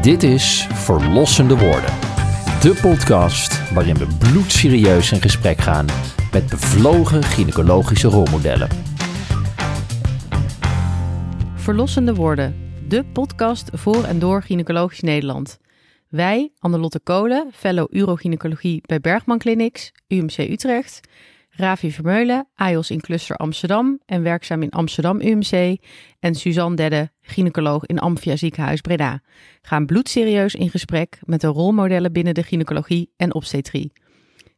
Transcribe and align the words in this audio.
Dit 0.00 0.22
is 0.22 0.66
Verlossende 0.72 1.58
Woorden. 1.58 1.94
De 2.60 2.78
podcast 2.82 3.72
waarin 3.72 3.94
we 3.94 4.06
bloedserieus 4.18 5.12
in 5.12 5.20
gesprek 5.20 5.60
gaan 5.60 5.86
met 6.32 6.48
bevlogen 6.48 7.22
gynaecologische 7.22 8.08
rolmodellen. 8.08 8.68
Verlossende 11.54 12.14
Woorden, 12.14 12.72
de 12.88 13.04
podcast 13.04 13.70
voor 13.72 14.04
en 14.04 14.18
door 14.18 14.42
Gynaecologisch 14.42 15.00
Nederland. 15.00 15.58
Wij, 16.08 16.52
Annelotte 16.58 17.00
Kolen, 17.00 17.50
fellow 17.52 17.86
urogynecologie 17.90 18.82
bij 18.86 19.00
Bergman 19.00 19.38
Clinics, 19.38 19.92
UMC 20.08 20.38
Utrecht, 20.38 21.00
Ravi 21.60 21.92
Vermeulen, 21.92 22.48
AIOS 22.54 22.90
in 22.90 23.00
Cluster 23.00 23.36
Amsterdam 23.36 24.00
en 24.06 24.22
werkzaam 24.22 24.62
in 24.62 24.70
Amsterdam 24.70 25.20
UMC. 25.20 25.76
En 26.18 26.34
Suzanne 26.34 26.76
Dedde, 26.76 27.10
gynaecoloog 27.20 27.86
in 27.86 27.98
Amphia 27.98 28.36
Ziekenhuis 28.36 28.80
Breda. 28.80 29.20
Gaan 29.62 29.86
bloedserieus 29.86 30.54
in 30.54 30.70
gesprek 30.70 31.18
met 31.24 31.40
de 31.40 31.46
rolmodellen 31.46 32.12
binnen 32.12 32.34
de 32.34 32.42
gynaecologie 32.42 33.12
en 33.16 33.34
obstetrie. 33.34 33.92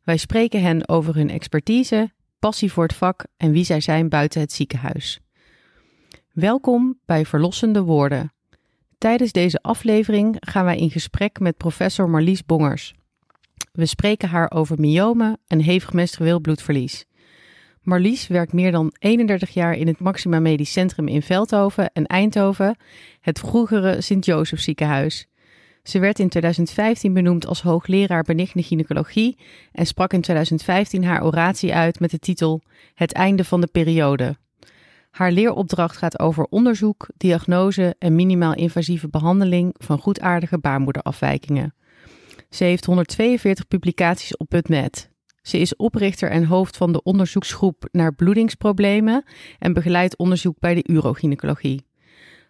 Wij 0.03 0.17
spreken 0.17 0.63
hen 0.63 0.89
over 0.89 1.15
hun 1.15 1.31
expertise, 1.31 2.13
passie 2.39 2.73
voor 2.73 2.83
het 2.83 2.95
vak 2.95 3.25
en 3.37 3.53
wie 3.53 3.65
zij 3.65 3.81
zijn 3.81 4.09
buiten 4.09 4.41
het 4.41 4.53
ziekenhuis. 4.53 5.21
Welkom 6.33 6.99
bij 7.05 7.27
Verlossende 7.27 7.83
Woorden. 7.83 8.33
Tijdens 8.99 9.33
deze 9.33 9.59
aflevering 9.63 10.37
gaan 10.41 10.65
wij 10.65 10.77
in 10.77 10.91
gesprek 10.91 11.41
met 11.41 11.57
professor 11.57 12.11
Marlies 12.11 12.45
Bongers. 12.45 12.95
We 13.73 13.87
spreken 13.87 14.29
haar 14.29 14.51
over 14.51 14.81
myomen 14.81 15.39
en 15.47 15.61
hevig 15.61 15.93
menstrueel 15.93 16.41
bloedverlies. 16.41 17.05
Marlies 17.83 18.27
werkt 18.27 18.53
meer 18.53 18.73
dan 18.73 18.95
31 18.99 19.51
jaar 19.51 19.75
in 19.75 19.87
het 19.87 19.99
Maxima 19.99 20.41
Medisch 20.41 20.73
Centrum 20.73 21.09
in 21.09 21.23
Veldhoven 21.23 21.93
en 21.93 22.07
Eindhoven, 22.07 22.77
het 23.21 23.39
vroegere 23.39 24.01
Sint-Joseph 24.01 24.61
ziekenhuis. 24.61 25.27
Ze 25.83 25.99
werd 25.99 26.19
in 26.19 26.29
2015 26.29 27.13
benoemd 27.13 27.47
als 27.47 27.63
hoogleraar 27.63 28.23
benigne 28.23 28.63
gynaecologie 28.63 29.39
en 29.73 29.87
sprak 29.87 30.13
in 30.13 30.21
2015 30.21 31.05
haar 31.05 31.25
oratie 31.25 31.75
uit 31.75 32.01
met 32.01 32.11
de 32.11 32.19
titel 32.19 32.63
Het 32.95 33.13
einde 33.13 33.45
van 33.45 33.61
de 33.61 33.67
periode. 33.67 34.37
Haar 35.11 35.33
leeropdracht 35.33 35.97
gaat 35.97 36.19
over 36.19 36.45
onderzoek, 36.45 37.09
diagnose 37.17 37.95
en 37.99 38.15
minimaal 38.15 38.55
invasieve 38.55 39.09
behandeling 39.09 39.75
van 39.79 39.99
goedaardige 39.99 40.59
baarmoederafwijkingen. 40.59 41.75
Ze 42.53 42.65
heeft 42.65 42.85
142 42.85 43.69
publicaties 43.69 44.37
op 44.37 44.49
PubMed. 44.49 45.11
Ze 45.43 45.59
is 45.59 45.77
oprichter 45.77 46.31
en 46.31 46.45
hoofd 46.45 46.77
van 46.77 46.93
de 46.93 47.03
onderzoeksgroep 47.03 47.89
naar 47.93 48.15
bloedingsproblemen 48.15 49.25
en 49.59 49.73
begeleidt 49.73 50.17
onderzoek 50.17 50.59
bij 50.59 50.75
de 50.75 50.85
urogynecologie. 50.87 51.85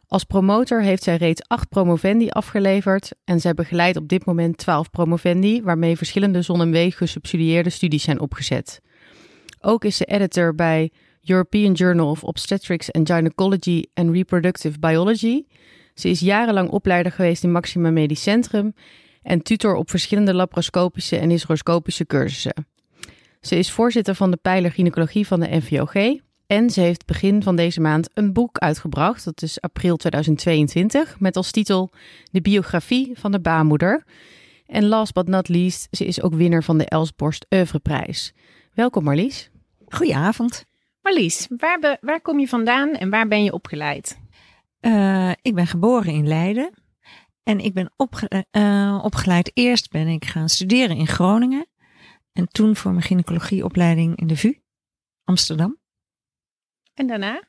Als 0.06 0.24
promotor 0.24 0.82
heeft 0.82 1.02
zij 1.02 1.16
reeds 1.16 1.42
acht 1.46 1.68
promovendi 1.68 2.28
afgeleverd 2.28 3.12
en 3.24 3.40
zij 3.40 3.54
begeleidt 3.54 3.96
op 3.96 4.08
dit 4.08 4.24
moment 4.24 4.56
12 4.56 4.90
promovendi, 4.90 5.62
waarmee 5.62 5.96
verschillende 5.96 6.42
ZonMW 6.42 6.92
gesubsidieerde 6.92 7.70
studies 7.70 8.02
zijn 8.02 8.20
opgezet. 8.20 8.80
Ook 9.60 9.84
is 9.84 9.96
ze 9.96 10.04
editor 10.04 10.54
bij 10.54 10.90
European 11.24 11.72
Journal 11.72 12.10
of 12.10 12.24
Obstetrics 12.24 12.92
and 12.92 13.10
Gynecology 13.10 13.84
and 13.94 14.10
Reproductive 14.14 14.78
Biology. 14.78 15.44
Ze 15.94 16.08
is 16.08 16.20
jarenlang 16.20 16.70
opleider 16.70 17.12
geweest 17.12 17.44
in 17.44 17.52
Maxima 17.52 17.90
Medisch 17.90 18.22
Centrum 18.22 18.74
en 19.22 19.42
tutor 19.42 19.74
op 19.74 19.90
verschillende 19.90 20.34
laparoscopische 20.34 21.16
en 21.16 21.30
hysteroscopische 21.30 22.06
cursussen. 22.06 22.66
Ze 23.40 23.56
is 23.56 23.70
voorzitter 23.70 24.14
van 24.14 24.30
de 24.30 24.36
pijler 24.36 24.70
gynaecologie 24.70 25.26
van 25.26 25.40
de 25.40 25.56
NVOG 25.56 25.94
en 26.46 26.70
ze 26.70 26.80
heeft 26.80 27.06
begin 27.06 27.42
van 27.42 27.56
deze 27.56 27.80
maand 27.80 28.10
een 28.14 28.32
boek 28.32 28.58
uitgebracht, 28.58 29.24
dat 29.24 29.42
is 29.42 29.60
april 29.60 29.96
2022, 29.96 31.20
met 31.20 31.36
als 31.36 31.50
titel 31.50 31.90
De 32.30 32.40
biografie 32.40 33.10
van 33.14 33.32
de 33.32 33.40
baarmoeder. 33.40 34.04
En 34.66 34.86
last 34.86 35.12
but 35.12 35.28
not 35.28 35.48
least, 35.48 35.88
ze 35.90 36.04
is 36.04 36.22
ook 36.22 36.34
winnaar 36.34 36.64
van 36.64 36.78
de 36.78 36.84
Elsborst 36.84 37.46
Oeuvreprijs. 37.48 38.32
Welkom 38.74 39.04
Marlies. 39.04 39.50
Goedenavond. 39.88 40.64
Marlies, 41.02 41.48
waar, 41.56 41.78
be, 41.78 41.98
waar 42.00 42.20
kom 42.20 42.38
je 42.38 42.48
vandaan 42.48 42.94
en 42.94 43.10
waar 43.10 43.28
ben 43.28 43.44
je 43.44 43.52
opgeleid? 43.52 44.20
Uh, 44.80 45.30
ik 45.42 45.54
ben 45.54 45.66
geboren 45.66 46.12
in 46.12 46.28
Leiden. 46.28 46.70
En 47.42 47.60
ik 47.60 47.74
ben 47.74 47.92
opge 47.96 48.46
uh, 48.52 49.00
opgeleid. 49.02 49.50
Eerst 49.54 49.90
ben 49.90 50.08
ik 50.08 50.24
gaan 50.24 50.48
studeren 50.48 50.96
in 50.96 51.06
Groningen. 51.06 51.66
En 52.32 52.48
toen 52.48 52.76
voor 52.76 52.90
mijn 52.90 53.02
gynaecologieopleiding 53.02 54.16
in 54.16 54.26
de 54.26 54.36
VU, 54.36 54.60
Amsterdam. 55.24 55.78
En 56.94 57.06
daarna? 57.06 57.42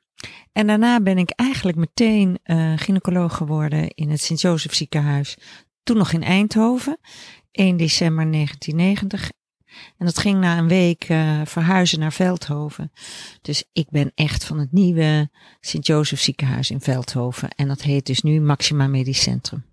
En 0.52 0.68
daarna 0.68 1.02
ben 1.02 1.18
ik 1.18 1.30
eigenlijk 1.30 1.78
meteen 1.78 2.40
uh, 2.46 2.74
gynaecoloog 2.76 3.38
geworden 3.38 3.90
in 3.90 4.10
het 4.10 4.22
Sint-Joseph 4.22 4.74
ziekenhuis. 4.74 5.38
Toen 5.84 5.98
nog 5.98 6.12
in 6.12 6.24
Eindhoven, 6.24 6.98
1 7.52 7.78
december 7.78 8.32
1990. 8.32 9.32
En 9.98 10.06
dat 10.06 10.18
ging 10.18 10.40
na 10.40 10.58
een 10.58 10.68
week 10.68 11.10
uh, 11.10 11.42
verhuizen 11.46 12.00
naar 12.00 12.14
Veldhoven. 12.14 12.92
Dus 13.42 13.64
ik 13.74 13.90
ben 13.90 14.12
echt 14.16 14.44
van 14.46 14.60
het 14.60 14.72
nieuwe 14.72 15.30
Sint-Joseph 15.60 16.22
ziekenhuis 16.22 16.72
in 16.72 16.82
Veldhoven. 16.82 17.50
En 17.50 17.68
dat 17.68 17.82
heet 17.82 18.06
dus 18.06 18.22
nu 18.22 18.42
Maxima 18.42 18.88
Medisch 18.88 19.22
Centrum. 19.22 19.64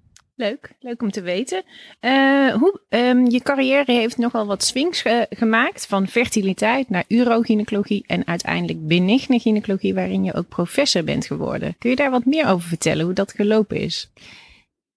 Leuk, 0.41 0.73
leuk 0.79 1.03
om 1.03 1.11
te 1.11 1.21
weten. 1.21 1.63
Uh, 2.01 2.55
hoe, 2.55 2.81
um, 2.89 3.31
je 3.31 3.41
carrière 3.43 3.93
heeft 3.93 4.19
nogal 4.19 4.47
wat 4.47 4.65
swings 4.65 5.01
ge 5.01 5.27
gemaakt 5.31 5.87
van 5.87 6.07
fertiliteit 6.07 6.91
naar 6.91 7.05
urogynecologie 7.09 8.05
en 8.07 8.27
uiteindelijk 8.27 8.87
benigne 8.87 9.39
gynaecologie, 9.39 9.95
waarin 9.95 10.25
je 10.25 10.35
ook 10.35 10.49
professor 10.49 11.05
bent 11.05 11.27
geworden. 11.27 11.77
Kun 11.79 11.91
je 11.91 11.97
daar 11.97 12.11
wat 12.11 12.25
meer 12.25 12.47
over 12.47 12.69
vertellen, 12.69 13.05
hoe 13.05 13.15
dat 13.15 13.33
gelopen 13.33 13.77
is? 13.77 14.11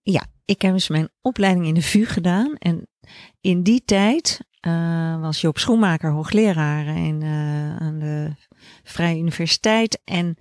Ja, 0.02 0.26
ik 0.46 0.62
heb 0.62 0.74
dus 0.74 0.88
mijn 0.88 1.10
opleiding 1.22 1.66
in 1.66 1.74
de 1.74 1.82
VU 1.82 2.06
gedaan 2.06 2.56
en 2.58 2.88
in 3.42 3.64
die 3.64 3.84
tijd 3.86 4.40
uh, 4.68 5.22
was 5.22 5.42
Joop 5.42 5.58
Schoenmaker 5.58 6.12
hoogleraar 6.12 6.86
in, 6.86 7.22
uh, 7.22 7.76
aan 7.76 8.00
de 8.00 8.36
Vrije 8.84 9.20
Universiteit 9.20 10.02
en 10.04 10.38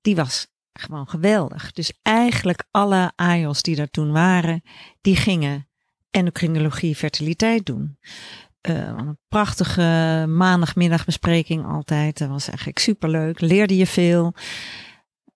die 0.00 0.16
was 0.16 0.51
gewoon 0.72 1.08
geweldig. 1.08 1.72
Dus 1.72 1.92
eigenlijk 2.02 2.64
alle 2.70 3.12
AIOS 3.16 3.62
die 3.62 3.76
daar 3.76 3.90
toen 3.90 4.12
waren, 4.12 4.62
die 5.00 5.16
gingen 5.16 5.66
endocrinologie 6.10 6.96
fertiliteit 6.96 7.66
doen. 7.66 7.98
Uh, 8.68 8.76
een 8.76 9.18
prachtige 9.28 10.24
maandagmiddagbespreking 10.28 11.66
altijd. 11.66 12.18
Dat 12.18 12.28
was 12.28 12.48
eigenlijk 12.48 12.78
superleuk. 12.78 13.40
Leerde 13.40 13.76
je 13.76 13.86
veel. 13.86 14.34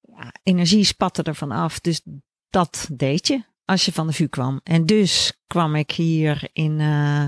Ja, 0.00 0.32
energie 0.42 0.84
spatte 0.84 1.22
ervan 1.22 1.50
af. 1.50 1.80
Dus 1.80 2.02
dat 2.50 2.88
deed 2.92 3.26
je 3.26 3.44
als 3.64 3.84
je 3.84 3.92
van 3.92 4.06
de 4.06 4.12
VU 4.12 4.26
kwam. 4.26 4.60
En 4.62 4.86
dus 4.86 5.41
kwam 5.46 5.75
ik 5.75 5.91
hier 5.91 6.48
in, 6.52 6.78
uh, 6.78 7.25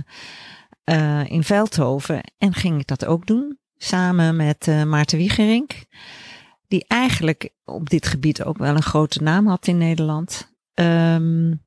uh, 0.84 1.30
in 1.30 1.44
Veldhoven 1.44 2.20
en 2.38 2.54
ging 2.54 2.80
ik 2.80 2.86
dat 2.86 3.04
ook 3.04 3.26
doen. 3.26 3.58
Samen 3.76 4.36
met 4.36 4.66
Maarten 4.66 5.18
Wiegerink 5.18 5.72
die 6.68 6.84
eigenlijk 6.86 7.50
op 7.64 7.88
dit 7.90 8.06
gebied 8.06 8.44
ook 8.44 8.58
wel 8.58 8.74
een 8.74 8.82
grote 8.82 9.22
naam 9.22 9.46
had 9.46 9.66
in 9.66 9.78
Nederland. 9.78 10.56
Um, 10.74 11.66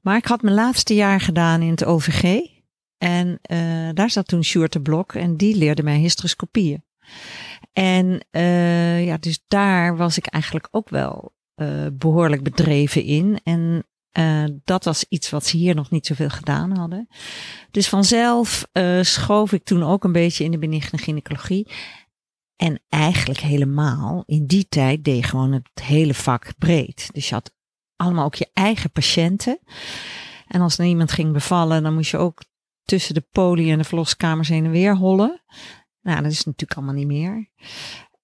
maar 0.00 0.16
ik 0.16 0.26
had 0.26 0.42
mijn 0.42 0.54
laatste 0.54 0.94
jaar 0.94 1.20
gedaan 1.20 1.62
in 1.62 1.70
het 1.70 1.84
OVG. 1.84 2.40
En 2.98 3.38
uh, 3.50 3.88
daar 3.92 4.10
zat 4.10 4.26
toen 4.26 4.44
Sjoerd 4.44 4.82
Blok 4.82 5.12
en 5.12 5.36
die 5.36 5.56
leerde 5.56 5.82
mij 5.82 5.98
hysteroscopieën. 5.98 6.84
En 7.72 8.26
uh, 8.30 9.04
ja, 9.04 9.16
dus 9.16 9.44
daar 9.48 9.96
was 9.96 10.16
ik 10.16 10.26
eigenlijk 10.26 10.68
ook 10.70 10.88
wel 10.88 11.34
uh, 11.56 11.86
behoorlijk 11.92 12.42
bedreven 12.42 13.04
in. 13.04 13.40
En 13.42 13.84
dat 14.64 14.84
was 14.84 15.04
iets 15.08 15.30
wat 15.30 15.46
ze 15.46 15.56
hier 15.56 15.74
nog 15.74 15.90
niet 15.90 16.06
zoveel 16.06 16.28
gedaan 16.28 16.76
hadden. 16.76 17.08
Dus 17.70 17.88
vanzelf 17.88 18.68
uh, 18.72 19.02
schoof 19.02 19.52
ik 19.52 19.64
toen 19.64 19.82
ook 19.82 20.04
een 20.04 20.12
beetje 20.12 20.44
in 20.44 20.50
de 20.50 20.58
benigne 20.58 20.98
gynaecologie. 20.98 21.68
En 22.56 22.82
eigenlijk 22.88 23.40
helemaal, 23.40 24.22
in 24.26 24.46
die 24.46 24.66
tijd 24.68 25.04
deed 25.04 25.16
je 25.16 25.22
gewoon 25.22 25.52
het 25.52 25.82
hele 25.82 26.14
vak 26.14 26.52
breed. 26.58 27.08
Dus 27.12 27.28
je 27.28 27.34
had 27.34 27.54
allemaal 27.96 28.24
ook 28.24 28.34
je 28.34 28.50
eigen 28.52 28.90
patiënten. 28.90 29.58
En 30.46 30.60
als 30.60 30.78
er 30.78 30.84
iemand 30.84 31.12
ging 31.12 31.32
bevallen, 31.32 31.82
dan 31.82 31.94
moest 31.94 32.10
je 32.10 32.16
ook 32.16 32.42
tussen 32.84 33.14
de 33.14 33.26
poli 33.32 33.72
en 33.72 33.78
de 33.78 33.84
verloskamers 33.84 34.48
heen 34.48 34.64
en 34.64 34.70
weer 34.70 34.96
hollen. 34.96 35.42
Nou, 36.02 36.22
dat 36.22 36.32
is 36.32 36.44
natuurlijk 36.44 36.74
allemaal 36.74 36.94
niet 36.94 37.06
meer. 37.06 37.48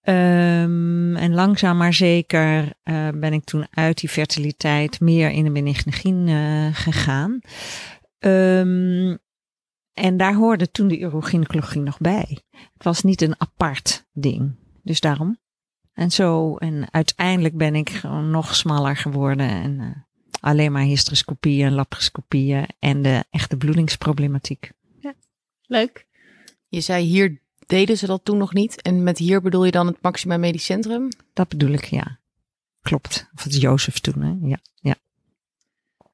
Um, 0.02 1.16
en 1.16 1.34
langzaam 1.34 1.76
maar 1.76 1.94
zeker 1.94 2.72
uh, 2.84 3.08
ben 3.14 3.32
ik 3.32 3.44
toen 3.44 3.66
uit 3.70 3.99
die 4.00 4.08
fertiliteit 4.08 5.00
meer 5.00 5.31
in 5.31 5.44
de 5.44 5.50
benignegien 5.50 6.26
uh, 6.26 6.69
gegaan. 6.72 7.40
Um, 8.19 9.19
en 10.00 10.17
daar 10.17 10.35
hoorde 10.35 10.70
toen 10.70 10.88
de 10.88 10.99
urogynecologie 10.99 11.81
nog 11.81 11.99
bij. 11.99 12.38
Het 12.50 12.85
was 12.85 13.02
niet 13.02 13.23
een 13.23 13.41
apart 13.41 14.06
ding. 14.12 14.55
Dus 14.82 15.00
daarom. 15.00 15.38
En 15.93 16.11
zo, 16.11 16.56
en 16.56 16.93
uiteindelijk 16.93 17.56
ben 17.56 17.75
ik 17.75 17.91
gewoon 17.91 18.31
nog 18.31 18.55
smaller 18.55 18.97
geworden. 18.97 19.49
En 19.49 19.81
uh, 19.81 19.91
alleen 20.41 20.73
maar 20.73 20.82
hysteroscopieën 20.82 21.67
en 21.67 21.73
laparoscopieën 21.73 22.67
en 22.79 23.02
de 23.02 23.25
echte 23.31 23.56
bloedingsproblematiek. 23.56 24.70
Ja, 24.99 25.14
leuk. 25.62 26.06
Je 26.69 26.81
zei 26.81 27.05
hier 27.05 27.41
deden 27.67 27.99
ze 27.99 28.06
dat 28.06 28.25
toen 28.25 28.38
nog 28.38 28.52
niet. 28.52 28.82
En 28.82 29.02
met 29.02 29.19
hier 29.19 29.43
bedoel 29.43 29.64
je 29.64 29.70
dan 29.70 29.87
het 29.87 30.02
Maxima 30.02 30.37
Medisch 30.37 30.64
Centrum? 30.64 31.08
Dat 31.32 31.49
bedoel 31.49 31.73
ik, 31.73 31.85
ja. 31.85 32.19
Klopt. 32.81 33.31
Of 33.35 33.43
het 33.43 33.61
Jozef 33.61 33.99
toen, 33.99 34.23
hè? 34.23 34.49
Ja, 34.49 34.58
ja. 34.75 34.94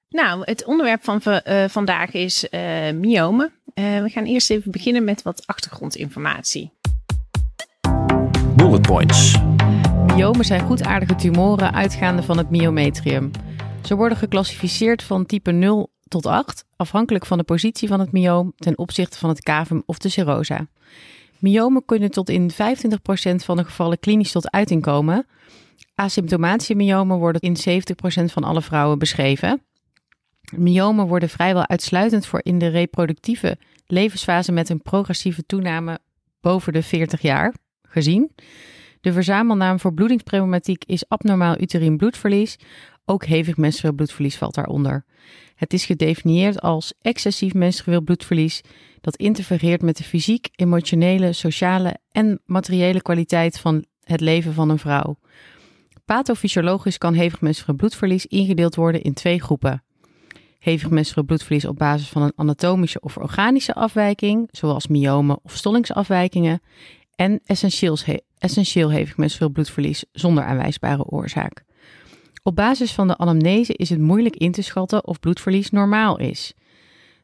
Nou, 0.08 0.42
het 0.44 0.64
onderwerp 0.64 1.04
van 1.04 1.20
uh, 1.24 1.64
vandaag 1.68 2.12
is 2.12 2.46
uh, 2.50 2.90
myomen. 2.90 3.52
Uh, 3.78 4.02
we 4.02 4.08
gaan 4.08 4.24
eerst 4.24 4.50
even 4.50 4.70
beginnen 4.70 5.04
met 5.04 5.22
wat 5.22 5.42
achtergrondinformatie. 5.46 6.70
Bullet 8.56 8.82
points. 8.82 9.36
Myomen 10.06 10.44
zijn 10.44 10.60
goedaardige 10.60 11.14
tumoren 11.14 11.72
uitgaande 11.74 12.22
van 12.22 12.38
het 12.38 12.50
myometrium. 12.50 13.30
Ze 13.84 13.94
worden 13.96 14.18
geclassificeerd 14.18 15.02
van 15.02 15.26
type 15.26 15.50
0 15.50 15.90
tot 16.08 16.26
8, 16.26 16.64
afhankelijk 16.76 17.26
van 17.26 17.38
de 17.38 17.44
positie 17.44 17.88
van 17.88 18.00
het 18.00 18.12
myoom 18.12 18.52
ten 18.56 18.78
opzichte 18.78 19.18
van 19.18 19.28
het 19.28 19.42
cavum 19.42 19.82
of 19.86 19.98
de 19.98 20.08
serosa. 20.08 20.66
Myomen 21.38 21.84
kunnen 21.84 22.10
tot 22.10 22.28
in 22.28 22.50
25% 22.50 22.54
van 23.36 23.56
de 23.56 23.64
gevallen 23.64 23.98
klinisch 23.98 24.32
tot 24.32 24.50
uiting 24.50 24.82
komen. 24.82 25.26
Asymptomatische 25.94 26.74
myomen 26.74 27.18
worden 27.18 27.40
in 27.40 27.82
70% 27.82 28.24
van 28.24 28.44
alle 28.44 28.62
vrouwen 28.62 28.98
beschreven. 28.98 29.62
Myomen 30.54 31.06
worden 31.06 31.28
vrijwel 31.28 31.66
uitsluitend 31.66 32.26
voor 32.26 32.40
in 32.42 32.58
de 32.58 32.66
reproductieve 32.66 33.58
levensfase 33.86 34.52
met 34.52 34.68
een 34.68 34.82
progressieve 34.82 35.46
toename 35.46 35.98
boven 36.40 36.72
de 36.72 36.82
40 36.82 37.20
jaar 37.20 37.54
gezien. 37.82 38.30
De 39.00 39.12
verzamelnaam 39.12 39.80
voor 39.80 39.94
bloedingsproblematiek 39.94 40.84
is 40.84 41.08
abnormaal 41.08 41.60
uterien 41.60 41.96
bloedverlies. 41.96 42.58
Ook 43.04 43.24
hevig 43.24 43.56
menstrueel 43.56 43.94
bloedverlies 43.94 44.36
valt 44.36 44.54
daaronder. 44.54 45.04
Het 45.54 45.72
is 45.72 45.84
gedefinieerd 45.84 46.60
als 46.60 46.94
excessief 47.00 47.54
menstrueel 47.54 48.00
bloedverlies 48.00 48.60
dat 49.00 49.16
interfereert 49.16 49.82
met 49.82 49.96
de 49.96 50.04
fysiek, 50.04 50.48
emotionele, 50.52 51.32
sociale 51.32 51.96
en 52.10 52.40
materiële 52.44 53.02
kwaliteit 53.02 53.58
van 53.58 53.84
het 54.00 54.20
leven 54.20 54.52
van 54.52 54.68
een 54.68 54.78
vrouw. 54.78 55.18
Pathofysiologisch 56.04 56.98
kan 56.98 57.14
hevig 57.14 57.40
menstrueel 57.40 57.76
bloedverlies 57.76 58.26
ingedeeld 58.26 58.74
worden 58.74 59.02
in 59.02 59.14
twee 59.14 59.42
groepen. 59.42 59.85
Hevig 60.66 60.90
menstrueel 60.90 61.26
bloedverlies 61.26 61.64
op 61.64 61.78
basis 61.78 62.08
van 62.08 62.22
een 62.22 62.32
anatomische 62.36 63.00
of 63.00 63.16
organische 63.16 63.74
afwijking, 63.74 64.48
zoals 64.50 64.86
myomen 64.86 65.38
of 65.42 65.56
stollingsafwijkingen, 65.56 66.60
en 67.14 67.40
essentieel 68.38 68.90
hevig 68.90 69.16
menstrueel 69.16 69.50
bloedverlies 69.50 70.04
zonder 70.12 70.44
aanwijsbare 70.44 71.04
oorzaak. 71.04 71.64
Op 72.42 72.56
basis 72.56 72.92
van 72.92 73.08
de 73.08 73.16
anamnese 73.16 73.72
is 73.72 73.90
het 73.90 73.98
moeilijk 73.98 74.36
in 74.36 74.52
te 74.52 74.62
schatten 74.62 75.06
of 75.06 75.20
bloedverlies 75.20 75.70
normaal 75.70 76.18
is. 76.18 76.54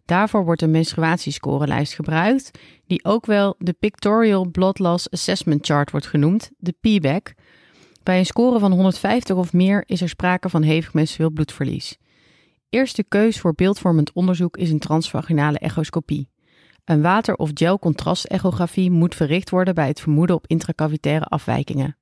Daarvoor 0.05 0.45
wordt 0.45 0.63
een 0.63 0.71
menstruatiescorelijst 0.71 1.95
gebruikt, 1.95 2.59
die 2.87 3.05
ook 3.05 3.27
wel 3.27 3.55
de 3.59 3.73
Pictorial 3.73 4.47
Blood 4.47 4.79
Loss 4.79 5.11
Assessment 5.11 5.67
Chart 5.67 5.91
wordt 5.91 6.07
genoemd, 6.07 6.51
de 6.59 6.75
PBAC. 6.81 7.35
Bij 8.03 8.19
een 8.19 8.27
score 8.27 8.59
van 8.59 8.73
150 8.73 9.37
of 9.37 9.53
meer 9.53 9.85
is 9.87 10.01
er 10.01 10.09
sprake 10.09 10.49
van 10.49 10.63
hevig 10.63 10.95
menstrueel 10.95 11.31
bloedverlies. 11.31 11.99
Eerste 12.73 13.05
keus 13.05 13.41
voor 13.41 13.55
beeldvormend 13.55 14.13
onderzoek 14.13 14.57
is 14.57 14.71
een 14.71 14.79
transvaginale 14.79 15.59
echoscopie. 15.59 16.29
Een 16.85 17.03
water- 17.03 17.35
of 17.35 17.51
gel-contrastechografie 17.55 18.91
moet 18.91 19.15
verricht 19.15 19.51
worden 19.51 19.75
bij 19.75 19.87
het 19.87 20.01
vermoeden 20.01 20.37
op 20.37 20.47
intracavitaire 20.47 21.25
afwijkingen. 21.25 21.97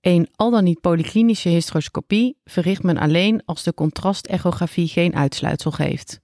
Een 0.00 0.28
al 0.34 0.50
dan 0.50 0.64
niet 0.64 0.80
polyklinische 0.80 1.48
hysteroscopie 1.48 2.36
verricht 2.44 2.82
men 2.82 2.96
alleen 2.96 3.42
als 3.44 3.62
de 3.62 3.74
contrastechografie 3.74 4.88
geen 4.88 5.14
uitsluitsel 5.14 5.70
geeft. 5.70 6.20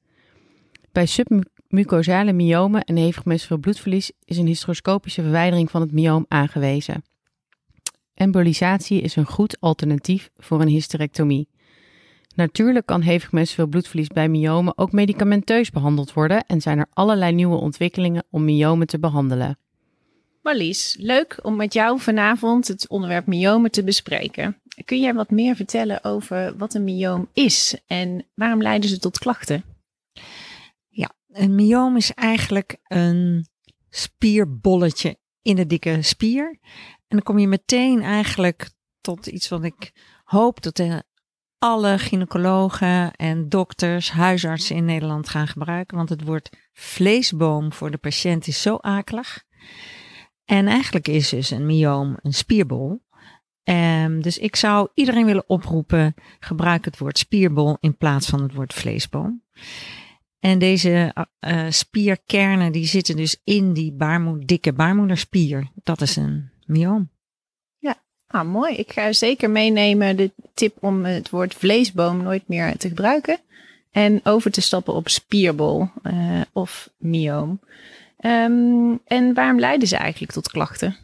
Bij 0.92 1.06
submucosale 1.06 2.32
myomen 2.32 2.84
en 2.84 2.96
hevig 2.96 3.24
menstrueel 3.24 3.60
bloedverlies 3.60 4.12
is 4.24 4.36
een 4.36 4.46
hysteroscopische 4.46 5.22
verwijdering 5.22 5.70
van 5.70 5.80
het 5.80 5.92
myoom 5.92 6.24
aangewezen. 6.28 7.04
Embolisatie 8.14 9.00
is 9.00 9.16
een 9.16 9.26
goed 9.26 9.60
alternatief 9.60 10.30
voor 10.36 10.60
een 10.60 10.68
hysterectomie. 10.68 11.51
Natuurlijk 12.34 12.86
kan 12.86 13.00
hevig 13.00 13.32
menstrueel 13.32 13.68
bloedverlies 13.68 14.08
bij 14.08 14.28
myomen 14.28 14.78
ook 14.78 14.92
medicamenteus 14.92 15.70
behandeld 15.70 16.12
worden 16.12 16.46
en 16.46 16.60
zijn 16.60 16.78
er 16.78 16.86
allerlei 16.92 17.32
nieuwe 17.32 17.56
ontwikkelingen 17.56 18.24
om 18.30 18.44
myomen 18.44 18.86
te 18.86 18.98
behandelen. 18.98 19.58
Marlies, 20.42 20.96
leuk 20.98 21.38
om 21.42 21.56
met 21.56 21.72
jou 21.72 22.00
vanavond 22.00 22.68
het 22.68 22.88
onderwerp 22.88 23.26
myomen 23.26 23.70
te 23.70 23.84
bespreken. 23.84 24.60
Kun 24.84 25.00
jij 25.00 25.14
wat 25.14 25.30
meer 25.30 25.56
vertellen 25.56 26.04
over 26.04 26.56
wat 26.56 26.74
een 26.74 26.84
myoom 26.84 27.28
is 27.32 27.76
en 27.86 28.26
waarom 28.34 28.62
leiden 28.62 28.88
ze 28.88 28.98
tot 28.98 29.18
klachten? 29.18 29.64
Ja, 30.88 31.12
een 31.28 31.54
myoom 31.54 31.96
is 31.96 32.12
eigenlijk 32.14 32.76
een 32.82 33.46
spierbolletje 33.90 35.16
in 35.42 35.56
de 35.56 35.66
dikke 35.66 36.02
spier. 36.02 36.58
En 37.08 37.18
dan 37.18 37.22
kom 37.22 37.38
je 37.38 37.48
meteen 37.48 38.02
eigenlijk 38.02 38.70
tot 39.00 39.26
iets 39.26 39.48
wat 39.48 39.64
ik 39.64 39.92
hoop 40.24 40.62
dat 40.62 40.76
de 40.76 41.04
alle 41.62 41.98
gynaecologen 41.98 43.12
en 43.12 43.48
dokters, 43.48 44.10
huisartsen 44.10 44.76
in 44.76 44.84
Nederland 44.84 45.28
gaan 45.28 45.48
gebruiken. 45.48 45.96
Want 45.96 46.08
het 46.08 46.24
woord 46.24 46.50
vleesboom 46.72 47.72
voor 47.72 47.90
de 47.90 47.98
patiënt 47.98 48.46
is 48.46 48.62
zo 48.62 48.76
akelig. 48.76 49.44
En 50.44 50.66
eigenlijk 50.66 51.08
is 51.08 51.28
dus 51.28 51.50
een 51.50 51.66
myoom 51.66 52.16
een 52.22 52.32
spierbol. 52.32 53.02
Um, 53.64 54.22
dus 54.22 54.38
ik 54.38 54.56
zou 54.56 54.88
iedereen 54.94 55.24
willen 55.24 55.48
oproepen, 55.48 56.14
gebruik 56.38 56.84
het 56.84 56.98
woord 56.98 57.18
spierbol 57.18 57.76
in 57.80 57.96
plaats 57.96 58.28
van 58.28 58.42
het 58.42 58.54
woord 58.54 58.74
vleesboom. 58.74 59.42
En 60.38 60.58
deze 60.58 61.14
uh, 61.40 61.66
spierkernen 61.68 62.72
die 62.72 62.86
zitten 62.86 63.16
dus 63.16 63.40
in 63.44 63.72
die 63.72 63.96
dikke 64.38 64.72
baarmoederspier. 64.72 65.70
Dat 65.82 66.00
is 66.00 66.16
een 66.16 66.50
myoom. 66.66 67.11
Ah, 68.32 68.48
mooi. 68.48 68.74
Ik 68.74 68.92
ga 68.92 69.12
zeker 69.12 69.50
meenemen 69.50 70.16
de 70.16 70.30
tip 70.54 70.76
om 70.80 71.04
het 71.04 71.30
woord 71.30 71.54
vleesboom 71.54 72.22
nooit 72.22 72.42
meer 72.46 72.76
te 72.76 72.88
gebruiken. 72.88 73.38
En 73.90 74.20
over 74.24 74.50
te 74.50 74.60
stappen 74.60 74.94
op 74.94 75.08
spierbol 75.08 75.88
uh, 76.02 76.40
of 76.52 76.90
myoom. 76.98 77.60
Um, 78.20 79.00
en 79.06 79.34
waarom 79.34 79.58
leiden 79.58 79.88
ze 79.88 79.96
eigenlijk 79.96 80.32
tot 80.32 80.50
klachten? 80.50 80.96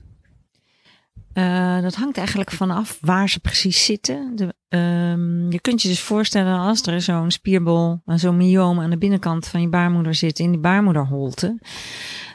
Uh, 1.34 1.82
dat 1.82 1.94
hangt 1.94 2.16
eigenlijk 2.16 2.50
vanaf 2.50 2.98
waar 3.00 3.28
ze 3.28 3.40
precies 3.40 3.84
zitten. 3.84 4.32
De, 4.36 4.76
um, 4.76 5.52
je 5.52 5.60
kunt 5.60 5.82
je 5.82 5.88
dus 5.88 6.00
voorstellen 6.00 6.58
als 6.58 6.82
er 6.82 7.00
zo'n 7.00 7.30
spierbol, 7.30 8.00
zo'n 8.06 8.36
myoom 8.36 8.80
aan 8.80 8.90
de 8.90 8.98
binnenkant 8.98 9.46
van 9.46 9.60
je 9.60 9.69
baarmoeder 9.69 10.14
zit, 10.14 10.38
in 10.38 10.50
die 10.50 10.60
baarmoederholte 10.60 11.58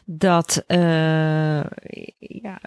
dat, 0.06 0.64
uh, 0.68 1.64
ja, 2.18 2.62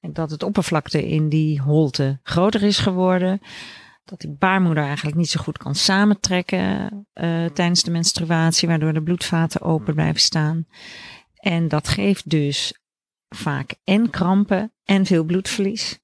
dat 0.00 0.30
het 0.30 0.42
oppervlakte 0.42 1.08
in 1.08 1.28
die 1.28 1.60
holte 1.60 2.18
groter 2.22 2.62
is 2.62 2.78
geworden. 2.78 3.40
Dat 4.04 4.20
die 4.20 4.36
baarmoeder 4.38 4.84
eigenlijk 4.84 5.16
niet 5.16 5.28
zo 5.28 5.40
goed 5.42 5.58
kan 5.58 5.74
samentrekken 5.74 6.90
uh, 7.14 7.44
tijdens 7.44 7.82
de 7.82 7.90
menstruatie, 7.90 8.68
waardoor 8.68 8.92
de 8.92 9.02
bloedvaten 9.02 9.60
open 9.60 9.94
blijven 9.94 10.20
staan. 10.20 10.66
En 11.34 11.68
dat 11.68 11.88
geeft 11.88 12.30
dus 12.30 12.80
vaak 13.28 13.74
en 13.84 14.10
krampen 14.10 14.72
en 14.84 15.06
veel 15.06 15.24
bloedverlies. 15.24 15.98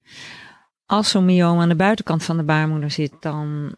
Als 0.84 1.10
zo'n 1.10 1.24
myoom 1.24 1.60
aan 1.60 1.68
de 1.68 1.76
buitenkant 1.76 2.24
van 2.24 2.36
de 2.36 2.44
baarmoeder 2.44 2.90
zit, 2.90 3.12
dan, 3.20 3.76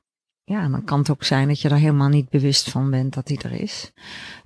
ja, 0.48 0.68
dan 0.68 0.84
kan 0.84 0.98
het 0.98 1.10
ook 1.10 1.24
zijn 1.24 1.48
dat 1.48 1.60
je 1.60 1.68
er 1.68 1.76
helemaal 1.76 2.08
niet 2.08 2.28
bewust 2.28 2.70
van 2.70 2.90
bent 2.90 3.14
dat 3.14 3.26
die 3.26 3.42
er 3.42 3.52
is. 3.52 3.92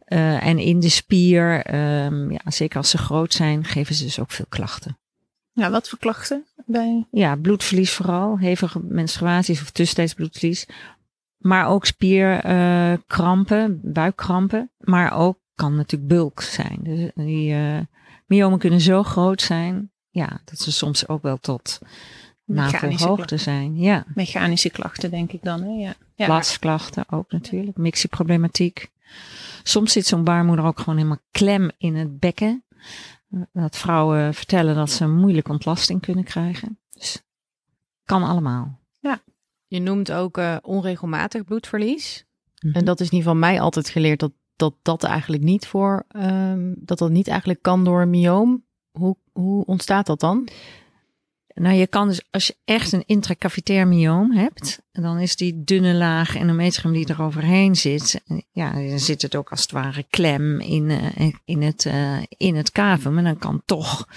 Uh, 0.08 0.46
en 0.46 0.58
in 0.58 0.80
de 0.80 0.88
spier, 0.88 1.74
um, 2.04 2.30
ja, 2.30 2.40
zeker 2.44 2.76
als 2.76 2.90
ze 2.90 2.98
groot 2.98 3.32
zijn, 3.32 3.64
geven 3.64 3.94
ze 3.94 4.04
dus 4.04 4.18
ook 4.18 4.30
veel 4.30 4.46
klachten. 4.48 4.98
Ja, 5.52 5.70
wat 5.70 5.88
voor 5.88 5.98
klachten? 5.98 6.46
Bij... 6.66 7.06
Ja, 7.10 7.36
bloedverlies 7.36 7.92
vooral, 7.92 8.38
hevige 8.38 8.80
menstruaties 8.82 9.60
of 9.60 9.70
tussentijds 9.70 10.14
bloedverlies. 10.14 10.66
Maar 11.38 11.68
ook 11.68 11.86
spierkrampen, 11.86 13.80
uh, 13.84 13.92
buikkrampen. 13.92 14.70
Maar 14.78 15.12
ook 15.12 15.38
kan 15.54 15.76
natuurlijk 15.76 16.10
bulk 16.10 16.40
zijn. 16.40 16.78
Dus 16.82 17.10
die 17.14 17.52
uh, 17.52 17.78
myomen 18.26 18.58
kunnen 18.58 18.80
zo 18.80 19.02
groot 19.02 19.42
zijn, 19.42 19.90
ja, 20.10 20.40
dat 20.44 20.58
ze 20.58 20.72
soms 20.72 21.08
ook 21.08 21.22
wel 21.22 21.36
tot 21.36 21.78
navelhoogte 22.44 23.36
zijn. 23.36 23.76
Ja. 23.76 24.04
Mechanische 24.14 24.70
klachten, 24.70 25.10
denk 25.10 25.32
ik 25.32 25.42
dan. 25.42 25.62
Hè? 25.62 25.94
Ja. 26.16 26.42
ook 27.10 27.32
natuurlijk, 27.32 27.76
mixieproblematiek. 27.76 28.90
Soms 29.62 29.92
zit 29.92 30.06
zo'n 30.06 30.24
baarmoeder 30.24 30.64
ook 30.64 30.78
gewoon 30.78 30.96
helemaal 30.96 31.22
klem 31.30 31.70
in 31.78 31.96
het 31.96 32.18
bekken. 32.18 32.64
Dat 33.52 33.76
vrouwen 33.76 34.34
vertellen 34.34 34.74
dat 34.74 34.90
ze 34.90 35.08
moeilijk 35.08 35.48
ontlasting 35.48 36.00
kunnen 36.00 36.24
krijgen. 36.24 36.78
Dus 36.90 37.22
kan 38.04 38.22
allemaal. 38.22 38.78
Ja. 39.00 39.22
Je 39.66 39.80
noemt 39.80 40.12
ook 40.12 40.38
uh, 40.38 40.56
onregelmatig 40.62 41.44
bloedverlies. 41.44 42.24
Mm-hmm. 42.60 42.78
En 42.78 42.84
dat 42.84 43.00
is 43.00 43.10
niet 43.10 43.22
van 43.22 43.38
mij 43.38 43.60
altijd 43.60 43.88
geleerd 43.88 44.20
dat 44.20 44.32
dat, 44.56 44.74
dat 44.82 45.04
eigenlijk 45.04 45.42
niet 45.42 45.66
voor, 45.66 46.06
um, 46.16 46.74
dat 46.78 46.98
dat 46.98 47.10
niet 47.10 47.28
eigenlijk 47.28 47.62
kan 47.62 47.84
door 47.84 48.02
een 48.02 48.10
myoom. 48.10 48.64
Hoe, 48.90 49.16
hoe 49.32 49.64
ontstaat 49.64 50.06
dat 50.06 50.20
dan? 50.20 50.48
Nou, 51.54 51.74
je 51.74 51.86
kan 51.86 52.08
dus, 52.08 52.22
als 52.30 52.46
je 52.46 52.56
echt 52.64 52.92
een 52.92 53.02
intracavitair 53.06 53.88
myoom 53.88 54.32
hebt, 54.32 54.82
dan 54.92 55.18
is 55.18 55.36
die 55.36 55.64
dunne 55.64 55.94
laag 55.94 56.36
endometrium 56.36 56.94
die 56.94 57.06
er 57.06 57.22
overheen 57.22 57.76
zit, 57.76 58.22
ja, 58.52 58.72
dan 58.72 58.98
zit 58.98 59.22
het 59.22 59.36
ook 59.36 59.50
als 59.50 59.62
het 59.62 59.70
ware 59.70 60.04
klem 60.10 60.60
in, 60.60 60.88
uh, 60.90 61.32
in, 61.44 61.62
het, 61.62 61.84
uh, 61.84 62.18
in 62.28 62.56
het 62.56 62.72
cavum. 62.72 63.18
En 63.18 63.24
dan 63.24 63.38
kan 63.38 63.62
toch 63.64 64.08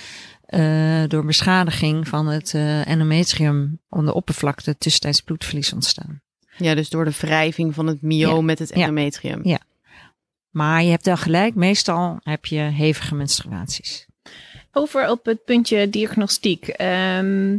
uh, 0.49 1.03
door 1.07 1.25
beschadiging 1.25 2.07
van 2.07 2.27
het 2.27 2.53
endometrium 2.85 3.79
aan 3.89 4.05
de 4.05 4.13
oppervlakte 4.13 4.77
tussentijds 4.77 5.21
bloedverlies 5.21 5.73
ontstaan. 5.73 6.21
Ja, 6.57 6.75
dus 6.75 6.89
door 6.89 7.05
de 7.05 7.17
wrijving 7.19 7.73
van 7.73 7.87
het 7.87 8.01
myoom 8.01 8.35
Ja. 8.35 8.41
met 8.41 8.59
het 8.59 8.71
endometrium. 8.71 9.39
Ja. 9.43 9.59
Maar 10.49 10.83
je 10.83 10.89
hebt 10.89 11.05
wel 11.05 11.17
gelijk, 11.17 11.55
meestal 11.55 12.19
heb 12.23 12.45
je 12.45 12.59
hevige 12.59 13.15
menstruaties. 13.15 14.05
Over 14.77 15.09
op 15.09 15.25
het 15.25 15.45
puntje 15.45 15.89
diagnostiek. 15.89 16.67
Ehm, 16.67 17.51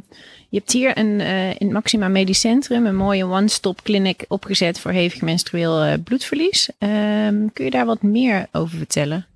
je 0.49 0.59
hebt 0.59 0.73
hier 0.73 0.99
een, 0.99 1.21
eh, 1.21 1.49
in 1.49 1.57
het 1.59 1.71
Maxima 1.71 2.09
Medisch 2.09 2.41
Centrum 2.41 2.87
een 2.87 2.97
mooie 2.97 3.27
one-stop 3.27 3.83
clinic 3.83 4.25
opgezet 4.29 4.81
voor 4.81 4.91
hevig 4.91 5.21
menstrueel 5.21 5.83
eh, 5.83 5.95
bloedverlies. 6.05 6.71
Ehm, 6.79 7.47
kun 7.53 7.65
je 7.65 7.71
daar 7.71 7.87
wat 7.87 8.03
meer 8.03 8.47
over 8.53 8.77
vertellen? 8.79 9.27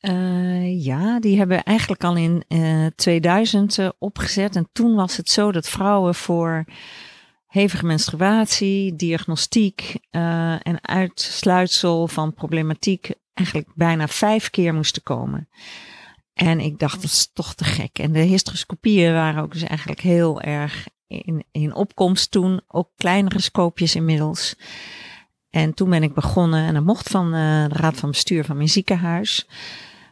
Eh, 0.00 0.84
ja, 0.84 1.20
die 1.20 1.38
hebben 1.38 1.56
we 1.56 1.62
eigenlijk 1.62 2.04
al 2.04 2.16
in 2.16 2.44
eh 2.48 2.86
2000 2.96 3.78
eh, 3.78 3.88
opgezet. 3.98 4.56
En 4.56 4.68
toen 4.72 4.94
was 4.94 5.16
het 5.16 5.30
zo 5.30 5.52
dat 5.52 5.68
vrouwen 5.68 6.14
voor 6.14 6.64
hevige 7.46 7.86
menstruatie, 7.86 8.96
diagnostiek 8.96 9.96
en 10.10 10.78
uitsluitsel 10.82 12.08
van 12.08 12.34
problematiek 12.34 13.10
eigenlijk 13.34 13.68
bijna 13.74 14.08
vijf 14.08 14.50
keer 14.50 14.74
moesten 14.74 15.02
komen. 15.02 15.48
En 16.38 16.60
ik 16.60 16.78
dacht, 16.78 17.02
dat 17.02 17.10
is 17.10 17.30
toch 17.32 17.54
te 17.54 17.64
gek. 17.64 17.98
En 17.98 18.12
de 18.12 18.18
hysteroscopieën 18.18 19.12
waren 19.12 19.42
ook 19.42 19.52
dus 19.52 19.62
eigenlijk 19.62 20.00
heel 20.00 20.40
erg 20.40 20.88
in, 21.06 21.44
in 21.50 21.74
opkomst 21.74 22.30
toen. 22.30 22.60
Ook 22.66 22.90
kleinere 22.96 23.40
scoopjes 23.40 23.94
inmiddels. 23.94 24.56
En 25.50 25.74
toen 25.74 25.90
ben 25.90 26.02
ik 26.02 26.14
begonnen 26.14 26.66
en 26.66 26.74
dat 26.74 26.84
mocht 26.84 27.08
van 27.08 27.26
eh, 27.26 27.64
de 27.68 27.74
raad 27.74 27.96
van 27.96 28.10
bestuur 28.10 28.44
van 28.44 28.56
mijn 28.56 28.68
ziekenhuis. 28.68 29.48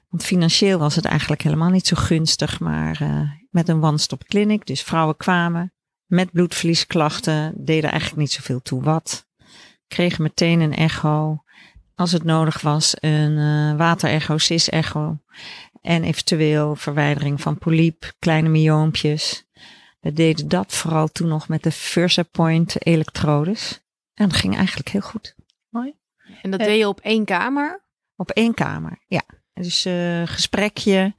Want 0.09 0.25
financieel 0.25 0.79
was 0.79 0.95
het 0.95 1.05
eigenlijk 1.05 1.43
helemaal 1.43 1.71
niet 1.71 1.87
zo 1.87 1.97
gunstig, 1.97 2.61
maar 2.61 3.01
eh, 3.01 3.31
met 3.51 3.69
een 3.69 3.85
one-stop 3.85 4.25
clinic. 4.25 4.67
Dus 4.67 4.83
vrouwen 4.83 5.17
kwamen 5.17 5.73
met 6.07 6.33
bloedverliesklachten, 6.33 7.53
deden 7.57 7.91
eigenlijk 7.91 8.21
niet 8.21 8.33
zoveel 8.33 8.63
toe 8.63 8.83
wat. 8.83 9.27
Kregen 9.89 10.23
meteen 10.23 10.61
een 10.61 10.75
echo. 10.75 11.43
Als 11.95 12.13
het 12.13 12.25
nodig 12.25 12.61
was, 12.61 12.97
een 13.01 13.39
eh 13.39 13.79
waterecho, 13.79 14.39
cis-echo. 14.39 15.19
En 15.87 16.05
eventueel 16.05 16.77
verwijdering 16.77 17.41
van 17.41 17.59
polyp, 17.59 18.13
kleine 18.19 18.49
myoompjes. 18.49 19.45
We 20.01 20.13
deden 20.13 20.49
dat 20.49 20.73
vooral 20.75 21.09
toen 21.09 21.29
nog 21.29 21.49
met 21.49 21.63
de 21.63 21.71
Versapoint 21.73 22.87
elektrodes. 22.87 23.81
En 24.15 24.29
dat 24.29 24.39
ging 24.39 24.57
eigenlijk 24.57 24.89
heel 24.89 25.01
goed. 25.01 25.35
En 26.43 26.51
dat 26.51 26.61
Eh. 26.61 26.67
deed 26.67 26.79
je 26.79 26.89
op 26.89 27.01
één 27.01 27.25
kamer? 27.25 27.85
Op 28.17 28.31
één 28.31 28.55
kamer, 28.55 28.99
ja. 29.07 29.23
Dus 29.55 29.85
eh 29.85 30.23
gesprekje. 30.25 31.15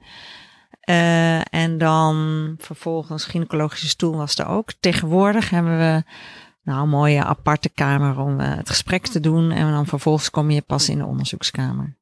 eh, 0.80 1.54
en 1.54 1.78
dan 1.78 2.54
vervolgens 2.58 3.24
gynaecologische 3.24 3.88
stoel 3.88 4.16
was 4.16 4.38
er 4.38 4.46
ook. 4.46 4.72
Tegenwoordig 4.80 5.50
hebben 5.50 5.78
we 5.78 6.02
nou 6.62 6.82
een 6.82 6.88
mooie 6.88 7.24
aparte 7.24 7.68
kamer 7.68 8.18
om 8.18 8.40
eh, 8.40 8.56
het 8.56 8.68
gesprek 8.68 9.06
te 9.06 9.20
doen. 9.20 9.50
En 9.50 9.70
dan 9.70 9.86
vervolgens 9.86 10.30
kom 10.30 10.50
je 10.50 10.62
pas 10.62 10.88
in 10.88 10.98
de 10.98 11.04
onderzoekskamer. 11.06 11.97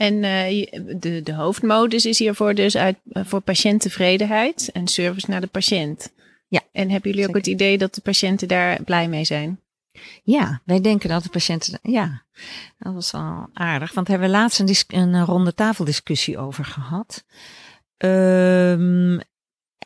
En 0.00 0.24
eh, 0.24 0.66
de, 1.00 1.22
de 1.22 1.34
hoofdmodus 1.34 2.04
is 2.04 2.18
hiervoor 2.18 2.54
dus 2.54 2.76
uit, 2.76 2.96
eh, 3.12 3.22
voor 3.24 3.40
patiënttevredenheid 3.40 4.70
en 4.72 4.86
service 4.88 5.30
naar 5.30 5.40
de 5.40 5.46
patiënt. 5.46 6.12
Ja, 6.48 6.60
En 6.72 6.90
hebben 6.90 7.10
jullie 7.10 7.26
ook 7.28 7.34
zeker. 7.34 7.50
het 7.50 7.60
idee 7.60 7.78
dat 7.78 7.94
de 7.94 8.00
patiënten 8.00 8.48
daar 8.48 8.82
blij 8.82 9.08
mee 9.08 9.24
zijn? 9.24 9.60
Ja, 10.22 10.60
wij 10.64 10.80
denken 10.80 11.08
dat 11.08 11.22
de 11.22 11.28
patiënten. 11.28 11.78
Ja, 11.82 12.22
dat 12.78 12.94
was 12.94 13.10
wel 13.10 13.48
aardig. 13.52 13.92
Want 13.94 14.06
daar 14.06 14.18
hebben 14.18 14.34
we 14.36 14.42
laatst 14.42 14.58
een, 14.60 14.66
dis- 14.66 14.84
een 14.88 15.14
eh, 15.14 15.22
ronde 15.26 15.54
tafeldiscussie 15.54 16.38
over 16.38 16.64
gehad. 16.64 17.24
Ehm, 17.96 19.12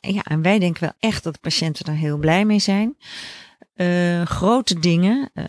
ja, 0.00 0.22
en 0.22 0.42
wij 0.42 0.58
denken 0.58 0.82
wel 0.82 0.92
echt 0.98 1.22
dat 1.24 1.32
de 1.34 1.40
patiënten 1.40 1.84
daar 1.84 1.94
heel 1.94 2.18
blij 2.18 2.44
mee 2.44 2.58
zijn. 2.58 2.96
Eh, 3.74 4.22
grote 4.22 4.78
dingen, 4.78 5.30
eh, 5.32 5.44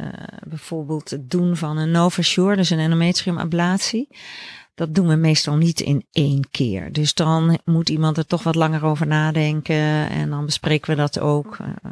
bijvoorbeeld 0.48 1.10
het 1.10 1.30
doen 1.30 1.58
van 1.58 1.78
een 1.78 1.92
Novasure, 1.92 2.56
dus 2.56 2.70
een 2.70 2.80
endometriumablatie. 2.80 4.08
Dat 4.76 4.96
doen 4.96 5.08
we 5.08 5.16
meestal 5.16 5.56
niet 5.56 5.80
in 5.80 6.06
één 6.12 6.50
keer. 6.52 6.92
Dus 6.92 7.14
dan 7.14 7.60
moet 7.66 7.90
iemand 7.90 8.18
er 8.18 8.26
toch 8.26 8.44
wat 8.44 8.56
langer 8.56 8.84
over 8.84 9.08
nadenken 9.08 10.10
en 10.10 10.30
dan 10.30 10.46
bespreken 10.46 10.90
we 10.90 10.96
dat 10.96 11.20
ook. 11.20 11.58
Eh, 11.60 11.92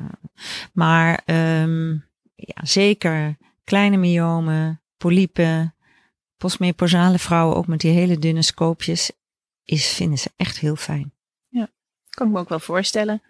maar 0.73 1.21
ehm, 1.25 1.91
ja, 2.35 2.55
zeker 2.63 3.37
kleine 3.63 3.97
myomen, 3.97 4.81
polypen, 4.97 5.75
postmenopausale 6.37 7.19
vrouwen 7.19 7.55
ook 7.55 7.67
met 7.67 7.79
die 7.79 7.91
hele 7.91 8.19
dunne 8.19 8.41
scoopjes, 8.41 9.11
is, 9.63 9.87
vinden 9.93 10.17
ze 10.17 10.31
echt 10.35 10.59
heel 10.59 10.75
fijn. 10.75 11.13
Kan 12.09 12.27
ik 12.27 12.33
me 12.33 12.39
ook 12.39 12.49
wel 12.49 12.59
voorstellen. 12.59 13.21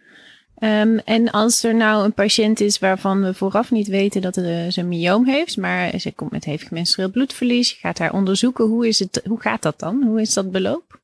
Ehm, 0.55 0.97
en 0.97 1.31
als 1.31 1.63
er 1.63 1.75
nou 1.75 2.03
een 2.03 2.13
patiënt 2.13 2.59
is 2.59 2.79
waarvan 2.79 3.23
we 3.23 3.33
vooraf 3.33 3.71
niet 3.71 3.87
weten 3.87 4.21
dat 4.21 4.37
eh, 4.37 4.43
ze 4.43 4.79
een 4.79 4.87
myoom 4.87 5.25
heeft, 5.25 5.57
maar 5.57 5.99
ze 5.99 6.11
komt 6.11 6.31
met 6.31 6.45
hevig 6.45 6.71
menstrueel 6.71 7.11
bloedverlies, 7.11 7.69
je 7.69 7.77
gaat 7.79 7.99
haar 7.99 8.13
onderzoeken, 8.13 8.65
hoe, 8.65 8.87
is 8.87 8.99
het, 8.99 9.21
hoe 9.27 9.41
gaat 9.41 9.61
dat 9.61 9.79
dan? 9.79 10.03
Hoe 10.03 10.21
is 10.21 10.33
dat 10.33 10.51
beloop? 10.51 11.01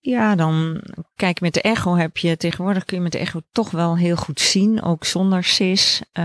Ja, 0.00 0.34
dan 0.34 0.82
kijk 1.16 1.40
met 1.40 1.54
de 1.54 1.60
echo 1.60 1.96
heb 1.96 2.16
je 2.16 2.36
tegenwoordig 2.36 2.84
kun 2.84 2.96
je 2.96 3.02
met 3.02 3.12
de 3.12 3.18
echo 3.18 3.40
toch 3.52 3.70
wel 3.70 3.96
heel 3.96 4.16
goed 4.16 4.40
zien, 4.40 4.82
ook 4.82 5.04
zonder 5.04 5.44
cis, 5.44 6.02
eh, 6.12 6.24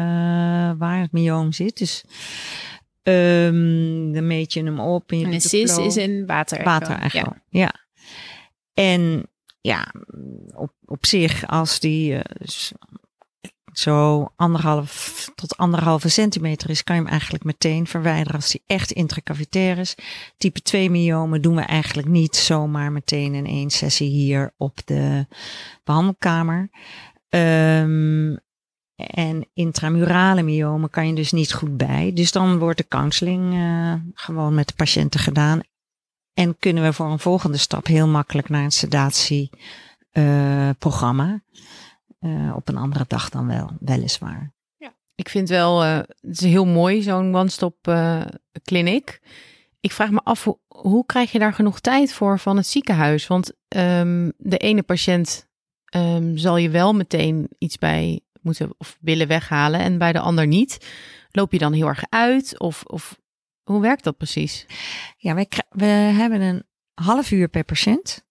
waar 0.78 1.00
het 1.00 1.12
myoom 1.12 1.52
zit. 1.52 1.78
Dus 1.78 2.04
ehm 3.04 4.12
dan 4.12 4.28
meet 4.28 4.54
je 4.54 4.64
hem 4.64 4.80
op 4.80 5.12
en 5.12 5.20
je 5.20 5.26
En 5.26 5.34
een 5.34 5.42
CIS 5.42 5.78
is 5.78 5.96
een 5.96 6.26
water. 6.26 6.64
Waterecho. 6.64 7.18
Ja. 7.18 7.36
Ja. 7.50 7.74
En 8.74 9.30
ja, 9.62 9.94
op, 10.56 10.74
op 10.86 11.06
zich, 11.06 11.48
als 11.48 11.80
die 11.80 12.16
eh, 12.16 12.48
zo 13.74 14.28
anderhalf 14.36 15.30
tot 15.36 15.58
anderhalve 15.58 16.10
centimeter 16.10 16.70
is, 16.70 16.84
kan 16.84 16.96
je 16.96 17.02
hem 17.02 17.12
eigenlijk 17.12 17.44
meteen 17.44 17.88
verwijderen 17.88 18.36
als 18.36 18.52
die 18.52 18.64
echt 18.66 18.92
intracavitair 18.92 19.78
is. 19.78 19.96
Type 20.38 20.62
2 20.62 20.90
myomen 20.90 21.42
doen 21.42 21.56
we 21.56 21.62
eigenlijk 21.62 22.08
niet 22.08 22.36
zomaar 22.36 22.92
meteen 22.92 23.34
in 23.34 23.46
één 23.46 23.70
sessie 23.70 24.10
hier 24.10 24.54
op 24.58 24.80
de 24.86 25.26
behandelkamer. 25.84 26.70
Ehm, 27.30 28.36
en 28.96 29.48
intramurale 29.54 30.44
myomen 30.44 30.90
kan 30.90 31.08
je 31.08 31.14
dus 31.14 31.32
niet 31.32 31.54
goed 31.54 31.78
bij. 31.78 32.12
Dus 32.14 32.32
dan 32.32 32.58
wordt 32.58 32.78
de 32.78 32.88
counseling 32.88 33.54
eh, 33.54 33.94
gewoon 34.14 34.54
met 34.54 34.68
de 34.68 34.74
patiënten 34.76 35.20
gedaan. 35.20 35.62
En 36.34 36.58
kunnen 36.58 36.84
we 36.84 36.94
voor 36.94 37.12
een 37.12 37.20
volgende 37.20 37.58
stap 37.58 37.86
heel 37.86 38.08
makkelijk 38.08 38.50
naar 38.50 38.64
een 38.64 38.72
sedatieprogramma. 38.72 41.44
Eh, 42.20 42.54
op 42.56 42.68
een 42.68 42.78
andere 42.78 43.06
dag 43.08 43.30
dan 43.30 43.48
wel, 43.48 43.72
weliswaar. 43.80 44.54
Ik 45.16 45.30
vind 45.30 45.50
wel, 45.50 45.84
eh, 45.84 45.98
het 45.98 46.16
is 46.22 46.40
heel 46.40 46.66
mooi, 46.66 47.02
zo'n 47.02 47.36
one-stop 47.36 47.88
eh 47.88 48.22
kliniek. 48.64 49.20
Ik 49.80 49.92
vraag 49.92 50.12
me 50.12 50.22
af, 50.24 50.44
hoe, 50.44 50.60
hoe 50.68 51.06
krijg 51.06 51.32
je 51.32 51.40
daar 51.40 51.54
genoeg 51.54 51.80
tijd 51.80 52.14
voor 52.14 52.40
van 52.40 52.58
het 52.58 52.68
ziekenhuis? 52.68 53.28
Want 53.28 53.52
ehm, 53.68 54.30
de 54.38 54.58
ene 54.58 54.84
patiënt 54.84 55.50
ehm, 55.86 56.38
zal 56.38 56.58
je 56.58 56.70
wel 56.70 56.94
meteen 56.94 57.50
iets 57.58 57.78
bij 57.78 58.22
moeten 58.42 58.74
of 58.78 58.98
willen 59.02 59.28
weghalen 59.28 59.80
en 59.80 59.98
bij 59.98 60.12
de 60.12 60.20
ander 60.20 60.48
niet. 60.48 60.88
Loop 61.32 61.52
je 61.52 61.58
dan 61.58 61.74
heel 61.74 61.88
erg 61.88 62.04
uit? 62.10 62.60
Of, 62.60 62.84
of 62.84 63.20
hoe 63.64 63.82
werkt 63.82 64.04
dat 64.04 64.18
precies? 64.18 64.66
Ja, 65.18 65.34
wij, 65.34 65.48
we 65.70 65.86
hebben 65.86 66.42
een 66.42 66.64
half 66.94 67.32
uur 67.32 67.48
per 67.48 67.64
patiënt. 67.64 68.26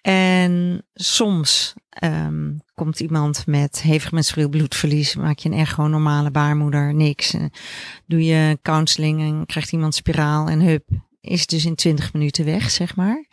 En 0.00 0.86
soms 0.94 1.74
ehm, 1.88 2.56
komt 2.74 3.00
iemand 3.00 3.46
met 3.46 3.82
hevig 3.82 4.12
menstrueel 4.12 4.48
bloedverlies, 4.48 5.16
maak 5.16 5.38
je 5.38 5.48
een 5.48 5.58
echo, 5.58 5.86
normale 5.86 6.30
baarmoeder, 6.30 6.94
niks. 6.94 7.34
En 7.34 7.50
doe 8.06 8.24
je 8.24 8.58
counseling 8.62 9.20
en 9.20 9.46
krijgt 9.46 9.72
iemand 9.72 9.94
spiraal 9.94 10.48
en 10.48 10.60
hup, 10.60 10.88
is 11.20 11.46
dus 11.46 11.64
in 11.64 11.74
20 11.74 12.12
minuten 12.12 12.44
weg, 12.44 12.70
zeg 12.70 12.96
maar. 12.96 13.26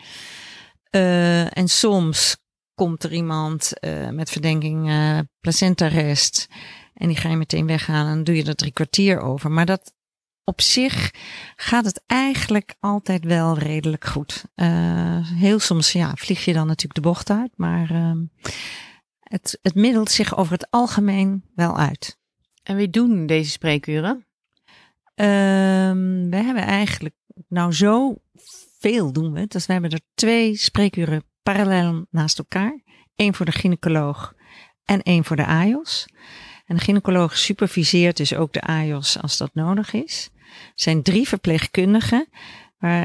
Eh, 0.90 1.58
en 1.58 1.68
soms 1.68 2.38
komt 2.76 3.04
er 3.04 3.14
iemand 3.14 3.80
eh, 3.80 4.10
met 4.10 4.30
verdenking 4.30 4.90
eh 4.90 5.20
placentarest 5.40 6.48
en 6.94 7.08
die 7.08 7.18
ga 7.18 7.30
je 7.30 7.36
meteen 7.36 7.68
weghalen 7.68 8.12
en 8.12 8.24
doe 8.24 8.36
je 8.36 8.44
er 8.44 8.56
drie 8.56 8.72
kwartier 8.72 9.20
over. 9.20 9.52
Maar 9.52 9.66
dat 9.66 9.94
op 10.50 10.62
zich 10.62 11.14
gaat 11.56 11.86
het 11.86 12.04
eigenlijk 12.06 12.76
altijd 12.80 13.24
wel 13.26 13.58
redelijk 13.58 14.06
goed. 14.06 14.46
Eh, 14.56 15.30
heel 15.30 15.60
soms 15.60 15.92
ja, 15.92 16.12
vlieg 16.16 16.46
je 16.46 16.54
dan 16.54 16.68
natuurlijk 16.68 16.96
de 16.96 17.02
bocht 17.02 17.30
uit, 17.30 17.52
maar 17.56 17.90
ehm, 17.90 18.18
het, 19.20 19.60
het 19.62 19.76
middelt 19.76 20.12
zich 20.12 20.38
over 20.38 20.54
het 20.54 20.68
algemeen 20.70 21.44
wel 21.56 21.78
uit. 21.78 22.18
En 22.64 22.76
wie 22.76 22.90
doen 22.90 23.26
deze 23.26 23.50
spreekuren? 23.50 24.26
Ehm, 25.16 26.30
we 26.30 26.36
hebben 26.36 26.64
eigenlijk 26.64 27.16
nou 27.48 27.74
zo 27.74 28.16
veel 28.80 29.12
doen 29.12 29.34
we. 29.34 29.48
Dus 29.48 29.66
we 29.66 29.72
hebben 29.72 29.92
er 29.92 30.02
twee 30.14 30.56
spreekuren 30.58 31.24
parallel 31.44 32.06
naast 32.10 32.38
elkaar. 32.38 32.82
Eén 33.16 33.34
voor 33.34 33.46
de 33.46 33.52
gynaecoloog 33.52 34.34
en 34.86 35.02
één 35.02 35.24
voor 35.24 35.36
de 35.36 35.46
AIOS. 35.46 36.08
En 36.66 36.76
de 36.76 36.82
gynaecoloog 36.82 37.38
superviseert 37.38 38.18
dus 38.18 38.36
ook 38.36 38.54
de 38.54 38.62
AIOS 38.62 39.22
als 39.22 39.38
dat 39.38 39.54
nodig 39.54 39.94
is. 39.94 40.30
Zijn 40.76 41.04
drie 41.04 41.28
verpleegkundigen. 41.28 42.28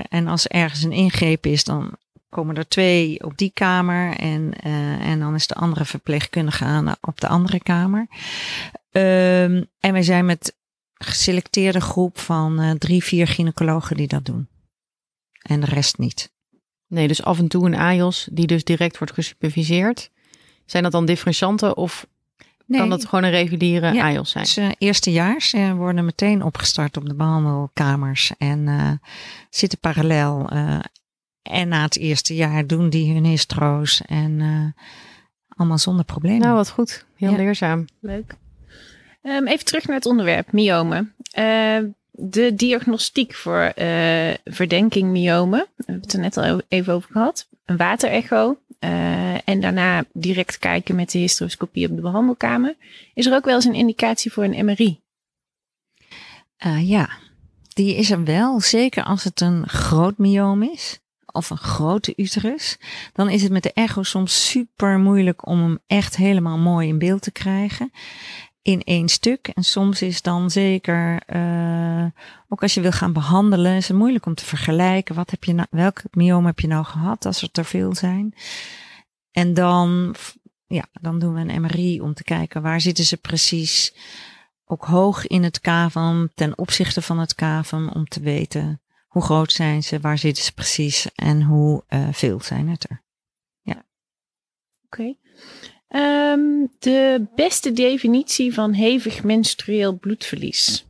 En 0.08 0.26
als 0.26 0.46
ergens 0.46 0.82
een 0.82 0.92
ingreep 0.92 1.46
is, 1.46 1.64
dan 1.64 1.96
komen 2.34 2.56
er 2.56 2.68
twee 2.68 3.24
op 3.24 3.38
die 3.38 3.50
kamer. 3.54 4.16
En, 4.16 4.52
eh, 4.60 5.08
en 5.08 5.18
dan 5.18 5.34
is 5.34 5.46
de 5.46 5.54
andere 5.54 5.84
verpleegkundige 5.84 6.64
aan 6.64 6.94
op 7.00 7.20
de 7.20 7.28
andere 7.28 7.62
kamer. 7.62 8.06
Ehm, 8.90 9.62
en 9.80 9.92
wij 9.92 10.02
zijn 10.02 10.26
met 10.26 10.54
een 10.94 11.06
geselecteerde 11.06 11.80
groep 11.80 12.18
van 12.18 12.60
eh, 12.60 12.70
drie, 12.70 13.04
vier 13.04 13.26
gynaecologen 13.26 13.96
die 13.96 14.08
dat 14.08 14.24
doen. 14.24 14.48
En 15.42 15.60
de 15.60 15.66
rest 15.66 15.98
niet. 15.98 16.32
Nee, 16.86 17.08
dus 17.08 17.22
af 17.22 17.38
en 17.38 17.48
toe 17.48 17.66
een 17.66 17.76
AJOS 17.76 18.28
die 18.32 18.46
dus 18.46 18.64
direct 18.64 18.98
wordt 18.98 19.14
gesuperviseerd. 19.14 20.10
Zijn 20.66 20.82
dat 20.82 20.92
dan 20.92 21.06
differentianten 21.06 21.76
of 21.76 22.06
Nee, 22.66 22.80
kan 22.80 22.88
dat 22.90 23.04
gewoon 23.06 23.24
een 23.24 23.30
reguliere 23.30 23.92
Ja, 23.92 24.02
AJOS 24.04 24.30
zijn? 24.30 24.44
dus, 24.44 24.56
eh, 24.56 24.68
eerstejaars 24.78 25.52
eh, 25.52 25.72
worden 25.72 26.04
meteen 26.04 26.42
opgestart 26.42 26.96
op 26.96 27.04
de 27.08 27.14
behandelkamers 27.14 28.32
en 28.38 28.68
eh, 28.68 28.90
zitten 29.50 29.78
parallel. 29.78 30.48
eh, 30.48 30.78
en 31.42 31.68
na 31.68 31.82
het 31.82 31.98
eerste 31.98 32.34
jaar 32.34 32.66
doen 32.66 32.90
die 32.90 33.12
hun 33.14 33.24
histro's 33.24 34.02
en 34.06 34.40
eh, 34.40 34.82
allemaal 35.56 35.78
zonder 35.78 36.04
problemen. 36.04 36.40
Nou, 36.40 36.54
wat 36.54 36.70
goed. 36.70 37.04
Heel 37.16 37.30
Ja. 37.30 37.36
leerzaam. 37.36 37.84
Leuk. 38.00 38.34
Ehm, 39.22 39.46
even 39.46 39.64
terug 39.64 39.86
naar 39.86 39.96
het 39.96 40.06
onderwerp, 40.06 40.52
myomen. 40.52 41.14
Eh, 41.30 41.78
de 42.10 42.54
diagnostiek 42.54 43.34
voor 43.34 43.60
eh, 43.60 44.34
verdenking 44.44 45.10
myomen. 45.10 45.66
We 45.76 45.82
hebben 45.86 46.02
het 46.02 46.12
er 46.12 46.20
net 46.20 46.36
al 46.36 46.60
even 46.68 46.92
over 46.94 47.10
gehad. 47.12 47.48
Een 47.64 47.76
waterecho. 47.76 48.58
Eh, 48.84 49.48
en 49.48 49.60
daarna 49.60 50.04
direct 50.12 50.58
kijken 50.58 50.94
met 50.94 51.10
de 51.10 51.18
hysteroscopie 51.18 51.88
op 51.88 51.96
de 51.96 52.02
behandelkamer. 52.02 52.76
Is 53.14 53.26
er 53.26 53.34
ook 53.34 53.44
wel 53.44 53.54
eens 53.54 53.64
een 53.64 53.74
indicatie 53.74 54.32
voor 54.32 54.44
een 54.44 54.64
MRI? 54.64 55.00
Eh, 56.56 56.88
ja, 56.88 57.08
die 57.68 57.96
is 57.96 58.10
er 58.10 58.24
wel. 58.24 58.60
Zeker 58.60 59.04
als 59.04 59.24
het 59.24 59.40
een 59.40 59.68
groot 59.68 60.18
myoom 60.18 60.62
is. 60.62 61.00
Of 61.26 61.50
een 61.50 61.56
grote 61.56 62.12
uterus. 62.16 62.78
Dan 63.12 63.30
is 63.30 63.42
het 63.42 63.52
met 63.52 63.62
de 63.62 63.72
echo 63.72 64.02
soms 64.02 64.48
super 64.50 64.98
moeilijk 64.98 65.46
om 65.46 65.60
hem 65.60 65.78
echt 65.86 66.16
helemaal 66.16 66.58
mooi 66.58 66.88
in 66.88 66.98
beeld 66.98 67.22
te 67.22 67.32
krijgen. 67.32 67.90
In 68.64 68.82
één 68.82 69.08
stuk. 69.08 69.48
En 69.48 69.62
soms 69.62 70.02
is 70.02 70.22
dan 70.22 70.50
zeker, 70.50 71.22
eh, 71.26 72.06
ook 72.48 72.62
als 72.62 72.74
je 72.74 72.80
wil 72.80 72.92
gaan 72.92 73.12
behandelen, 73.12 73.76
is 73.76 73.88
het 73.88 73.96
moeilijk 73.96 74.26
om 74.26 74.34
te 74.34 74.44
vergelijken. 74.44 75.14
Wat 75.14 75.30
heb 75.30 75.44
je 75.44 75.52
nou, 75.52 75.68
welk 75.70 76.02
myoom 76.10 76.46
heb 76.46 76.60
je 76.60 76.66
nou 76.66 76.84
gehad 76.84 77.26
als 77.26 77.42
er 77.42 77.50
te 77.50 77.64
veel 77.64 77.94
zijn? 77.94 78.34
En 79.30 79.54
dan, 79.54 80.14
ja, 80.66 80.86
dan 80.92 81.18
doen 81.18 81.34
we 81.34 81.40
een 81.40 81.60
MRI 81.60 82.00
om 82.00 82.14
te 82.14 82.24
kijken 82.24 82.62
waar 82.62 82.80
zitten 82.80 83.04
ze 83.04 83.16
precies 83.16 83.94
ook 84.64 84.84
hoog 84.84 85.26
in 85.26 85.42
het 85.42 85.60
cavum 85.60 86.30
ten 86.34 86.58
opzichte 86.58 87.02
van 87.02 87.18
het 87.18 87.34
cavum 87.34 87.88
om 87.88 88.04
te 88.04 88.20
weten 88.20 88.82
hoe 89.06 89.22
groot 89.22 89.52
zijn 89.52 89.82
ze, 89.82 90.00
waar 90.00 90.18
zitten 90.18 90.44
ze 90.44 90.52
precies 90.52 91.08
en 91.14 91.42
hoe 91.42 91.84
eh, 91.86 92.08
veel 92.12 92.40
zijn 92.40 92.68
het 92.68 92.90
er. 92.90 93.02
Oké. 94.94 95.16
Ehm, 95.94 96.66
de 96.78 97.26
beste 97.34 97.72
definitie 97.72 98.54
van 98.54 98.72
hevig 98.72 99.22
menstrueel 99.22 99.98
bloedverlies. 99.98 100.84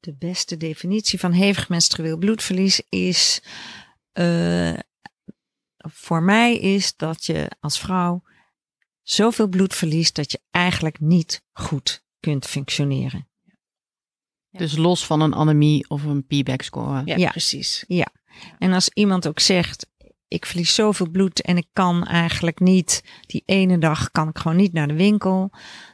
De 0.00 0.14
beste 0.14 0.56
definitie 0.56 1.18
van 1.18 1.32
hevig 1.32 1.68
menstrueel 1.68 2.16
bloedverlies 2.16 2.82
is 2.88 3.42
eh, 4.12 4.78
voor 5.78 6.22
mij 6.22 6.58
is 6.58 6.96
dat 6.96 7.24
je 7.24 7.50
als 7.60 7.78
vrouw 7.78 8.22
zoveel 9.02 9.48
bloed 9.48 9.74
verliest 9.74 10.14
dat 10.14 10.30
je 10.30 10.40
eigenlijk 10.50 11.00
niet 11.00 11.42
goed 11.52 12.04
kunt 12.20 12.46
functioneren. 12.46 13.28
Dus 14.50 14.76
los 14.76 15.06
van 15.06 15.20
een 15.20 15.34
anemie 15.34 15.88
of 15.88 16.02
een 16.04 16.26
P-back 16.26 16.62
score. 16.62 17.02
Ja, 17.04 17.16
Ja. 17.16 17.30
precies. 17.30 17.84
En 18.58 18.72
als 18.72 18.88
iemand 18.88 19.28
ook 19.28 19.40
zegt, 19.40 19.86
ik 20.28 20.46
verlies 20.46 20.74
zoveel 20.74 21.10
bloed 21.10 21.42
en 21.42 21.56
ik 21.56 21.66
kan 21.72 22.04
eigenlijk 22.04 22.60
niet, 22.60 23.02
die 23.26 23.42
ene 23.46 23.78
dag 23.78 24.10
kan 24.10 24.28
ik 24.28 24.38
gewoon 24.38 24.56
niet 24.56 24.72
naar 24.72 24.88
de 24.88 24.94
winkel, 24.94 25.50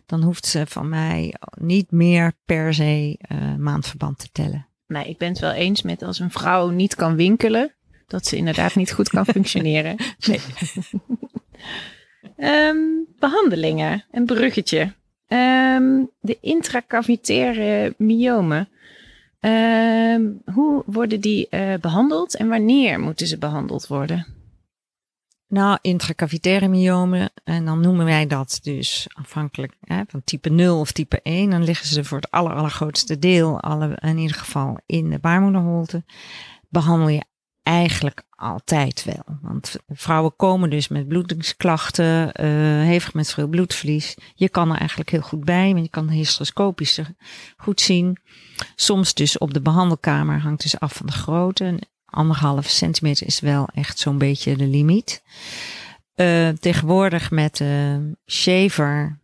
dan 0.06 0.22
hoeft 0.22 0.46
ze 0.46 0.66
van 0.66 0.88
mij 0.88 1.34
niet 1.60 1.90
meer 1.90 2.32
per 2.44 2.74
se 2.74 3.18
eh, 3.18 3.54
maandverband 3.54 4.18
te 4.18 4.28
tellen. 4.32 4.66
Nee, 4.86 5.08
ik 5.08 5.18
ben 5.18 5.28
het 5.28 5.38
wel 5.38 5.52
eens 5.52 5.82
met 5.82 6.02
als 6.02 6.18
een 6.18 6.30
vrouw 6.30 6.68
niet 6.68 6.94
kan 6.94 7.16
winkelen, 7.16 7.74
dat 8.06 8.26
ze 8.26 8.36
inderdaad 8.36 8.74
niet 8.74 8.92
goed 8.92 9.08
kan 9.08 9.26
functioneren. 9.34 9.96
Nee. 10.18 10.40
Ehm, 12.36 12.76
behandelingen, 13.18 14.04
een 14.10 14.26
bruggetje. 14.26 14.94
Ehm, 15.26 16.04
de 16.20 16.38
intracavitaire 16.40 17.94
myomen. 17.98 18.68
Ehm, 19.42 20.30
hoe 20.54 20.82
worden 20.86 21.20
die 21.20 21.48
eh, 21.48 21.74
behandeld 21.80 22.36
en 22.36 22.48
wanneer 22.48 23.00
moeten 23.00 23.26
ze 23.26 23.38
behandeld 23.38 23.86
worden? 23.86 24.26
Nou, 25.48 25.78
intracavitaire 25.80 26.68
myomen, 26.68 27.30
en 27.44 27.64
dan 27.64 27.80
noemen 27.80 28.04
wij 28.04 28.26
dat 28.26 28.58
dus 28.62 29.06
afhankelijk 29.12 29.74
hè, 29.80 30.02
van 30.08 30.22
type 30.24 30.48
0 30.48 30.80
of 30.80 30.92
type 30.92 31.20
1. 31.22 31.50
Dan 31.50 31.64
liggen 31.64 31.86
ze 31.86 32.04
voor 32.04 32.18
het 32.18 32.30
aller, 32.30 32.54
allergrootste 32.54 33.18
deel, 33.18 33.60
alle, 33.60 33.98
in 34.00 34.18
ieder 34.18 34.36
geval 34.36 34.78
in 34.86 35.10
de 35.10 35.18
baarmoederholte. 35.18 36.04
Behandel 36.68 37.08
je 37.08 37.24
eigenlijk 37.62 38.22
altijd 38.30 39.04
wel. 39.04 39.36
Want 39.42 39.76
vrouwen 39.88 40.36
komen 40.36 40.70
dus 40.70 40.88
met 40.88 41.08
bloedingsklachten, 41.08 42.32
eh 42.32 42.46
hevig 42.82 43.14
menstrueel 43.14 43.48
bloedverlies. 43.48 44.16
Je 44.34 44.48
kan 44.48 44.70
er 44.70 44.78
eigenlijk 44.78 45.10
heel 45.10 45.20
goed 45.20 45.44
bij, 45.44 45.72
want 45.72 45.84
je 45.84 45.90
kan 45.90 46.08
hysteroscopisch 46.08 46.98
er 46.98 47.14
goed 47.56 47.80
zien. 47.80 48.18
Soms 48.74 49.14
dus 49.14 49.38
op 49.38 49.54
de 49.54 49.60
behandelkamer 49.60 50.40
hangt 50.40 50.62
dus 50.62 50.80
af 50.80 50.92
van 50.92 51.06
de 51.06 51.12
grootte. 51.12 51.78
Anderhalve 52.04 52.68
centimeter 52.68 53.26
is 53.26 53.40
wel 53.40 53.68
echt 53.74 53.98
zo'n 53.98 54.18
beetje 54.18 54.56
de 54.56 54.66
limiet. 54.66 55.22
Eh, 56.14 56.48
tegenwoordig 56.48 57.30
met 57.30 57.60
eh 57.60 57.96
shaver 58.26 59.20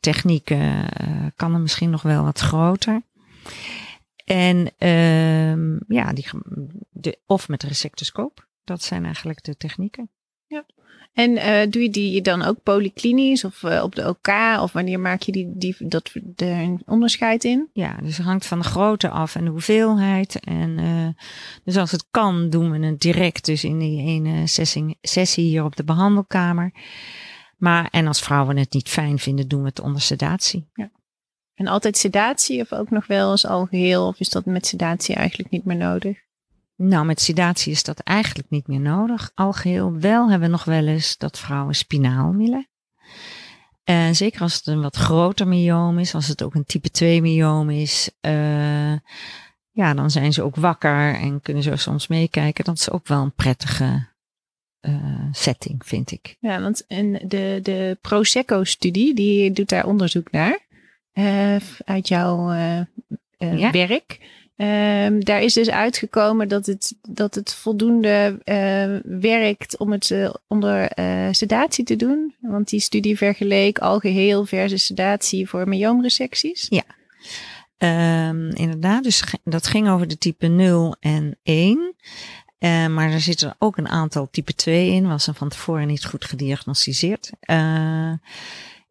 technieken 0.00 0.88
kan 1.36 1.54
er 1.54 1.60
misschien 1.60 1.90
nog 1.90 2.02
wel 2.02 2.24
wat 2.24 2.40
groter. 2.40 3.02
En 4.30 4.72
ehm, 4.78 5.78
ja, 5.88 6.12
die, 6.12 6.26
de, 6.90 7.18
of 7.26 7.48
met 7.48 7.62
resectoscoop. 7.62 8.48
Dat 8.64 8.82
zijn 8.82 9.04
eigenlijk 9.04 9.44
de 9.44 9.56
technieken. 9.56 10.10
En 11.12 11.36
eh, 11.36 11.70
doe 11.70 11.82
je 11.82 11.90
die 11.90 12.22
dan 12.22 12.42
ook 12.42 12.62
polyklinisch 12.62 13.44
of 13.44 13.62
eh, 13.62 13.82
op 13.82 13.94
de 13.94 14.08
OK? 14.08 14.28
Of 14.60 14.72
wanneer 14.72 15.00
maak 15.00 15.22
je 15.22 15.32
die, 15.32 15.50
die, 15.54 15.76
dat, 15.78 16.10
er 16.36 16.58
een 16.58 16.82
onderscheid 16.86 17.44
in? 17.44 17.68
Ja, 17.72 17.96
dus 18.02 18.16
het 18.16 18.26
hangt 18.26 18.46
van 18.46 18.58
de 18.58 18.64
grootte 18.64 19.08
af 19.08 19.34
en 19.34 19.44
de 19.44 19.50
hoeveelheid. 19.50 20.40
En 20.40 20.78
eh, 20.78 21.24
dus 21.64 21.76
als 21.76 21.90
het 21.90 22.06
kan, 22.10 22.50
doen 22.50 22.70
we 22.70 22.86
het 22.86 23.00
direct 23.00 23.44
dus 23.44 23.64
in 23.64 23.78
die 23.78 24.06
ene 24.06 24.46
sessie, 24.46 24.98
sessie 25.02 25.44
hier 25.44 25.64
op 25.64 25.76
de 25.76 25.84
behandelkamer. 25.84 26.72
Maar 27.56 27.88
en 27.90 28.06
als 28.06 28.20
vrouwen 28.20 28.56
het 28.56 28.72
niet 28.72 28.88
fijn 28.88 29.18
vinden, 29.18 29.48
doen 29.48 29.60
we 29.60 29.68
het 29.68 29.80
onder 29.80 30.00
sedatie. 30.00 30.68
En 31.60 31.66
altijd 31.66 31.96
sedatie 31.96 32.60
of 32.60 32.72
ook 32.72 32.90
nog 32.90 33.06
wel 33.06 33.30
eens 33.30 33.46
algeheel? 33.46 34.06
Of 34.06 34.20
is 34.20 34.28
dat 34.28 34.44
met 34.44 34.66
sedatie 34.66 35.14
eigenlijk 35.14 35.50
niet 35.50 35.64
meer 35.64 35.76
nodig? 35.76 36.18
Nou, 36.76 37.06
met 37.06 37.20
sedatie 37.20 37.72
is 37.72 37.82
dat 37.82 37.98
eigenlijk 37.98 38.50
niet 38.50 38.66
meer 38.66 38.80
nodig. 38.80 39.30
Algeheel 39.34 39.98
wel 39.98 40.30
hebben 40.30 40.48
we 40.48 40.54
nog 40.54 40.64
wel 40.64 40.86
eens 40.86 41.18
dat 41.18 41.38
vrouwen 41.38 41.74
spinaal 41.74 42.34
willen. 42.34 42.68
En 43.84 44.16
zeker 44.16 44.40
als 44.40 44.54
het 44.54 44.66
een 44.66 44.80
wat 44.80 44.96
groter 44.96 45.48
myoom 45.48 45.98
is, 45.98 46.14
als 46.14 46.28
het 46.28 46.42
ook 46.42 46.54
een 46.54 46.64
type 46.64 46.90
2 46.90 47.22
myoom 47.22 47.70
is, 47.70 48.10
eh, 48.20 48.92
ja, 49.70 49.94
dan 49.94 50.10
zijn 50.10 50.32
ze 50.32 50.42
ook 50.42 50.56
wakker 50.56 51.14
en 51.14 51.40
kunnen 51.40 51.62
ze 51.62 51.76
soms 51.76 52.06
meekijken. 52.06 52.64
Dat 52.64 52.78
is 52.78 52.90
ook 52.90 53.08
wel 53.08 53.22
een 53.22 53.34
prettige 53.34 54.08
eh, 54.80 55.24
setting, 55.32 55.86
vind 55.86 56.10
ik. 56.10 56.36
Ja, 56.38 56.60
want 56.60 56.86
en 56.86 57.12
de, 57.12 57.58
de 57.62 57.98
Prosecco-studie, 58.00 59.14
die 59.14 59.52
doet 59.52 59.68
daar 59.68 59.86
onderzoek 59.86 60.30
naar. 60.30 60.68
Eh, 61.12 61.56
uit 61.84 62.08
jouw 62.08 62.50
eh, 62.50 62.78
eh, 62.78 63.58
Ja. 63.58 63.70
werk. 63.70 64.38
Ehm, 64.56 65.20
daar 65.20 65.42
is 65.42 65.54
dus 65.54 65.70
uitgekomen 65.70 66.48
dat 66.48 66.66
het, 66.66 66.94
dat 67.08 67.34
het 67.34 67.54
voldoende 67.54 68.38
werkt 69.04 69.78
om 69.78 69.92
het 69.92 70.32
onder 70.46 70.90
sedatie 71.30 71.84
te 71.84 71.96
doen. 71.96 72.34
Want 72.40 72.68
die 72.68 72.80
studie 72.80 73.16
vergeleek 73.16 73.78
algeheel 73.78 74.44
versus 74.44 74.84
sedatie 74.84 75.48
voor 75.48 75.68
myoomresecties. 75.68 76.66
Ehm, 77.80 78.48
inderdaad, 78.48 79.02
dus 79.02 79.24
dat 79.44 79.66
ging 79.66 79.88
over 79.88 80.08
de 80.08 80.18
type 80.18 80.46
0 80.46 80.96
en 81.00 81.38
1. 81.42 81.94
Eh, 82.58 82.86
maar 82.86 83.12
er 83.12 83.20
zitten 83.20 83.56
ook 83.58 83.76
een 83.76 83.88
aantal 83.88 84.28
type 84.30 84.54
2 84.54 84.90
in, 84.90 85.08
was 85.08 85.26
er 85.26 85.34
van 85.34 85.48
tevoren 85.48 85.86
niet 85.86 86.04
goed 86.04 86.24
gediagnosticeerd. 86.24 87.30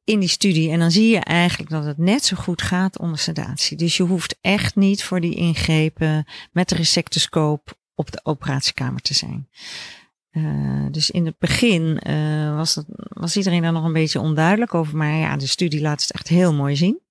In 0.10 0.20
die 0.20 0.30
studie. 0.30 0.72
En 0.72 0.80
dan 0.80 0.92
zie 0.92 1.10
je 1.10 1.20
eigenlijk 1.20 1.70
dat 1.70 1.86
het 1.86 1.98
net 1.98 2.26
zo 2.26 2.36
goed 2.38 2.62
gaat 2.62 3.00
onder 3.00 3.18
sedatie. 3.18 3.78
Dus 3.78 3.98
je 3.98 4.04
hoeft 4.04 4.38
echt 4.42 4.76
niet 4.76 5.04
voor 5.04 5.22
die 5.22 5.36
ingrepen 5.36 6.26
met 6.52 6.70
de 6.70 6.76
resectoscoop 6.76 7.78
op 7.96 8.12
de 8.12 8.20
operatiekamer 8.24 9.02
te 9.02 9.14
zijn. 9.14 9.50
Eh, 10.30 10.86
dus 10.92 11.12
in 11.12 11.26
het 11.26 11.38
begin 11.38 12.00
eh, 12.00 12.56
was, 12.56 12.74
dat, 12.74 12.86
was 12.96 13.38
iedereen 13.38 13.62
daar 13.62 13.72
nog 13.72 13.84
een 13.84 13.94
beetje 13.94 14.20
onduidelijk 14.20 14.74
over. 14.74 14.98
Maar 14.98 15.14
ja, 15.14 15.38
de 15.38 15.48
studie 15.48 15.82
laat 15.82 16.02
het 16.02 16.12
echt 16.12 16.28
heel 16.28 16.54
mooi 16.54 16.76
zien. 16.76 17.02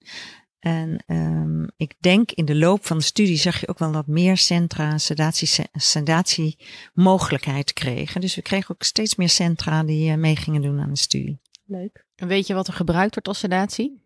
En 0.59 1.05
ehm, 1.07 1.63
ik 1.77 1.95
denk 2.01 2.31
in 2.31 2.45
de 2.45 2.57
loop 2.57 2.87
van 2.87 2.99
de 2.99 3.05
studie 3.05 3.37
zag 3.37 3.61
je 3.61 3.69
ook 3.69 3.79
wel 3.79 3.93
dat 3.93 4.07
meer 4.07 4.37
centra 4.37 4.99
sedatie, 4.99 5.67
sedatie 5.73 6.59
mogelijkheid 6.95 7.73
kregen. 7.73 8.21
Dus 8.21 8.35
we 8.35 8.43
kregen 8.43 8.75
ook 8.75 8.83
steeds 8.83 9.17
meer 9.17 9.29
centra 9.29 9.83
die 9.83 10.11
eh, 10.11 10.17
mee 10.17 10.37
gingen 10.37 10.63
doen 10.63 10.81
aan 10.81 10.93
de 10.93 10.99
studie. 10.99 11.41
Leuk. 11.65 12.07
En 12.19 12.29
weet 12.29 12.47
je 12.47 12.55
wat 12.55 12.67
er 12.67 12.73
gebruikt 12.73 13.13
wordt 13.13 13.29
als 13.29 13.39
sedatie? 13.39 14.01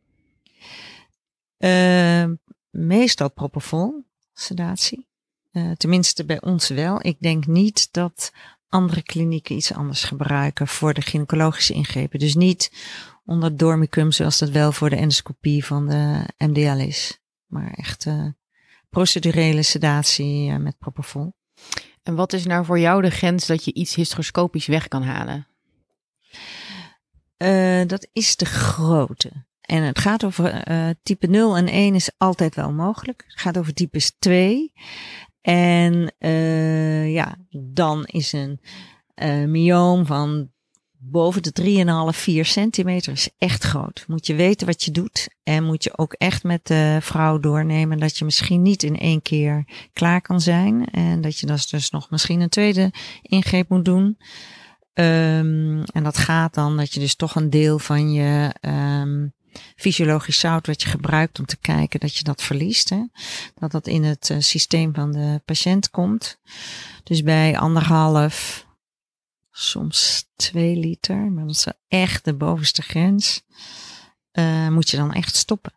Uh, 1.58 2.24
meestal 2.70 3.30
propofol, 3.30 4.04
sedatie. 4.32 5.06
Uh, 5.52 5.70
tenminste 5.70 6.24
bij 6.24 6.42
ons 6.42 6.68
wel. 6.68 7.06
Ik 7.06 7.16
denk 7.20 7.46
niet 7.46 7.88
dat 7.92 8.32
andere 8.68 9.02
klinieken 9.02 9.56
iets 9.56 9.72
anders 9.72 10.04
gebruiken 10.04 10.68
voor 10.68 10.94
de 10.94 11.00
gynaecologische 11.00 11.72
ingrepen. 11.72 12.18
Dus 12.18 12.34
niet 12.34 12.72
onder 13.24 13.56
dormicum 13.56 14.12
zoals 14.12 14.38
dat 14.38 14.48
wel 14.48 14.72
voor 14.72 14.90
de 14.90 14.96
endoscopie 14.96 15.64
van 15.64 15.88
de 15.88 16.28
MDL 16.38 16.78
is. 16.78 17.18
Maar 17.46 17.72
echt 17.72 18.06
uh, 18.06 18.26
procedurele 18.90 19.62
sedatie 19.62 20.50
uh, 20.50 20.56
met 20.56 20.78
propofol. 20.78 21.34
En 22.02 22.14
wat 22.14 22.32
is 22.32 22.44
nou 22.44 22.64
voor 22.64 22.78
jou 22.78 23.02
de 23.02 23.10
grens 23.10 23.46
dat 23.46 23.64
je 23.64 23.72
iets 23.72 23.94
hysteroscopisch 23.94 24.66
weg 24.66 24.88
kan 24.88 25.02
halen? 25.02 25.46
Uh, 27.42 27.86
dat 27.86 28.08
is 28.12 28.36
de 28.36 28.44
grote. 28.44 29.30
En 29.60 29.82
het 29.82 29.98
gaat 29.98 30.24
over 30.24 30.70
uh, 30.70 30.88
type 31.02 31.26
0 31.26 31.56
en 31.56 31.68
1 31.68 31.94
is 31.94 32.10
altijd 32.16 32.54
wel 32.54 32.72
mogelijk. 32.72 33.24
Het 33.26 33.40
gaat 33.40 33.58
over 33.58 33.74
types 33.74 34.16
2. 34.18 34.72
En 35.40 36.14
uh, 36.18 37.12
ja, 37.12 37.36
dan 37.50 38.04
is 38.04 38.32
een 38.32 38.60
myoom 39.50 40.06
van 40.06 40.50
boven 41.04 41.42
de 41.42 42.12
3,5, 42.12 42.18
4 42.18 42.44
centimeter 42.44 43.26
echt 43.38 43.64
groot. 43.64 44.04
Moet 44.06 44.26
je 44.26 44.34
weten 44.34 44.66
wat 44.66 44.82
je 44.82 44.90
doet. 44.90 45.28
En 45.42 45.64
moet 45.64 45.84
je 45.84 45.98
ook 45.98 46.12
echt 46.12 46.42
met 46.42 46.66
de 46.66 46.98
vrouw 47.00 47.38
doornemen 47.38 47.98
dat 47.98 48.18
je 48.18 48.24
misschien 48.24 48.62
niet 48.62 48.82
in 48.82 48.98
één 48.98 49.22
keer 49.22 49.64
klaar 49.92 50.20
kan 50.20 50.40
zijn. 50.40 50.84
En 50.84 51.20
dat 51.20 51.38
je 51.38 51.46
dus, 51.46 51.68
dus 51.68 51.90
nog 51.90 52.10
misschien 52.10 52.40
een 52.40 52.48
tweede 52.48 52.92
ingreep 53.22 53.68
moet 53.68 53.84
doen. 53.84 54.18
Um, 54.94 55.82
en 55.82 56.02
dat 56.02 56.18
gaat 56.18 56.54
dan 56.54 56.76
dat 56.76 56.92
je 56.94 57.00
dus 57.00 57.14
toch 57.14 57.34
een 57.34 57.50
deel 57.50 57.78
van 57.78 58.12
je 58.12 58.54
um, 58.60 59.34
fysiologisch 59.76 60.38
zout 60.38 60.66
wat 60.66 60.82
je 60.82 60.88
gebruikt 60.88 61.38
om 61.38 61.46
te 61.46 61.56
kijken 61.56 62.00
dat 62.00 62.16
je 62.16 62.24
dat 62.24 62.42
verliest. 62.42 62.88
Hè? 62.88 63.02
Dat 63.54 63.70
dat 63.70 63.86
in 63.86 64.04
het 64.04 64.28
uh, 64.28 64.36
systeem 64.40 64.94
van 64.94 65.12
de 65.12 65.40
patiënt 65.44 65.90
komt. 65.90 66.38
Dus 67.02 67.22
bij 67.22 67.58
anderhalf, 67.58 68.66
soms 69.50 70.28
twee 70.36 70.76
liter, 70.76 71.16
maar 71.16 71.46
dat 71.46 71.54
is 71.54 71.66
echt 71.88 72.24
de 72.24 72.34
bovenste 72.34 72.82
grens, 72.82 73.42
uh, 74.32 74.68
moet 74.68 74.90
je 74.90 74.96
dan 74.96 75.12
echt 75.12 75.36
stoppen. 75.36 75.72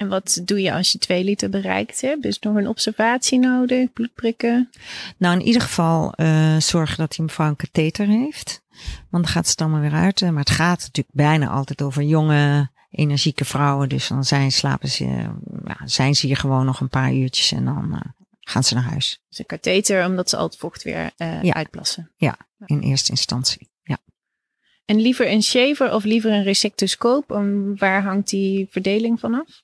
En 0.00 0.08
wat 0.08 0.40
doe 0.44 0.60
je 0.62 0.72
als 0.72 0.92
je 0.92 0.98
twee 0.98 1.24
liter 1.24 1.50
bereikt 1.50 2.00
hebt? 2.00 2.24
Is 2.24 2.38
nog 2.38 2.56
een 2.56 2.68
observatie 2.68 3.38
nodig? 3.38 3.92
Bloedprikken? 3.92 4.70
Nou, 5.16 5.38
in 5.38 5.46
ieder 5.46 5.62
geval 5.62 6.12
uh, 6.16 6.56
zorgen 6.56 6.96
dat 6.96 7.12
die 7.12 7.22
mevrouw 7.24 7.48
een 7.48 7.56
katheter 7.56 8.06
heeft. 8.06 8.62
Want 9.10 9.24
dan 9.24 9.32
gaat 9.32 9.48
het 9.48 9.60
allemaal 9.60 9.80
weer 9.80 9.92
uit. 9.92 10.20
Maar 10.20 10.34
het 10.38 10.50
gaat 10.50 10.80
natuurlijk 10.80 11.16
bijna 11.16 11.48
altijd 11.48 11.82
over 11.82 12.02
jonge, 12.02 12.70
energieke 12.90 13.44
vrouwen. 13.44 13.88
Dus 13.88 14.08
dan 14.08 14.24
zijn, 14.24 14.52
slapen 14.52 14.88
ze, 14.88 15.04
ja, 15.64 15.76
zijn 15.84 16.14
ze 16.14 16.26
hier 16.26 16.36
gewoon 16.36 16.64
nog 16.64 16.80
een 16.80 16.88
paar 16.88 17.12
uurtjes 17.14 17.52
en 17.52 17.64
dan 17.64 17.88
uh, 17.92 18.00
gaan 18.40 18.64
ze 18.64 18.74
naar 18.74 18.82
huis. 18.82 19.20
Dus 19.28 19.38
een 19.38 19.46
katheter, 19.46 20.06
omdat 20.06 20.28
ze 20.30 20.36
al 20.36 20.46
het 20.46 20.56
vocht 20.56 20.82
weer 20.82 21.10
uh, 21.18 21.42
Ja. 21.42 21.54
uitplassen. 21.54 22.10
Ja, 22.16 22.36
in 22.66 22.80
eerste 22.80 23.10
instantie. 23.10 23.70
Ja. 23.82 23.98
En 24.84 25.00
liever 25.00 25.30
een 25.30 25.42
shaver 25.42 25.94
of 25.94 26.04
liever 26.04 26.32
een 26.32 26.42
resectoscoop? 26.42 27.24
Waar 27.76 28.02
hangt 28.02 28.28
die 28.28 28.68
verdeling 28.70 29.20
vanaf? 29.20 29.62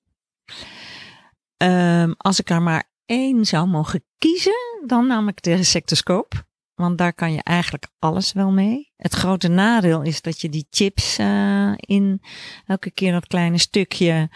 Um, 1.56 2.14
als 2.16 2.40
ik 2.40 2.50
er 2.50 2.62
maar 2.62 2.90
één 3.06 3.44
zou 3.44 3.66
mogen 3.66 4.04
kiezen, 4.18 4.82
dan 4.87 5.06
nam 5.06 5.28
ik 5.28 5.42
de 5.42 5.54
resectoscoop. 5.54 6.44
Want 6.74 6.98
daar 6.98 7.12
kan 7.12 7.32
je 7.32 7.42
eigenlijk 7.42 7.87
alles 7.98 8.32
wel 8.32 8.52
mee. 8.52 8.92
Het 8.96 9.14
grote 9.14 9.48
nadeel 9.48 10.02
is 10.02 10.22
dat 10.22 10.40
je 10.40 10.48
die 10.48 10.66
chips 10.70 11.18
uh, 11.18 11.72
in 11.76 12.22
elke 12.66 12.90
keer 12.90 13.12
dat 13.12 13.26
kleine 13.26 13.59
stukje 13.59 14.30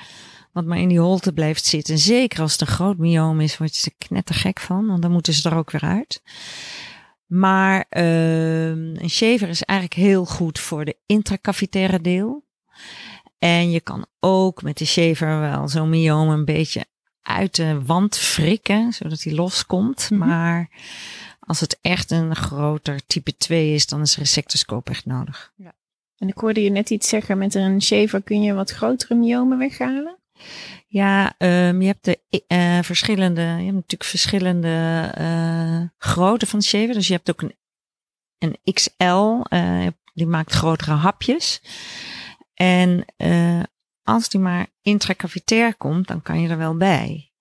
wat 0.53 0.65
maar 0.65 0.79
in 0.79 0.89
die 0.89 1.01
holte 1.01 1.33
blijft 1.33 1.65
zitten. 1.65 1.99
Zeker 1.99 2.41
als 2.41 2.53
het 2.53 2.61
een 2.61 2.67
groot 2.67 2.99
myoom 2.99 3.41
is, 3.41 3.59
word 3.59 3.77
je 3.77 3.91
er 3.91 4.07
knettergek 4.07 4.61
van. 4.61 4.87
Want 4.87 5.03
dan 5.03 5.13
moeten 5.13 5.33
ze 5.33 5.49
er 5.51 5.57
ook 5.57 5.71
weer 5.71 5.85
uit. 5.85 6.23
Maar 7.27 7.87
uh, 7.91 8.69
een 8.69 9.11
shaver 9.11 9.49
is 9.49 9.63
eigenlijk 9.63 10.01
heel 10.01 10.25
goed 10.25 10.59
voor 10.59 10.85
de 10.85 10.97
intracavitaire 11.07 12.01
deel. 12.01 12.45
En 13.41 13.71
je 13.71 13.81
kan 13.81 14.07
ook 14.21 14.63
met 14.63 14.79
de 14.79 14.85
shaver 14.85 15.41
wel 15.41 15.69
zo'n 15.69 15.91
myoom 15.91 16.29
een 16.29 16.45
beetje 16.45 16.85
uit 17.23 17.57
de 17.57 17.85
wand 17.85 18.19
frikken, 18.19 18.93
zodat 18.93 19.23
hij 19.23 19.33
loskomt. 19.33 20.11
Mm 20.11 20.21
-hmm. 20.21 20.29
Maar 20.29 20.71
als 21.41 21.61
het 21.61 21.79
echt 21.81 22.11
een 22.11 22.37
groter 22.37 23.07
type 23.07 23.37
2 23.37 23.75
is, 23.75 23.87
dan 23.87 24.01
is 24.01 24.17
een 24.17 24.23
resectoscoop 24.23 24.91
echt 24.91 25.07
nodig. 25.07 25.53
Ja. 25.57 25.73
En 26.17 26.29
ik 26.29 26.39
hoorde 26.39 26.63
je 26.63 26.71
net 26.71 26.91
iets 26.91 27.09
zeggen, 27.09 27.39
met 27.39 27.55
een 27.55 27.83
shaver 27.83 28.23
kun 28.23 28.43
je 28.43 28.53
wat 28.53 28.71
grotere 28.71 29.15
myomen 29.15 29.59
weghalen? 29.59 30.19
Ja, 30.87 31.35
um, 31.39 31.81
je 31.81 31.87
hebt 31.87 32.05
de 32.05 32.21
uh, 32.49 32.83
verschillende, 32.83 33.41
je 33.41 33.47
hebt 33.47 33.75
natuurlijk 33.75 34.05
verschillende 34.05 35.15
uh, 35.19 35.89
grootte 35.99 36.47
van 36.47 36.59
de 36.59 36.65
shaver. 36.65 36.95
Dus 36.95 37.07
je 37.07 37.13
hebt 37.13 37.31
ook 37.31 37.43
een, 37.43 37.55
een 38.39 38.73
XL, 38.73 39.55
uh, 39.55 39.87
die 40.15 40.27
maakt 40.27 40.53
grotere 40.53 40.93
hapjes. 40.93 41.63
En 42.61 43.05
als 44.03 44.29
die 44.29 44.41
maar 44.41 44.67
intracavitair 44.83 45.75
komt, 45.75 46.07
dan 46.07 46.23
kan 46.23 46.41
je 46.41 46.49
er 46.49 46.59
wel 46.59 46.77
bij. 46.77 47.33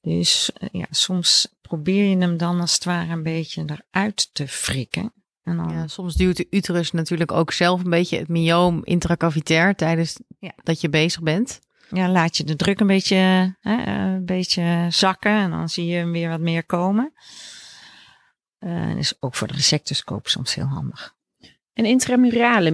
Dus 0.00 0.50
ja, 0.72 0.86
soms 0.90 1.48
probeer 1.60 2.04
je 2.04 2.16
hem 2.16 2.36
dan 2.36 2.60
als 2.60 2.74
het 2.74 2.84
ware 2.84 3.12
een 3.12 3.22
beetje 3.22 3.64
eruit 3.66 4.34
te 4.34 4.48
frikken. 4.48 5.12
En 5.42 5.56
dan... 5.56 5.68
ja, 5.68 5.86
soms 5.86 6.14
duwt 6.14 6.36
de 6.36 6.46
uterus 6.50 6.90
natuurlijk 6.90 7.32
ook 7.32 7.52
zelf 7.52 7.84
een 7.84 7.90
beetje 7.90 8.18
het 8.18 8.28
myoom 8.28 8.80
intracavitair 8.84 9.74
tijdens 9.74 10.20
ja. 10.38 10.52
dat 10.62 10.80
je 10.80 10.88
bezig 10.88 11.22
bent. 11.22 11.60
Ja, 11.90 12.08
laat 12.08 12.36
je 12.36 12.44
de 12.44 12.56
druk 12.56 12.80
een 12.80 12.86
beetje, 12.86 13.16
hè, 13.60 13.86
een 13.86 14.24
beetje 14.24 14.86
zakken 14.90 15.32
en 15.32 15.50
dan 15.50 15.68
zie 15.68 15.86
je 15.86 15.96
hem 15.96 16.12
weer 16.12 16.28
wat 16.28 16.40
meer 16.40 16.64
komen. 16.64 17.12
Uh, 18.60 18.96
is 18.96 19.22
ook 19.22 19.34
voor 19.34 19.46
de 19.46 19.54
resectoscoop 19.54 20.28
soms 20.28 20.54
heel 20.54 20.66
handig. 20.66 21.16
En 21.72 21.84
intramurale 21.84 22.70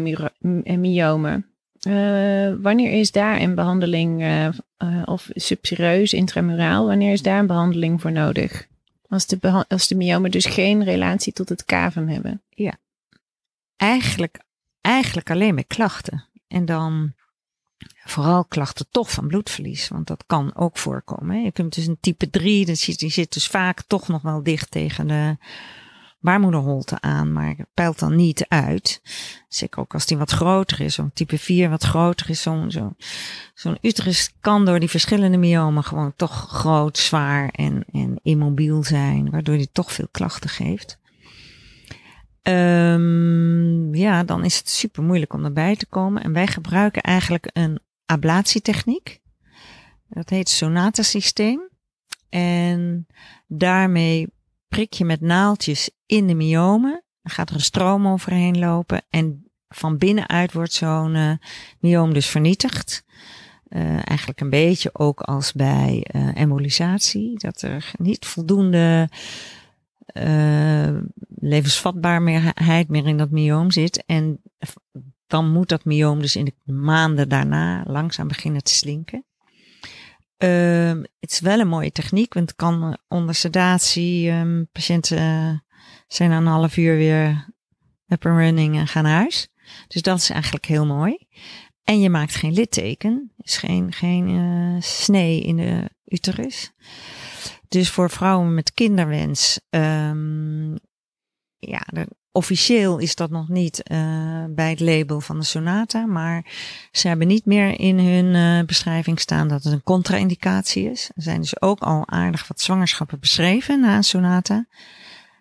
myomen, 0.62 1.53
uh, 1.84 2.54
wanneer 2.62 2.92
is 2.92 3.12
daar 3.12 3.40
een 3.40 3.54
behandeling, 3.54 4.22
uh, 4.22 4.48
uh, 4.78 5.02
of 5.04 5.28
subserieus, 5.32 6.12
intramuraal, 6.12 6.86
wanneer 6.86 7.12
is 7.12 7.22
daar 7.22 7.38
een 7.38 7.46
behandeling 7.46 8.00
voor 8.00 8.12
nodig? 8.12 8.66
Als 9.08 9.26
de, 9.26 9.64
als 9.68 9.88
de 9.88 9.94
myomen 9.94 10.30
dus 10.30 10.46
geen 10.46 10.84
relatie 10.84 11.32
tot 11.32 11.48
het 11.48 11.64
kaven 11.64 12.08
hebben. 12.08 12.42
Ja, 12.48 12.76
eigenlijk, 13.76 14.40
eigenlijk 14.80 15.30
alleen 15.30 15.54
met 15.54 15.66
klachten. 15.66 16.24
En 16.48 16.64
dan 16.64 17.14
vooral 18.04 18.44
klachten 18.44 18.86
toch 18.90 19.10
van 19.10 19.26
bloedverlies, 19.26 19.88
want 19.88 20.06
dat 20.06 20.24
kan 20.26 20.56
ook 20.56 20.78
voorkomen. 20.78 21.42
Je 21.42 21.52
kunt 21.52 21.74
dus 21.74 21.86
een 21.86 21.98
type 22.00 22.30
3, 22.30 22.64
die 22.64 22.74
zit, 22.74 22.98
die 22.98 23.10
zit 23.10 23.32
dus 23.32 23.46
vaak 23.46 23.82
toch 23.82 24.08
nog 24.08 24.22
wel 24.22 24.42
dicht 24.42 24.70
tegen 24.70 25.06
de 25.06 25.36
baarmoederholte 26.24 27.00
aan, 27.00 27.32
maar 27.32 27.56
peilt 27.74 27.98
dan 27.98 28.16
niet 28.16 28.46
uit. 28.48 29.00
Zeker 29.48 29.80
ook 29.80 29.94
als 29.94 30.06
die 30.06 30.16
wat 30.16 30.30
groter 30.30 30.80
is, 30.80 30.94
zo'n 30.94 31.10
type 31.14 31.38
4 31.38 31.70
wat 31.70 31.82
groter 31.82 32.30
is. 32.30 32.42
Zo'n 32.42 32.70
zo, 32.70 32.94
zo'n 33.54 33.78
uterus 33.80 34.32
kan 34.40 34.64
door 34.64 34.80
die 34.80 34.90
verschillende 34.90 35.36
myomen 35.36 35.84
gewoon 35.84 36.12
toch 36.16 36.48
groot, 36.48 36.98
zwaar 36.98 37.48
en, 37.48 37.84
en 37.92 38.18
immobiel 38.22 38.84
zijn, 38.84 39.30
waardoor 39.30 39.56
die 39.56 39.68
toch 39.72 39.92
veel 39.92 40.08
klachten 40.10 40.50
geeft. 40.50 40.98
Um, 42.42 43.94
ja, 43.94 44.24
dan 44.24 44.44
is 44.44 44.56
het 44.56 44.68
super 44.68 45.02
moeilijk 45.02 45.32
om 45.32 45.44
erbij 45.44 45.76
te 45.76 45.86
komen. 45.86 46.22
En 46.22 46.32
wij 46.32 46.46
gebruiken 46.46 47.02
eigenlijk 47.02 47.50
een 47.52 47.78
ablatietechniek. 48.06 49.20
Dat 50.08 50.30
heet 50.30 50.48
Sonata 50.48 51.02
systeem. 51.02 51.68
En 52.28 53.06
daarmee 53.46 54.28
prik 54.68 54.92
je 54.92 55.04
met 55.04 55.20
naaldjes 55.20 55.90
in 56.14 56.26
de 56.26 56.34
myomen. 56.34 57.02
Dan 57.22 57.32
gaat 57.32 57.48
er 57.48 57.54
een 57.54 57.60
stroom 57.60 58.06
overheen 58.06 58.58
lopen. 58.58 59.02
En 59.10 59.50
van 59.68 59.98
binnenuit 59.98 60.52
wordt 60.52 60.72
zo'n 60.72 61.14
uh, 61.14 61.32
myoom 61.78 62.12
dus 62.12 62.26
vernietigd. 62.26 63.04
Uh, 63.68 64.08
eigenlijk 64.08 64.40
een 64.40 64.50
beetje 64.50 64.90
ook 64.92 65.20
als 65.20 65.52
bij 65.52 66.06
uh, 66.14 66.36
embolisatie. 66.36 67.38
Dat 67.38 67.62
er 67.62 67.92
niet 67.98 68.26
voldoende 68.26 69.08
levensvatbaarheid 71.38 72.88
meer 72.88 73.06
in 73.06 73.16
dat 73.16 73.30
myoom 73.30 73.70
zit. 73.70 74.04
En 74.06 74.40
dan 75.26 75.52
moet 75.52 75.68
dat 75.68 75.84
myoom 75.84 76.20
dus 76.20 76.36
in 76.36 76.44
de 76.44 76.72
maanden 76.72 77.28
daarna 77.28 77.84
langzaam 77.86 78.28
beginnen 78.28 78.62
te 78.62 78.74
slinken. 78.74 79.24
Uh, 80.38 81.02
het 81.20 81.30
is 81.30 81.40
wel 81.40 81.60
een 81.60 81.68
mooie 81.68 81.92
techniek, 81.92 82.34
want 82.34 82.48
het 82.48 82.56
kan 82.56 82.98
onder 83.08 83.34
sedatie, 83.34 84.30
um, 84.30 84.68
patiënten 84.72 85.64
zijn 86.06 86.30
na 86.30 86.36
een 86.36 86.46
half 86.46 86.76
uur 86.76 86.96
weer 86.96 87.52
up 88.08 88.26
and 88.26 88.38
running 88.38 88.76
en 88.76 88.86
gaan 88.86 89.02
naar 89.02 89.18
huis. 89.18 89.48
Dus 89.88 90.02
dat 90.02 90.18
is 90.18 90.30
eigenlijk 90.30 90.66
heel 90.66 90.86
mooi. 90.86 91.26
En 91.84 92.00
je 92.00 92.10
maakt 92.10 92.34
geen 92.34 92.52
litteken, 92.52 93.32
is 93.38 93.56
geen, 93.56 93.92
geen 93.92 94.28
uh, 94.28 94.80
snee 94.80 95.40
in 95.40 95.56
de 95.56 95.90
uterus. 96.04 96.72
Dus 97.68 97.90
voor 97.90 98.10
vrouwen 98.10 98.54
met 98.54 98.74
kinderwens, 98.74 99.60
um, 99.70 100.78
ja, 101.58 101.86
officieel 102.32 102.98
is 102.98 103.14
dat 103.14 103.30
nog 103.30 103.48
niet 103.48 103.82
uh, 103.92 104.44
bij 104.48 104.70
het 104.70 104.80
label 104.80 105.20
van 105.20 105.38
de 105.38 105.44
Sonata, 105.44 106.06
maar 106.06 106.46
ze 106.92 107.08
hebben 107.08 107.26
niet 107.26 107.44
meer 107.44 107.80
in 107.80 107.98
hun 107.98 108.34
uh, 108.34 108.66
beschrijving 108.66 109.20
staan 109.20 109.48
dat 109.48 109.64
het 109.64 109.72
een 109.72 109.82
contra-indicatie 109.82 110.90
is. 110.90 111.10
Er 111.14 111.22
zijn 111.22 111.40
dus 111.40 111.60
ook 111.60 111.80
al 111.80 112.08
aardig 112.08 112.48
wat 112.48 112.60
zwangerschappen 112.60 113.20
beschreven 113.20 113.80
na 113.80 113.96
een 113.96 114.04
Sonata. 114.04 114.66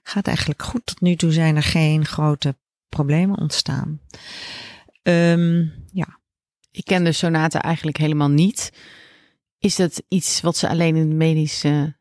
Gaat 0.04 0.28
eigenlijk 0.28 0.62
goed. 0.62 0.86
Tot 0.86 1.02
nu 1.02 1.16
toe 1.16 1.32
zijn 1.32 1.56
er 1.56 1.63
geen 1.63 2.06
grote 2.06 2.56
problemen 2.89 3.38
ontstaan. 3.38 4.00
Um, 5.04 5.74
ja. 5.92 6.20
Ik 6.72 6.86
ken 6.86 7.04
de 7.04 7.12
Sonata 7.12 7.62
eigenlijk 7.62 7.98
helemaal 7.98 8.30
niet. 8.30 8.72
Is 9.60 9.76
dat 9.76 10.04
iets 10.08 10.42
wat 10.42 10.58
ze 10.58 10.70
alleen 10.70 10.96
in 10.96 11.08
het 11.08 11.18
medische 11.18 11.96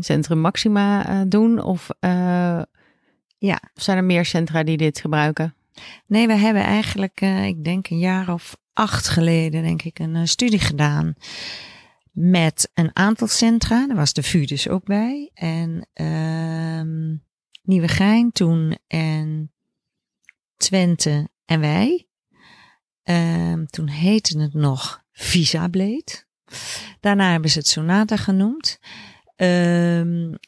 centrum 0.00 0.38
Maxima 0.38 1.10
uh, 1.10 1.20
doen? 1.26 1.62
Of 1.62 1.88
ja. 3.38 3.60
Of 3.74 3.82
zijn 3.82 3.96
er 3.96 4.04
meer 4.04 4.24
centra 4.24 4.62
die 4.62 4.76
dit 4.76 5.00
gebruiken? 5.00 5.54
Nee, 6.06 6.26
we 6.26 6.34
hebben 6.34 6.62
eigenlijk, 6.62 7.20
uh, 7.20 7.44
ik 7.46 7.64
denk 7.64 7.88
een 7.88 7.98
jaar 7.98 8.32
of 8.32 8.56
acht 8.72 9.08
geleden, 9.08 9.62
denk 9.62 9.82
ik, 9.82 9.98
een 9.98 10.28
studie 10.28 10.60
gedaan 10.60 11.14
met 12.14 12.70
een 12.74 12.90
aantal 12.92 13.26
centra. 13.26 13.86
Daar 13.86 13.96
was 13.96 14.12
de 14.12 14.22
VU 14.22 14.44
dus 14.44 14.68
ook 14.68 14.84
bij. 14.84 15.30
En 15.34 15.88
uh, 15.94 17.10
Nieuwegein 17.62 18.32
toen 18.32 18.78
en 18.86 19.52
Twente 20.56 21.28
en 21.44 21.60
wij. 21.60 22.08
Ehm, 23.02 23.64
toen 23.64 23.88
heette 23.88 24.40
het 24.40 24.54
nog 24.54 25.02
Visableed. 25.12 26.26
Daarna 27.00 27.30
hebben 27.30 27.50
ze 27.50 27.58
het 27.58 27.68
Sonata 27.68 28.16
genoemd. 28.16 28.78
Um, 29.36 30.38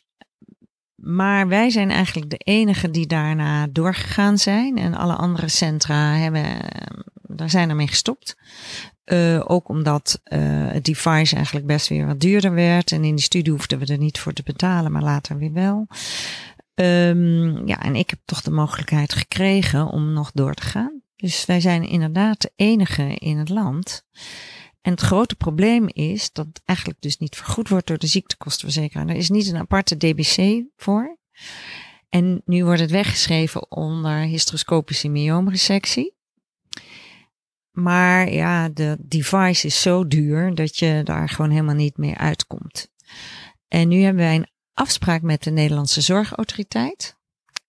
maar 0.94 1.48
wij 1.48 1.70
zijn 1.70 1.90
eigenlijk 1.90 2.30
de 2.30 2.36
enige 2.36 2.90
die 2.90 3.06
daarna 3.06 3.66
doorgegaan 3.66 4.38
zijn. 4.38 4.78
En 4.78 4.94
alle 4.94 5.14
andere 5.14 5.48
centra 5.48 6.14
hebben, 6.14 6.44
daar 7.22 7.50
zijn 7.50 7.68
ermee 7.68 7.88
gestopt. 7.88 8.36
Uh, 9.12 9.42
ook 9.44 9.68
omdat 9.68 10.20
uh, 10.24 10.38
het 10.72 10.84
device 10.84 11.34
eigenlijk 11.34 11.66
best 11.66 11.88
weer 11.88 12.06
wat 12.06 12.20
duurder 12.20 12.52
werd. 12.52 12.92
En 12.92 13.04
in 13.04 13.14
die 13.14 13.24
studie 13.24 13.52
hoefden 13.52 13.78
we 13.78 13.86
er 13.86 13.98
niet 13.98 14.18
voor 14.18 14.32
te 14.32 14.42
betalen, 14.42 14.92
maar 14.92 15.02
later 15.02 15.38
weer 15.38 15.52
wel. 15.52 15.86
Um, 16.74 17.66
ja, 17.66 17.82
en 17.82 17.96
ik 17.96 18.10
heb 18.10 18.18
toch 18.24 18.42
de 18.42 18.50
mogelijkheid 18.50 19.12
gekregen 19.12 19.86
om 19.86 20.12
nog 20.12 20.30
door 20.34 20.54
te 20.54 20.62
gaan. 20.62 21.02
Dus 21.16 21.46
wij 21.46 21.60
zijn 21.60 21.82
inderdaad 21.82 22.40
de 22.40 22.52
enige 22.56 23.14
in 23.14 23.38
het 23.38 23.48
land. 23.48 24.04
En 24.82 24.92
het 24.92 25.00
grote 25.00 25.36
probleem 25.36 25.88
is 25.88 26.32
dat 26.32 26.46
het 26.46 26.62
eigenlijk 26.64 27.00
dus 27.00 27.18
niet 27.18 27.36
vergoed 27.36 27.68
wordt 27.68 27.86
door 27.86 27.98
de 27.98 28.06
ziektekostenverzekeraar. 28.06 29.08
Er 29.08 29.16
is 29.16 29.30
niet 29.30 29.48
een 29.48 29.56
aparte 29.56 29.96
DBC 29.96 30.64
voor. 30.76 31.18
En 32.08 32.42
nu 32.44 32.64
wordt 32.64 32.80
het 32.80 32.90
weggeschreven 32.90 33.70
onder 33.70 34.18
hysteroscopische 34.18 35.08
myoomresectie. 35.08 36.15
Maar 37.76 38.32
ja, 38.32 38.68
de 38.68 38.96
device 39.00 39.66
is 39.66 39.82
zo 39.82 40.06
duur 40.06 40.54
dat 40.54 40.78
je 40.78 41.00
daar 41.04 41.28
gewoon 41.28 41.50
helemaal 41.50 41.74
niet 41.74 41.96
meer 41.96 42.16
uitkomt. 42.16 42.90
En 43.68 43.88
nu 43.88 44.00
hebben 44.00 44.22
wij 44.22 44.34
een 44.34 44.48
afspraak 44.74 45.22
met 45.22 45.42
de 45.42 45.50
Nederlandse 45.50 46.00
Zorgautoriteit. 46.00 47.16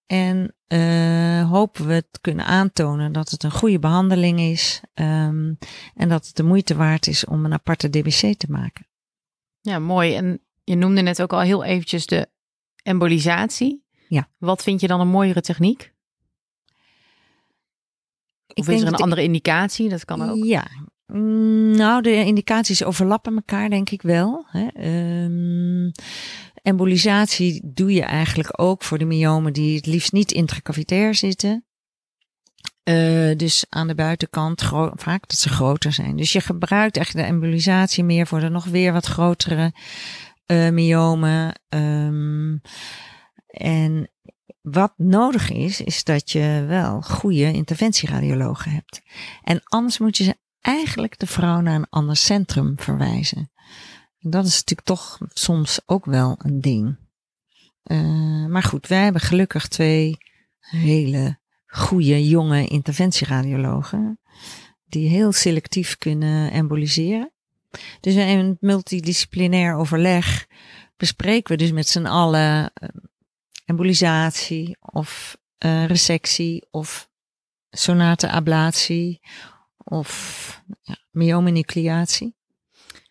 En 0.05 0.55
uh, 0.67 1.49
hopen 1.49 1.87
we 1.87 1.93
het 1.93 2.19
kunnen 2.21 2.45
aantonen 2.45 3.11
dat 3.11 3.29
het 3.29 3.43
een 3.43 3.51
goede 3.51 3.79
behandeling 3.79 4.39
is. 4.39 4.81
Um, 4.93 5.57
en 5.95 6.09
dat 6.09 6.27
het 6.27 6.35
de 6.35 6.43
moeite 6.43 6.75
waard 6.75 7.07
is 7.07 7.25
om 7.25 7.45
een 7.45 7.53
aparte 7.53 7.89
DBC 7.89 8.37
te 8.37 8.47
maken. 8.49 8.87
Ja, 9.61 9.79
mooi. 9.79 10.15
En 10.15 10.39
je 10.63 10.75
noemde 10.75 11.01
net 11.01 11.21
ook 11.21 11.33
al 11.33 11.41
heel 11.41 11.63
eventjes 11.63 12.05
de 12.05 12.29
embolisatie. 12.83 13.85
Ja. 14.07 14.29
Wat 14.37 14.63
vind 14.63 14.81
je 14.81 14.87
dan 14.87 14.99
een 14.99 15.07
mooiere 15.07 15.41
techniek? 15.41 15.95
Of 18.59 18.67
is 18.67 18.81
er 18.81 18.87
een 18.87 18.95
andere 18.95 19.23
indicatie? 19.23 19.89
Dat 19.89 20.05
kan 20.05 20.29
ook. 20.29 20.45
Ja, 20.45 20.67
mm, 21.05 21.75
nou, 21.75 22.01
de 22.01 22.25
indicaties 22.25 22.83
overlappen 22.83 23.35
elkaar, 23.35 23.69
denk 23.69 23.89
ik 23.89 24.01
wel. 24.01 24.45
Hè. 24.47 24.67
Um, 25.23 25.91
embolisatie 26.61 27.61
doe 27.73 27.93
je 27.93 28.03
eigenlijk 28.03 28.61
ook 28.61 28.83
voor 28.83 28.97
de 28.97 29.05
myomen 29.05 29.53
die 29.53 29.75
het 29.75 29.85
liefst 29.85 30.11
niet 30.11 30.31
intracavitair 30.31 31.15
zitten. 31.15 31.65
Uh, 32.89 33.35
dus 33.35 33.65
aan 33.69 33.87
de 33.87 33.95
buitenkant 33.95 34.61
vaak 34.93 35.27
dat 35.27 35.37
ze 35.37 35.49
groter 35.49 35.93
zijn. 35.93 36.15
Dus 36.15 36.31
je 36.31 36.41
gebruikt 36.41 36.97
echt 36.97 37.13
de 37.13 37.21
embolisatie 37.21 38.03
meer 38.03 38.27
voor 38.27 38.39
de 38.39 38.49
nog 38.49 38.65
weer 38.65 38.93
wat 38.93 39.05
grotere 39.05 39.73
uh, 40.51 40.69
myomen. 40.69 41.61
Um, 41.69 42.61
en 43.47 44.09
wat 44.71 44.93
nodig 44.97 45.51
is, 45.51 45.81
is 45.81 46.03
dat 46.03 46.31
je 46.31 46.65
wel 46.67 47.01
goede 47.01 47.53
interventieradiologen 47.53 48.71
hebt. 48.71 49.01
En 49.43 49.61
anders 49.63 49.97
moet 49.97 50.17
je 50.17 50.23
ze 50.23 50.37
eigenlijk 50.61 51.19
de 51.19 51.27
vrouw 51.27 51.61
naar 51.61 51.75
een 51.75 51.89
ander 51.89 52.15
centrum 52.15 52.73
verwijzen. 52.77 53.51
Dat 54.19 54.45
is 54.45 54.55
natuurlijk 54.55 54.87
toch 54.87 55.17
soms 55.29 55.79
ook 55.85 56.05
wel 56.05 56.35
een 56.37 56.61
ding. 56.61 56.97
Uh, 57.83 58.45
maar 58.45 58.63
goed, 58.63 58.87
wij 58.87 59.03
hebben 59.03 59.21
gelukkig 59.21 59.67
twee 59.67 60.17
hele 60.59 61.39
goede 61.65 62.27
jonge 62.27 62.67
interventieradiologen. 62.67 64.19
Die 64.85 65.09
heel 65.09 65.31
selectief 65.31 65.97
kunnen 65.97 66.51
emboliseren. 66.51 67.31
Dus 67.99 68.15
in 68.15 68.39
een 68.39 68.57
multidisciplinair 68.59 69.75
overleg 69.75 70.47
bespreken 70.97 71.51
we 71.51 71.63
dus 71.63 71.71
met 71.71 71.87
z'n 71.87 72.05
allen 72.05 72.71
uh, 72.81 72.89
embolisatie 73.67 74.77
of 74.79 75.37
uh, 75.65 75.85
resectie 75.85 76.67
of 76.71 77.09
sonateablatie 77.69 79.19
of 79.77 80.61
ja, 80.81 80.95
myomenucleatie. 81.11 82.35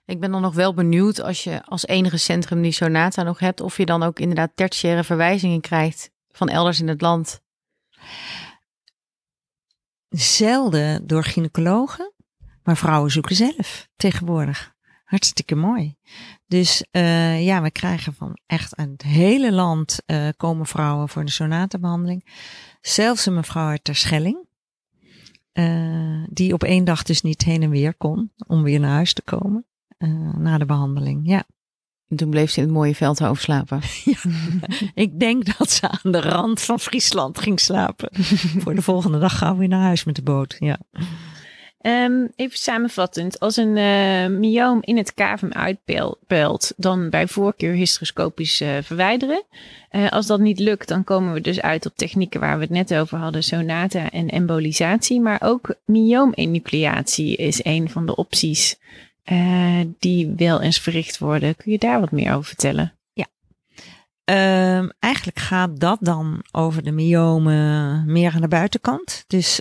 Ik 0.04 0.20
ben 0.20 0.30
dan 0.30 0.40
nog 0.40 0.54
wel 0.54 0.74
benieuwd 0.74 1.20
als 1.20 1.44
je 1.44 1.64
als 1.64 1.86
enige 1.86 2.16
centrum 2.16 2.62
die 2.62 2.72
Sonata 2.72 3.22
nog 3.22 3.38
hebt, 3.38 3.60
of 3.60 3.76
je 3.76 3.86
dan 3.86 4.02
ook 4.02 4.18
inderdaad 4.18 4.50
tertiaire 4.54 5.04
verwijzingen 5.04 5.60
krijgt 5.60 6.10
van 6.28 6.48
elders 6.48 6.80
in 6.80 6.88
het 6.88 7.00
land. 7.00 7.40
Zelden 10.08 11.06
door 11.06 11.24
gynaecologen, 11.24 12.12
maar 12.62 12.76
vrouwen 12.76 13.10
zoeken 13.10 13.36
zelf 13.36 13.88
tegenwoordig. 13.96 14.75
Hartstikke 15.06 15.54
mooi. 15.54 15.96
Dus 16.46 16.84
uh, 16.92 17.44
ja, 17.44 17.62
we 17.62 17.70
krijgen 17.70 18.14
van 18.14 18.38
echt 18.46 18.76
uit 18.76 18.88
het 18.88 19.02
hele 19.02 19.52
land 19.52 20.02
uh, 20.06 20.28
komen 20.36 20.66
vrouwen 20.66 21.08
voor 21.08 21.24
de 21.24 21.30
sonatenbehandeling. 21.30 22.26
Zelfs 22.80 23.26
een 23.26 23.34
mevrouw 23.34 23.68
uit 23.68 23.84
Terschelling, 23.84 24.46
uh, 25.52 26.24
die 26.30 26.52
op 26.52 26.64
één 26.64 26.84
dag 26.84 27.02
dus 27.02 27.22
niet 27.22 27.42
heen 27.42 27.62
en 27.62 27.70
weer 27.70 27.94
kon 27.94 28.32
om 28.46 28.62
weer 28.62 28.80
naar 28.80 28.94
huis 28.94 29.12
te 29.12 29.22
komen 29.22 29.66
na 30.38 30.58
de 30.58 30.66
behandeling. 30.66 31.20
Ja. 31.28 31.44
En 32.08 32.16
toen 32.16 32.30
bleef 32.30 32.50
ze 32.50 32.60
in 32.60 32.64
het 32.64 32.72
mooie 32.72 32.94
Veldhoven 32.94 33.42
slapen. 33.42 33.80
ja, 34.04 34.18
ik 34.94 35.20
denk 35.20 35.58
dat 35.58 35.70
ze 35.70 35.88
aan 35.88 36.12
de 36.12 36.20
rand 36.20 36.60
van 36.60 36.80
Friesland 36.80 37.38
ging 37.38 37.60
slapen. 37.60 38.08
Voor 38.62 38.74
de 38.74 38.82
volgende 38.82 39.18
dag 39.18 39.38
gaan 39.38 39.52
we 39.52 39.58
weer 39.58 39.68
naar 39.68 39.82
huis 39.82 40.04
met 40.04 40.14
de 40.14 40.22
boot. 40.22 40.56
Ja. 40.58 40.80
Um, 41.86 42.32
even 42.36 42.58
samenvattend, 42.58 43.40
als 43.40 43.56
een 43.56 43.76
uh, 43.76 44.38
myoom 44.38 44.78
in 44.80 44.96
het 44.96 45.14
cavum 45.14 45.52
uitpelt, 45.52 46.72
dan 46.76 47.10
bij 47.10 47.28
voorkeur 47.28 47.72
hysteroscopisch 47.72 48.60
uh, 48.60 48.68
verwijderen. 48.82 49.44
Uh, 49.90 50.08
als 50.08 50.26
dat 50.26 50.40
niet 50.40 50.58
lukt, 50.58 50.88
dan 50.88 51.04
komen 51.04 51.32
we 51.32 51.40
dus 51.40 51.60
uit 51.60 51.86
op 51.86 51.96
technieken 51.96 52.40
waar 52.40 52.56
we 52.56 52.62
het 52.62 52.72
net 52.72 52.94
over 52.94 53.18
hadden, 53.18 53.42
sonata 53.42 54.10
en 54.10 54.28
embolisatie. 54.28 55.20
Maar 55.20 55.40
ook 55.42 55.74
myoomenucleatie 55.84 57.36
is 57.36 57.64
een 57.64 57.90
van 57.90 58.06
de 58.06 58.16
opties 58.16 58.78
die 59.98 60.32
wel 60.36 60.60
eens 60.60 60.80
verricht 60.80 61.18
worden. 61.18 61.56
Kun 61.56 61.72
je 61.72 61.78
daar 61.78 62.00
wat 62.00 62.10
meer 62.10 62.32
over 62.32 62.44
vertellen? 62.44 62.90
Um, 64.30 64.92
eigenlijk 64.98 65.38
gaat 65.38 65.80
dat 65.80 65.98
dan 66.00 66.44
over 66.52 66.82
de 66.82 66.92
myomen 66.92 68.02
meer 68.12 68.32
aan 68.34 68.40
de 68.40 68.48
buitenkant. 68.48 69.24
Dus 69.26 69.60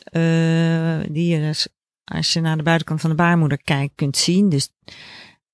die 1.09 1.27
je 1.27 1.39
dus, 1.39 1.67
als 2.05 2.33
je 2.33 2.41
naar 2.41 2.57
de 2.57 2.63
buitenkant 2.63 3.01
van 3.01 3.09
de 3.09 3.15
baarmoeder 3.15 3.61
kijkt, 3.63 3.95
kunt 3.95 4.17
zien. 4.17 4.49
Dus 4.49 4.69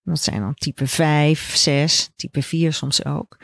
dat 0.04 0.22
zijn 0.22 0.42
dan 0.42 0.54
type 0.54 0.88
5, 0.88 1.56
6, 1.56 2.12
type 2.16 2.42
4 2.42 2.74
soms 2.74 3.06
ook. 3.06 3.38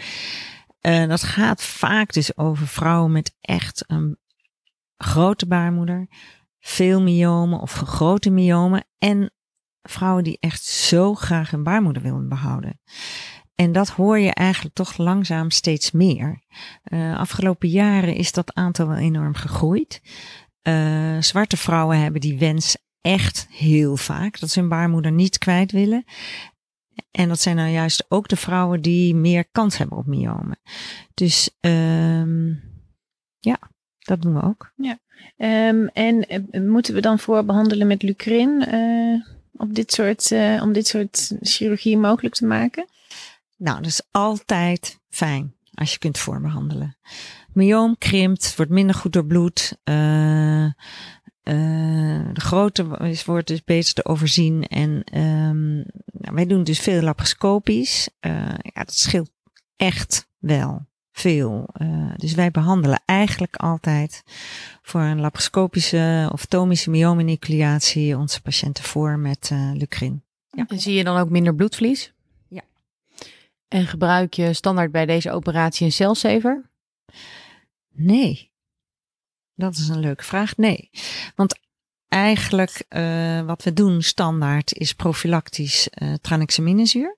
Uh, 0.81 1.07
dat 1.07 1.23
gaat 1.23 1.63
vaak 1.63 2.13
dus 2.13 2.37
over 2.37 2.67
vrouwen 2.67 3.11
met 3.11 3.35
echt 3.41 3.83
een 3.87 4.17
grote 4.97 5.47
baarmoeder, 5.47 6.07
veel 6.59 7.01
myomen 7.01 7.59
of 7.59 7.71
grote 7.71 8.29
myomen 8.29 8.85
en 8.97 9.31
vrouwen 9.81 10.23
die 10.23 10.37
echt 10.39 10.63
zo 10.63 11.13
graag 11.15 11.51
hun 11.51 11.63
baarmoeder 11.63 12.01
willen 12.01 12.29
behouden. 12.29 12.81
En 13.55 13.71
dat 13.71 13.89
hoor 13.89 14.19
je 14.19 14.33
eigenlijk 14.33 14.75
toch 14.75 14.97
langzaam 14.97 15.51
steeds 15.51 15.91
meer. 15.91 16.43
Uh, 16.83 17.17
afgelopen 17.17 17.69
jaren 17.69 18.15
is 18.15 18.31
dat 18.31 18.53
aantal 18.53 18.87
wel 18.87 18.97
enorm 18.97 19.35
gegroeid. 19.35 20.01
Uh, 20.63 21.17
zwarte 21.19 21.57
vrouwen 21.57 21.99
hebben 21.99 22.21
die 22.21 22.37
wens 22.37 22.77
echt 23.07 23.47
heel 23.49 23.97
vaak, 23.97 24.39
dat 24.39 24.49
ze 24.49 24.59
hun 24.59 24.69
baarmoeder 24.69 25.11
niet 25.11 25.37
kwijt 25.37 25.71
willen. 25.71 26.05
En 27.11 27.27
dat 27.27 27.39
zijn 27.39 27.55
nou 27.55 27.69
juist 27.69 28.05
ook 28.09 28.27
de 28.27 28.35
vrouwen 28.35 28.81
die 28.81 29.15
meer 29.15 29.45
kans 29.51 29.77
hebben 29.77 29.97
op 29.97 30.05
myomen. 30.05 30.59
Dus 31.13 31.49
um, 31.61 32.63
ja, 33.39 33.59
dat 33.99 34.21
doen 34.21 34.33
we 34.33 34.41
ook. 34.43 34.73
Ehm, 35.37 35.87
en 35.93 36.27
eh, 36.27 36.61
moeten 36.61 36.93
we 36.93 37.01
dan 37.01 37.19
voorbehandelen 37.19 37.87
met 37.87 38.03
Lucrin 38.03 38.61
eh, 38.61 39.21
op 39.53 39.75
dit 39.75 39.93
soort, 39.93 40.31
eh, 40.31 40.61
om 40.63 40.73
dit 40.73 40.87
soort 40.87 41.35
chirurgie 41.41 41.97
mogelijk 41.97 42.35
te 42.35 42.45
maken? 42.45 42.87
Nou, 43.57 43.77
dat 43.77 43.91
is 43.91 44.07
altijd 44.11 44.99
fijn 45.09 45.55
als 45.73 45.91
je 45.91 45.99
kunt 45.99 46.17
voorbehandelen. 46.17 46.97
Myoom 47.53 47.97
krimpt, 47.97 48.55
wordt 48.55 48.71
minder 48.71 48.95
goed 48.95 49.13
doorbloed. 49.13 49.77
eh 49.83 50.67
eh 51.47 52.33
de 52.33 52.41
grootte 52.41 52.97
is, 53.01 53.25
wordt 53.25 53.47
dus 53.47 53.63
beter 53.63 53.93
te 53.93 54.05
overzien. 54.05 54.63
En 54.67 55.03
ehm, 55.03 55.75
nou, 56.11 56.33
wij 56.35 56.45
doen 56.45 56.63
dus 56.63 56.79
veel 56.79 57.01
laparoscopisch. 57.01 58.09
Eh, 58.19 58.31
ja, 58.61 58.83
dat 58.83 58.93
scheelt 58.93 59.29
echt 59.75 60.27
wel 60.37 60.85
veel. 61.11 61.69
Eh, 61.73 62.11
dus 62.15 62.33
wij 62.33 62.51
behandelen 62.51 63.01
eigenlijk 63.05 63.55
altijd 63.55 64.23
voor 64.81 65.01
een 65.01 65.19
laparoscopische 65.19 66.29
of 66.31 66.45
tomische 66.45 66.89
myomenucleatie 66.89 68.17
onze 68.17 68.41
patiënten 68.41 68.83
voor 68.83 69.19
met 69.19 69.51
Lucrin. 69.73 70.23
En 70.67 70.79
zie 70.79 70.93
je 70.93 71.03
dan 71.03 71.17
ook 71.17 71.29
minder 71.29 71.55
bloedverlies? 71.55 72.13
Ja. 72.47 72.61
En 73.67 73.87
gebruik 73.87 74.33
je 74.33 74.53
standaard 74.53 74.91
bij 74.91 75.05
deze 75.05 75.31
operatie 75.31 75.85
een 75.85 75.91
celsaver? 75.91 76.69
Nee. 77.93 78.51
Dat 79.57 79.75
is 79.75 79.87
een 79.87 79.99
leuke 79.99 80.23
vraag. 80.23 80.57
Nee. 80.57 80.89
Want 81.35 81.59
eigenlijk 82.07 82.85
eh, 82.89 83.41
wat 83.41 83.63
we 83.63 83.73
doen 83.73 84.01
standaard 84.01 84.73
is 84.73 84.93
profilactisch 84.93 85.89
eh 85.89 86.13
tranexaminezuur. 86.21 87.17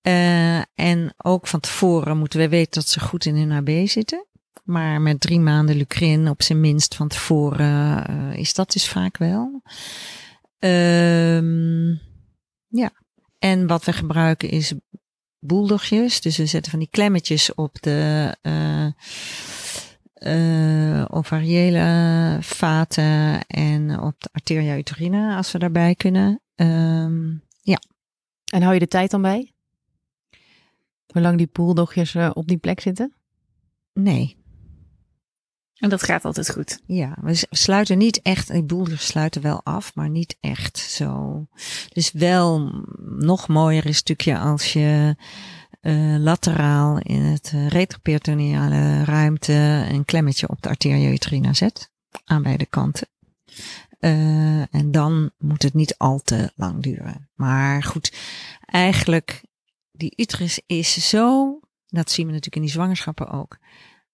Eh, 0.00 0.58
en 0.74 1.14
ook 1.16 1.46
van 1.46 1.60
tevoren 1.60 2.18
moeten 2.18 2.38
we 2.38 2.48
weten 2.48 2.72
dat 2.72 2.88
ze 2.88 3.00
goed 3.00 3.24
in 3.24 3.36
hun 3.36 3.52
AB 3.52 3.88
zitten. 3.88 4.26
Maar 4.64 5.00
met 5.00 5.20
drie 5.20 5.40
maanden 5.40 5.76
Lucrin 5.76 6.28
op 6.28 6.42
zijn 6.42 6.60
minst 6.60 6.94
van 6.94 7.08
tevoren 7.08 8.06
eh, 8.06 8.38
is 8.38 8.54
dat 8.54 8.72
dus 8.72 8.88
vaak 8.88 9.16
wel. 9.16 9.62
Ehm, 10.58 11.88
ja. 12.68 12.92
En 13.38 13.66
wat 13.66 13.84
we 13.84 13.92
gebruiken 13.92 14.50
is 14.50 14.72
boeldogjes. 15.38 16.20
Dus 16.20 16.36
we 16.36 16.46
zetten 16.46 16.70
van 16.70 16.80
die 16.80 16.90
klemmetjes 16.90 17.54
op 17.54 17.82
de 17.82 18.36
eh 20.24 20.94
eh 21.00 21.04
ovariële 21.10 22.38
vaten 22.40 23.46
en 23.46 24.00
op 24.00 24.14
de 24.22 24.28
arteria 24.32 24.76
uterina 24.76 25.36
als 25.36 25.52
we 25.52 25.58
daarbij 25.58 25.94
kunnen. 25.94 26.40
Ehm, 26.54 27.32
En 28.52 28.62
hou 28.62 28.74
je 28.74 28.80
de 28.80 28.88
tijd 28.88 29.10
dan 29.10 29.22
bij? 29.22 29.52
Hoe 31.06 31.22
lang 31.22 31.38
die 31.38 31.46
poeldogjes 31.46 32.14
eh, 32.14 32.30
op 32.34 32.46
die 32.48 32.56
plek 32.58 32.80
zitten? 32.80 33.14
nee, 33.92 34.36
En 35.74 35.88
dat 35.88 36.02
gaat 36.02 36.24
altijd 36.24 36.50
goed. 36.50 36.80
ja, 36.86 37.16
we 37.20 37.46
we 37.50 37.56
sluiten 37.56 37.98
niet 37.98 38.22
echt, 38.22 38.52
die 38.52 38.62
boeldogjes 38.62 39.06
sluiten 39.06 39.42
wel 39.42 39.60
af, 39.64 39.94
maar 39.94 40.10
niet 40.10 40.36
echt 40.40 40.78
zo. 40.78 41.46
Dus 41.88 42.12
wel 42.12 42.72
nog 43.18 43.48
mooier 43.48 43.82
is 43.82 43.88
het 43.88 43.96
stukje 43.96 44.38
als 44.38 44.72
je 44.72 45.16
eh, 45.84 46.16
lateraal 46.18 46.98
in 46.98 47.22
het 47.22 47.52
uh, 47.54 47.68
retroperitoneale 47.68 49.04
ruimte 49.04 49.86
een 49.88 50.04
klemmetje 50.04 50.48
op 50.48 50.62
de 50.62 50.68
arteria 50.68 51.10
uterina 51.10 51.52
zet. 51.52 51.90
Aan 52.24 52.42
beide 52.42 52.66
kanten. 52.66 53.08
Eh, 54.04 54.74
en 54.74 54.90
dan 54.90 55.30
moet 55.38 55.62
het 55.62 55.74
niet 55.74 55.98
al 55.98 56.18
te 56.18 56.52
lang 56.56 56.82
duren. 56.82 57.28
Maar 57.34 57.82
goed, 57.82 58.12
eigenlijk, 58.66 59.44
die 59.92 60.12
uterus 60.16 60.60
is 60.66 61.08
zo, 61.08 61.58
dat 61.86 62.10
zien 62.10 62.26
we 62.26 62.32
natuurlijk 62.32 62.56
in 62.56 62.62
die 62.62 62.70
zwangerschappen 62.70 63.30
ook, 63.30 63.58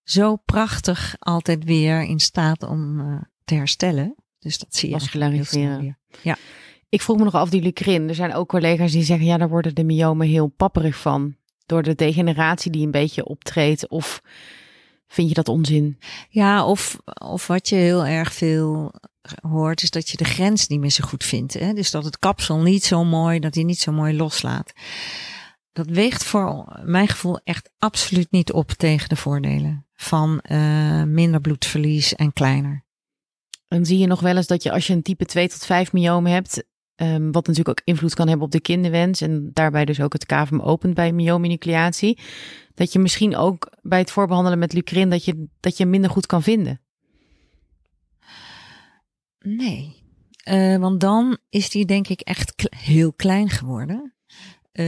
zo 0.02 0.36
prachtig 0.36 1.16
altijd 1.18 1.64
weer 1.64 2.02
in 2.02 2.20
staat 2.20 2.62
om 2.62 3.00
eh, 3.00 3.22
te 3.44 3.54
herstellen. 3.54 4.14
Dus 4.38 4.58
dat 4.58 4.74
zie 4.74 4.88
je 4.88 4.98
Vasculariseren. 4.98 5.80
weer. 6.22 6.38
Ik 6.88 7.02
vroeg 7.02 7.16
me 7.16 7.24
nog 7.24 7.34
af 7.34 7.50
die 7.50 7.62
lucrin. 7.62 8.08
Er 8.08 8.14
zijn 8.14 8.34
ook 8.34 8.48
collega's 8.48 8.92
die 8.92 9.02
zeggen, 9.02 9.26
ja, 9.26 9.36
daar 9.36 9.48
worden 9.48 9.74
de 9.74 9.84
myomen 9.84 10.26
heel 10.26 10.46
papperig 10.48 10.96
van. 10.96 11.36
Door 11.70 11.82
de 11.82 11.94
degeneratie 11.94 12.70
die 12.70 12.84
een 12.84 12.90
beetje 12.90 13.24
optreedt. 13.24 13.88
Of 13.88 14.22
vind 15.06 15.28
je 15.28 15.34
dat 15.34 15.48
onzin? 15.48 15.98
Ja, 16.28 16.66
of, 16.66 16.98
of 17.22 17.46
wat 17.46 17.68
je 17.68 17.74
heel 17.74 18.06
erg 18.06 18.32
veel 18.32 18.92
hoort, 19.40 19.82
is 19.82 19.90
dat 19.90 20.08
je 20.08 20.16
de 20.16 20.24
grens 20.24 20.66
niet 20.66 20.80
meer 20.80 20.90
zo 20.90 21.04
goed 21.04 21.24
vindt. 21.24 21.54
Hè? 21.54 21.72
Dus 21.72 21.90
dat 21.90 22.04
het 22.04 22.18
kapsel 22.18 22.58
niet 22.58 22.84
zo 22.84 23.04
mooi, 23.04 23.38
dat 23.38 23.54
hij 23.54 23.64
niet 23.64 23.78
zo 23.78 23.92
mooi 23.92 24.16
loslaat. 24.16 24.72
Dat 25.72 25.86
weegt 25.86 26.24
voor 26.24 26.80
mijn 26.84 27.08
gevoel 27.08 27.40
echt 27.44 27.70
absoluut 27.78 28.30
niet 28.30 28.52
op 28.52 28.70
tegen 28.70 29.08
de 29.08 29.16
voordelen 29.16 29.86
van 29.94 30.40
eh, 30.40 31.02
minder 31.02 31.40
bloedverlies 31.40 32.14
en 32.14 32.32
kleiner. 32.32 32.84
En 33.68 33.86
zie 33.86 33.98
je 33.98 34.06
nog 34.06 34.20
wel 34.20 34.36
eens 34.36 34.46
dat 34.46 34.62
je 34.62 34.72
als 34.72 34.86
je 34.86 34.92
een 34.92 35.02
type 35.02 35.24
2 35.24 35.48
tot 35.48 35.66
5 35.66 35.92
myomen 35.92 36.32
hebt, 36.32 36.64
ehm, 37.00 37.30
wat 37.30 37.46
natuurlijk 37.46 37.68
ook 37.68 37.80
invloed 37.84 38.14
kan 38.14 38.28
hebben 38.28 38.46
op 38.46 38.52
de 38.52 38.60
kinderwens 38.60 39.20
en 39.20 39.50
daarbij 39.52 39.84
dus 39.84 40.00
ook 40.00 40.12
het 40.12 40.26
cavum 40.26 40.60
opent 40.60 40.94
bij 40.94 41.12
myomenucleatie, 41.12 42.18
dat 42.74 42.92
je 42.92 42.98
misschien 42.98 43.36
ook 43.36 43.72
bij 43.82 43.98
het 43.98 44.10
voorbehandelen 44.10 44.58
met 44.58 44.72
lucrin 44.72 45.10
dat 45.10 45.24
je, 45.24 45.46
dat 45.60 45.76
je 45.76 45.86
minder 45.86 46.10
goed 46.10 46.26
kan 46.26 46.42
vinden. 46.42 46.80
Nee, 49.38 49.98
Eh, 50.40 50.76
want 50.76 51.00
dan 51.00 51.38
is 51.50 51.70
die 51.70 51.86
denk 51.86 52.08
ik 52.08 52.20
echt 52.20 52.52
heel 52.76 53.12
klein 53.12 53.48
geworden. 53.48 54.14
Eh, 54.72 54.84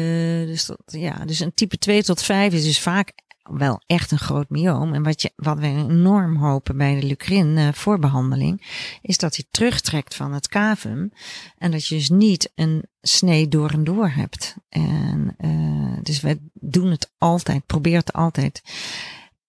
dus, 0.47 0.67
dat, 0.67 0.83
ja, 0.87 1.25
dus 1.25 1.41
een 1.41 1.55
type 1.55 1.79
2 1.79 2.03
tot 2.03 2.23
5 2.23 2.53
is 2.53 2.65
dus 2.65 2.81
vaak 2.81 3.13
wel 3.43 3.83
echt 3.87 4.11
een 4.11 4.19
groot 4.19 4.49
myoom. 4.49 4.95
En 4.95 5.03
wat, 5.03 5.23
je, 5.23 5.33
wat 5.37 5.59
we 5.59 5.67
enorm 5.67 6.37
hopen 6.37 6.77
bij 6.77 7.01
de 7.01 7.07
Lucrin 7.07 7.57
eh, 7.57 7.73
voorbehandeling, 7.73 8.63
is 9.03 9.19
dat 9.19 9.37
hij 9.37 9.45
terugtrekt 9.51 10.15
van 10.15 10.33
het 10.33 10.49
cavum. 10.49 11.13
En 11.59 11.71
dat 11.71 11.87
je 11.87 11.95
dus 11.95 12.09
niet 12.09 12.53
een 12.55 12.85
snee 13.01 13.49
door 13.49 13.71
en 13.71 13.85
door 13.85 14.09
hebt. 14.09 14.57
En, 14.69 15.35
eh, 15.39 16.03
dus 16.03 16.21
wij 16.21 16.39
doen 16.53 16.91
het 16.91 17.13
altijd, 17.19 17.67
proberen 17.67 17.99
het 17.99 18.13
altijd. 18.13 18.63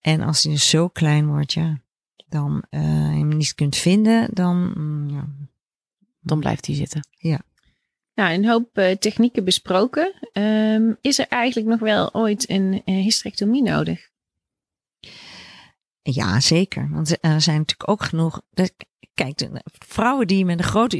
En 0.00 0.20
als 0.20 0.42
hij 0.42 0.52
dus 0.52 0.68
zo 0.68 0.88
klein 0.88 1.26
wordt, 1.26 1.52
ja, 1.52 1.80
dan 2.28 2.64
je 2.70 2.78
hem 2.78 3.36
niet 3.36 3.54
kunt 3.54 3.76
vinden, 3.76 4.28
dan 4.32 4.72
mm, 4.74 5.10
ja, 5.10 5.26
Dan 6.20 6.40
blijft 6.40 6.66
hij 6.66 6.74
zitten. 6.74 7.06
Nou, 8.14 8.34
een 8.34 8.46
hoop 8.46 8.78
eh, 8.78 8.96
technieken 8.96 9.44
besproken. 9.44 10.14
Ehm, 10.32 10.92
is 11.00 11.18
er 11.18 11.28
eigenlijk 11.28 11.68
nog 11.68 11.80
wel 11.80 12.14
ooit 12.14 12.50
een 12.50 12.82
eh, 12.84 12.94
hysterectomie 12.94 13.62
nodig? 13.62 14.10
Ja, 16.02 16.40
zeker. 16.40 16.88
Want 16.90 17.10
er 17.20 17.40
zijn 17.40 17.58
natuurlijk 17.58 17.90
ook 17.90 18.02
genoeg. 18.02 18.42
Kijk, 19.14 19.38
de 19.38 19.62
vrouwen 19.64 20.26
die 20.26 20.44
met 20.44 20.58
een 20.58 20.64
grote 20.64 20.96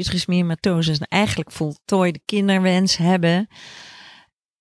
en 0.99 1.07
eigenlijk 1.09 1.51
voltooide 1.51 2.21
kinderwens 2.25 2.97
hebben, 2.97 3.49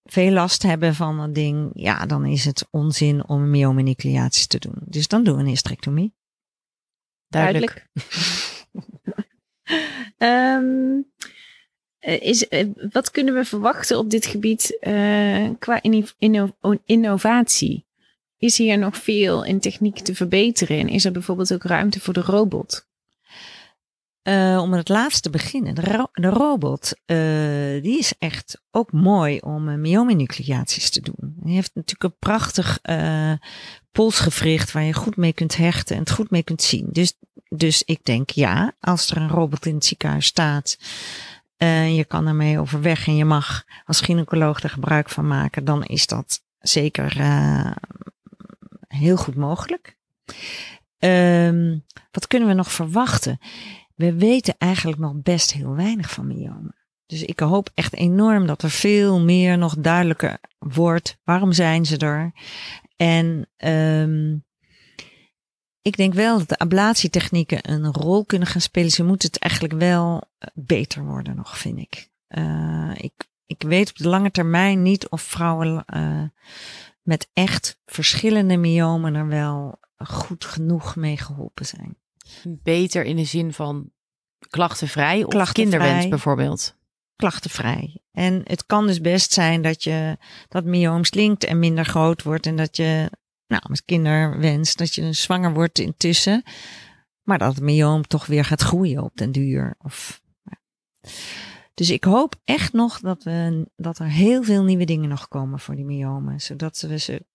veel 0.03 0.31
last 0.31 0.63
hebben 0.63 0.95
van 0.95 1.17
dat 1.17 1.35
ding, 1.35 1.69
ja, 1.73 2.05
dan 2.05 2.25
is 2.25 2.45
het 2.45 2.67
onzin 2.71 3.27
om 3.27 3.41
een 3.41 3.49
myomenucleatie 3.49 4.47
te 4.47 4.59
doen. 4.59 4.77
Dus 4.85 5.07
dan 5.07 5.23
doen 5.23 5.35
we 5.35 5.41
een 5.41 5.47
hysterectomie. 5.47 6.15
Duidelijk. 7.27 7.85
Ehm, 10.17 10.65
eh, 10.97 11.32
is, 12.03 12.47
eh, 12.47 12.67
wat 12.91 13.11
kunnen 13.11 13.33
we 13.33 13.45
verwachten 13.45 13.97
op 13.97 14.09
dit 14.09 14.25
gebied 14.25 14.77
eh, 14.79 15.49
qua 15.59 15.81
inno- 15.81 16.05
inno- 16.17 16.55
innovatie? 16.85 17.85
Is 18.37 18.57
hier 18.57 18.77
nog 18.77 18.97
veel 18.97 19.43
in 19.45 19.59
techniek 19.59 19.99
te 19.99 20.15
verbeteren? 20.15 20.79
En 20.79 20.89
is 20.89 21.05
er 21.05 21.11
bijvoorbeeld 21.11 21.53
ook 21.53 21.63
ruimte 21.63 21.99
voor 21.99 22.13
de 22.13 22.21
robot? 22.21 22.87
Eh, 24.21 24.59
om 24.61 24.73
het 24.73 24.89
laatste 24.89 25.21
te 25.21 25.29
beginnen, 25.29 25.75
de, 25.75 25.81
ro- 25.81 26.09
de 26.11 26.27
robot, 26.27 26.93
eh, 27.05 27.17
die 27.81 27.97
is 27.97 28.13
echt 28.19 28.61
ook 28.71 28.91
mooi 28.91 29.39
om 29.39 29.67
uh, 29.69 29.95
te 30.63 31.01
doen. 31.01 31.35
Die 31.43 31.53
heeft 31.53 31.71
natuurlijk 31.73 32.03
een 32.03 32.19
prachtig 32.19 32.79
eh, 32.81 33.33
polsgewricht 33.91 34.71
waar 34.71 34.83
je 34.83 34.93
goed 34.93 35.15
mee 35.15 35.33
kunt 35.33 35.57
hechten 35.57 35.95
en 35.95 36.01
het 36.01 36.11
goed 36.11 36.31
mee 36.31 36.43
kunt 36.43 36.61
zien. 36.61 36.87
Dus, 36.91 37.13
dus 37.49 37.83
ik 37.85 38.05
denk 38.05 38.29
ja, 38.29 38.75
als 38.79 39.09
er 39.09 39.17
een 39.17 39.29
robot 39.29 39.65
in 39.65 39.75
het 39.75 39.85
ziekenhuis 39.85 40.25
staat, 40.25 40.77
je 41.95 42.05
kan 42.07 42.27
ermee 42.27 42.59
overweg 42.59 43.07
en 43.07 43.15
je 43.15 43.25
mag 43.25 43.63
als 43.85 44.01
gynaecoloog 44.01 44.63
er 44.63 44.69
gebruik 44.69 45.09
van 45.09 45.27
maken, 45.27 45.65
dan 45.65 45.83
is 45.83 46.07
dat 46.07 46.43
zeker 46.59 47.19
eh, 47.19 47.71
heel 48.87 49.15
goed 49.15 49.35
mogelijk. 49.35 49.97
Ehm, 50.99 51.77
wat 52.11 52.27
kunnen 52.27 52.47
we 52.47 52.53
nog 52.53 52.71
verwachten? 52.71 53.39
We 53.95 54.13
weten 54.13 54.55
eigenlijk 54.57 54.99
nog 54.99 55.13
best 55.15 55.53
heel 55.53 55.75
weinig 55.75 56.09
van 56.09 56.27
myomen. 56.27 56.75
Dus 57.05 57.23
ik 57.23 57.39
hoop 57.39 57.69
echt 57.73 57.93
enorm 57.93 58.45
dat 58.45 58.61
er 58.61 58.69
veel 58.69 59.19
meer 59.19 59.57
nog 59.57 59.75
duidelijker 59.77 60.39
wordt. 60.59 61.17
Waarom 61.23 61.51
zijn 61.51 61.85
ze 61.85 61.97
er? 61.97 62.31
En 62.95 63.49
um, 63.57 64.43
ik 65.83 65.97
denk 65.97 66.13
wel 66.13 66.37
dat 66.37 66.49
de 66.49 66.57
ablatietechnieken 66.57 67.71
een 67.71 67.93
rol 67.93 68.25
kunnen 68.25 68.47
gaan 68.47 68.61
spelen. 68.61 68.91
Ze 68.91 69.03
moeten 69.03 69.29
het 69.31 69.39
eigenlijk 69.41 69.73
wel 69.79 70.23
beter 70.53 71.03
worden 71.05 71.35
nog, 71.35 71.57
vind 71.57 71.77
ik. 71.79 72.09
Uh, 72.27 72.91
ik, 72.95 73.13
ik 73.45 73.61
weet 73.61 73.89
op 73.89 73.97
de 73.97 74.07
lange 74.09 74.31
termijn 74.31 74.81
niet 74.81 75.09
of 75.09 75.21
vrouwen 75.21 75.83
uh, 75.95 76.23
met 77.01 77.29
echt 77.33 77.79
verschillende 77.85 78.57
myomen 78.57 79.15
er 79.15 79.27
wel 79.27 79.79
goed 79.97 80.45
genoeg 80.45 80.95
mee 80.95 81.17
geholpen 81.17 81.65
zijn. 81.65 81.97
Beter 82.43 83.03
in 83.03 83.15
de 83.15 83.25
zin 83.25 83.53
van 83.53 83.91
klachtenvrij 84.49 85.23
of 85.23 85.29
Klachtenvrij. 85.29 85.79
kinderwens 85.79 86.07
bijvoorbeeld. 86.07 86.75
klachtenvrij. 87.15 88.01
En 88.11 88.41
het 88.43 88.65
kan 88.65 88.87
dus 88.87 89.01
best 89.01 89.31
zijn 89.31 89.61
dat 89.61 89.83
je 89.83 90.17
dat 90.47 90.63
myoom 90.63 91.03
slinkt 91.03 91.43
en 91.43 91.59
minder 91.59 91.85
groot 91.85 92.23
wordt 92.23 92.45
en 92.45 92.55
dat 92.55 92.77
je, 92.77 93.09
nou, 93.47 93.63
met 93.67 93.83
kinderwens, 93.85 94.75
dat 94.75 94.95
je 94.95 95.13
zwanger 95.13 95.53
wordt 95.53 95.79
intussen, 95.79 96.43
maar 97.21 97.37
dat 97.37 97.55
het 97.55 97.63
myoom 97.63 98.07
toch 98.07 98.25
weer 98.25 98.45
gaat 98.45 98.61
groeien 98.61 99.03
op 99.03 99.15
den 99.15 99.31
duur. 99.31 99.75
Of, 99.79 100.21
ja. 100.41 100.57
Dus 101.73 101.89
ik 101.89 102.03
hoop 102.03 102.35
echt 102.43 102.73
nog 102.73 102.99
dat, 102.99 103.23
we, 103.23 103.69
dat 103.75 103.99
er 103.99 104.09
heel 104.09 104.43
veel 104.43 104.63
nieuwe 104.63 104.85
dingen 104.85 105.09
nog 105.09 105.27
komen 105.27 105.59
voor 105.59 105.75
die 105.75 105.85
myomen, 105.85 106.41
zodat 106.41 106.81
we 106.81 106.97
ze 106.97 107.25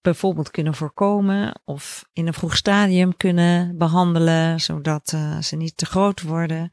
bijvoorbeeld 0.00 0.50
kunnen 0.50 0.74
voorkomen 0.74 1.60
of 1.64 2.08
in 2.12 2.26
een 2.26 2.34
vroeg 2.34 2.56
stadium 2.56 3.16
kunnen 3.16 3.78
behandelen, 3.78 4.60
zodat 4.60 5.12
eh, 5.12 5.40
ze 5.40 5.56
niet 5.56 5.76
te 5.76 5.86
groot 5.86 6.22
worden. 6.22 6.72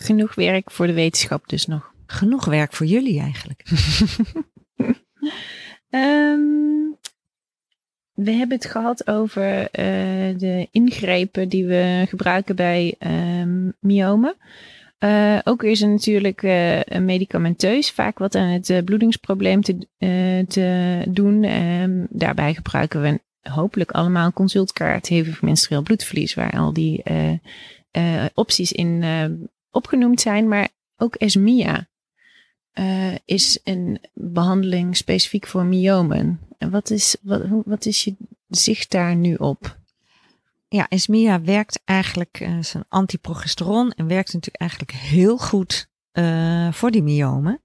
Genoeg 0.00 0.34
werk 0.34 0.70
voor 0.70 0.86
de 0.86 0.92
wetenschap 0.92 1.48
dus 1.48 1.66
nog. 1.66 1.92
Genoeg 2.06 2.44
werk 2.44 2.72
voor 2.72 2.86
jullie 2.86 3.20
eigenlijk. 3.20 3.62
Ehm, 5.90 6.58
we 8.18 8.30
hebben 8.30 8.56
het 8.56 8.66
gehad 8.66 9.08
over 9.08 9.70
eh, 9.70 10.38
de 10.38 10.68
ingrepen 10.70 11.48
die 11.48 11.66
we 11.66 12.04
gebruiken 12.08 12.56
bij 12.56 12.94
ehm 12.98 13.70
myomen. 13.80 14.36
Eh, 14.98 15.38
ook 15.44 15.62
is 15.62 15.82
er 15.82 15.88
natuurlijk 15.88 16.42
eh, 16.42 16.98
medicamenteus 17.00 17.90
vaak 17.90 18.18
wat 18.18 18.34
aan 18.34 18.48
het 18.48 18.84
bloedingsprobleem 18.84 19.62
te, 19.62 19.86
te 20.48 21.02
doen. 21.08 21.44
Ehm, 21.44 22.04
daarbij 22.08 22.54
gebruiken 22.54 23.02
we 23.02 23.20
hopelijk 23.50 23.90
allemaal 23.90 24.26
een 24.26 24.32
consultkaart 24.32 25.06
hevig 25.08 25.42
menstrueel 25.42 25.82
bloedverlies, 25.82 26.34
waar 26.34 26.52
al 26.52 26.72
die 26.72 27.02
opties 28.34 28.72
in 28.72 29.04
opgenoemd 29.70 30.20
zijn. 30.20 30.48
Maar 30.48 30.68
ook 30.96 31.14
ESMIA 31.14 31.88
eh, 32.78 33.14
is 33.24 33.58
een 33.64 34.00
behandeling 34.14 34.96
specifiek 34.96 35.46
voor 35.46 35.64
myomen. 35.64 36.40
En 36.58 36.70
wat 36.70 36.90
is, 36.90 37.16
wat, 37.22 37.42
wat 37.64 37.86
is 37.86 38.04
je 38.04 38.16
zicht 38.48 38.90
daar 38.90 39.16
nu 39.16 39.34
op? 39.34 39.78
Ja, 40.68 40.88
Esmia 40.88 41.42
werkt 41.42 41.80
eigenlijk, 41.84 42.40
uh, 42.40 42.58
is 42.58 42.74
een 42.74 42.84
antiprogesteron 42.88 43.90
en 43.90 44.06
werkt 44.06 44.32
natuurlijk 44.32 44.60
eigenlijk 44.60 44.92
heel 44.92 45.38
goed 45.38 45.88
eh, 46.12 46.72
voor 46.72 46.90
die 46.90 47.02
myomen. 47.02 47.60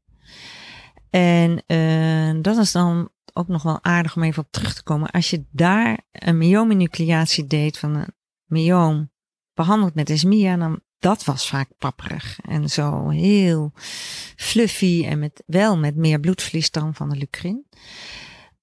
En 1.10 1.64
eh, 1.66 2.42
dat 2.42 2.58
is 2.58 2.72
dan 2.72 3.10
ook 3.34 3.48
nog 3.48 3.64
wel 3.64 3.84
aardig 3.84 4.16
om 4.16 4.24
even 4.24 4.44
op 4.44 4.52
terug 4.52 4.74
te 4.74 4.84
komen. 4.84 5.12
Als 5.12 5.30
je 5.30 5.44
daar 5.52 6.00
een 6.12 6.38
myomenucleatie 6.38 7.48
deed 7.48 7.78
van 7.80 7.96
een 7.96 8.14
myoom 8.46 9.12
behandeld 9.54 9.94
met 9.94 10.10
Esmia, 10.10 10.58
dan 10.58 10.82
dat 11.04 11.24
was 11.24 11.48
vaak 11.48 11.70
papperig 11.78 12.40
en 12.42 12.70
zo 12.70 13.10
heel 13.10 13.72
fluffy 14.36 15.06
en 15.06 15.20
met, 15.20 15.44
wel 15.46 15.78
met 15.78 15.96
meer 15.96 16.20
bloedverlies 16.20 16.72
dan 16.72 16.96
van 16.96 17.10
de 17.10 17.16
Lucrin. 17.16 17.66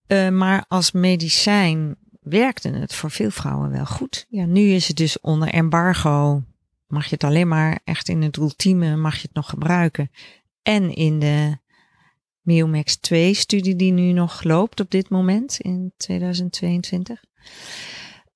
Eh, 0.07 0.29
maar 0.29 0.65
als 0.69 0.93
medicijn 0.93 1.97
werkte 2.21 2.69
het 2.69 2.95
voor 2.95 3.11
veel 3.11 3.31
vrouwen 3.31 3.71
wel 3.71 3.87
goed. 3.87 4.27
Ja, 4.29 4.45
nu 4.45 4.61
is 4.61 4.89
het 4.89 4.97
dus 4.97 5.21
onder 5.21 5.49
embargo. 5.49 6.43
Mag 6.87 7.05
je 7.05 7.15
het 7.15 7.25
alleen 7.25 7.49
maar 7.49 7.81
echt 7.85 8.09
in 8.09 8.23
het 8.23 8.37
ultieme, 8.37 8.97
mag 8.97 9.15
je 9.15 9.23
het 9.23 9.35
nog 9.35 9.49
gebruiken. 9.49 10.11
En 10.63 10.95
in 10.95 11.19
de 11.19 11.59
Miomax 12.41 12.97
2 12.97 13.35
studie 13.35 13.77
die 13.77 13.93
nu 13.93 14.13
nog 14.13 14.43
loopt 14.43 14.81
op 14.81 14.91
dit 14.91 15.09
moment 15.09 15.59
in 15.59 15.93
2022. 15.97 17.25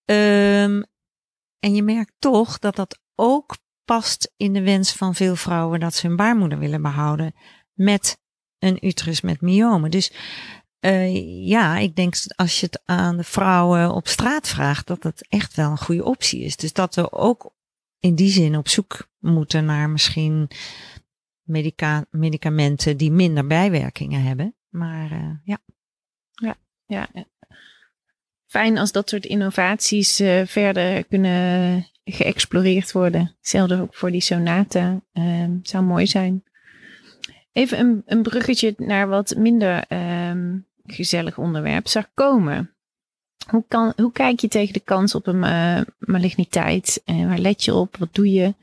Ehm, 0.05 0.83
en 1.59 1.75
je 1.75 1.83
merkt 1.83 2.13
toch 2.19 2.59
dat 2.59 2.77
dat 2.77 2.99
ook 3.15 3.63
past 3.85 4.33
in 4.37 4.53
de 4.53 4.63
wens 4.63 4.93
van 4.93 5.15
veel 5.15 5.37
vrouwen 5.37 5.81
dat 5.81 5.95
ze 5.95 6.07
hun 6.07 6.17
baarmoeder 6.17 6.59
willen 6.59 6.83
behouden 6.83 7.35
met 7.73 8.19
een 8.59 8.87
uterus 8.87 9.21
met 9.21 9.41
myomen. 9.41 9.91
Dus 9.91 10.13
uh, 10.81 11.47
ja, 11.49 11.77
ik 11.77 11.97
denk 11.97 12.15
als 12.37 12.61
je 12.61 12.67
het 12.67 12.83
aan 12.85 13.17
de 13.17 13.25
vrouwen 13.25 13.91
op 13.91 14.09
straat 14.09 14.49
vraagt, 14.49 14.87
dat 14.87 15.03
het 15.03 15.27
echt 15.29 15.55
wel 15.55 15.71
een 15.71 15.79
goede 15.79 16.05
optie 16.05 16.41
is. 16.41 16.57
Dus 16.57 16.73
dat 16.73 16.95
we 16.95 17.13
ook 17.13 17.55
in 17.99 18.15
die 18.15 18.31
zin 18.31 18.57
op 18.57 18.69
zoek 18.69 19.09
moeten 19.19 19.65
naar 19.65 19.91
misschien 19.91 20.51
medica 21.43 22.07
medicamenten 22.11 22.97
die 22.97 23.11
minder 23.11 23.47
bijwerkingen 23.47 24.23
hebben. 24.23 24.55
Maar 24.69 25.13
uh, 25.13 25.31
ja. 25.45 25.59
Ja, 26.33 26.57
ja. 26.87 27.09
Fijn 28.47 28.79
als 28.79 28.93
dat 28.93 29.09
soort 29.09 29.25
innovaties 29.25 30.21
uh, 30.21 30.47
verder 30.47 31.05
kunnen 31.05 31.87
geëxploreerd 32.05 32.93
worden. 32.93 33.35
Hetzelfde 33.39 33.81
ook 33.81 33.95
voor 33.95 34.11
die 34.11 34.21
sonaten. 34.21 35.05
Uh, 35.13 35.45
zou 35.63 35.85
mooi 35.85 36.07
zijn. 36.07 36.45
Even 37.53 37.79
een, 37.79 38.03
een 38.07 38.23
bruggetje 38.23 38.75
naar 38.77 39.09
wat 39.09 39.35
minder 39.37 39.85
um, 40.29 40.67
gezellig 40.87 41.39
onderwerp. 41.39 41.87
Sarcomen. 41.89 42.75
Hoe, 43.51 43.65
kan, 43.69 43.93
hoe 43.97 44.13
kijk 44.13 44.41
je 44.41 44.49
tegen 44.49 44.73
de 44.73 44.81
kans 44.81 45.15
op 45.15 45.27
een 45.27 45.43
uh, 45.43 45.81
maligniteit? 45.99 47.03
En 47.05 47.29
waar 47.29 47.39
let 47.39 47.65
je 47.65 47.75
op? 47.75 47.97
Wat 47.97 48.15
doe 48.15 48.33
je? 48.33 48.55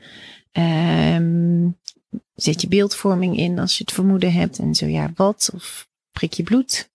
Um, 1.15 1.77
zet 2.35 2.61
je 2.61 2.67
beeldvorming 2.67 3.37
in 3.37 3.59
als 3.59 3.77
je 3.77 3.83
het 3.83 3.93
vermoeden 3.93 4.33
hebt? 4.33 4.59
En 4.59 4.75
zo 4.75 4.85
ja, 4.85 5.11
wat? 5.15 5.51
Of 5.53 5.87
prik 6.11 6.33
je 6.33 6.43
bloed? 6.43 6.89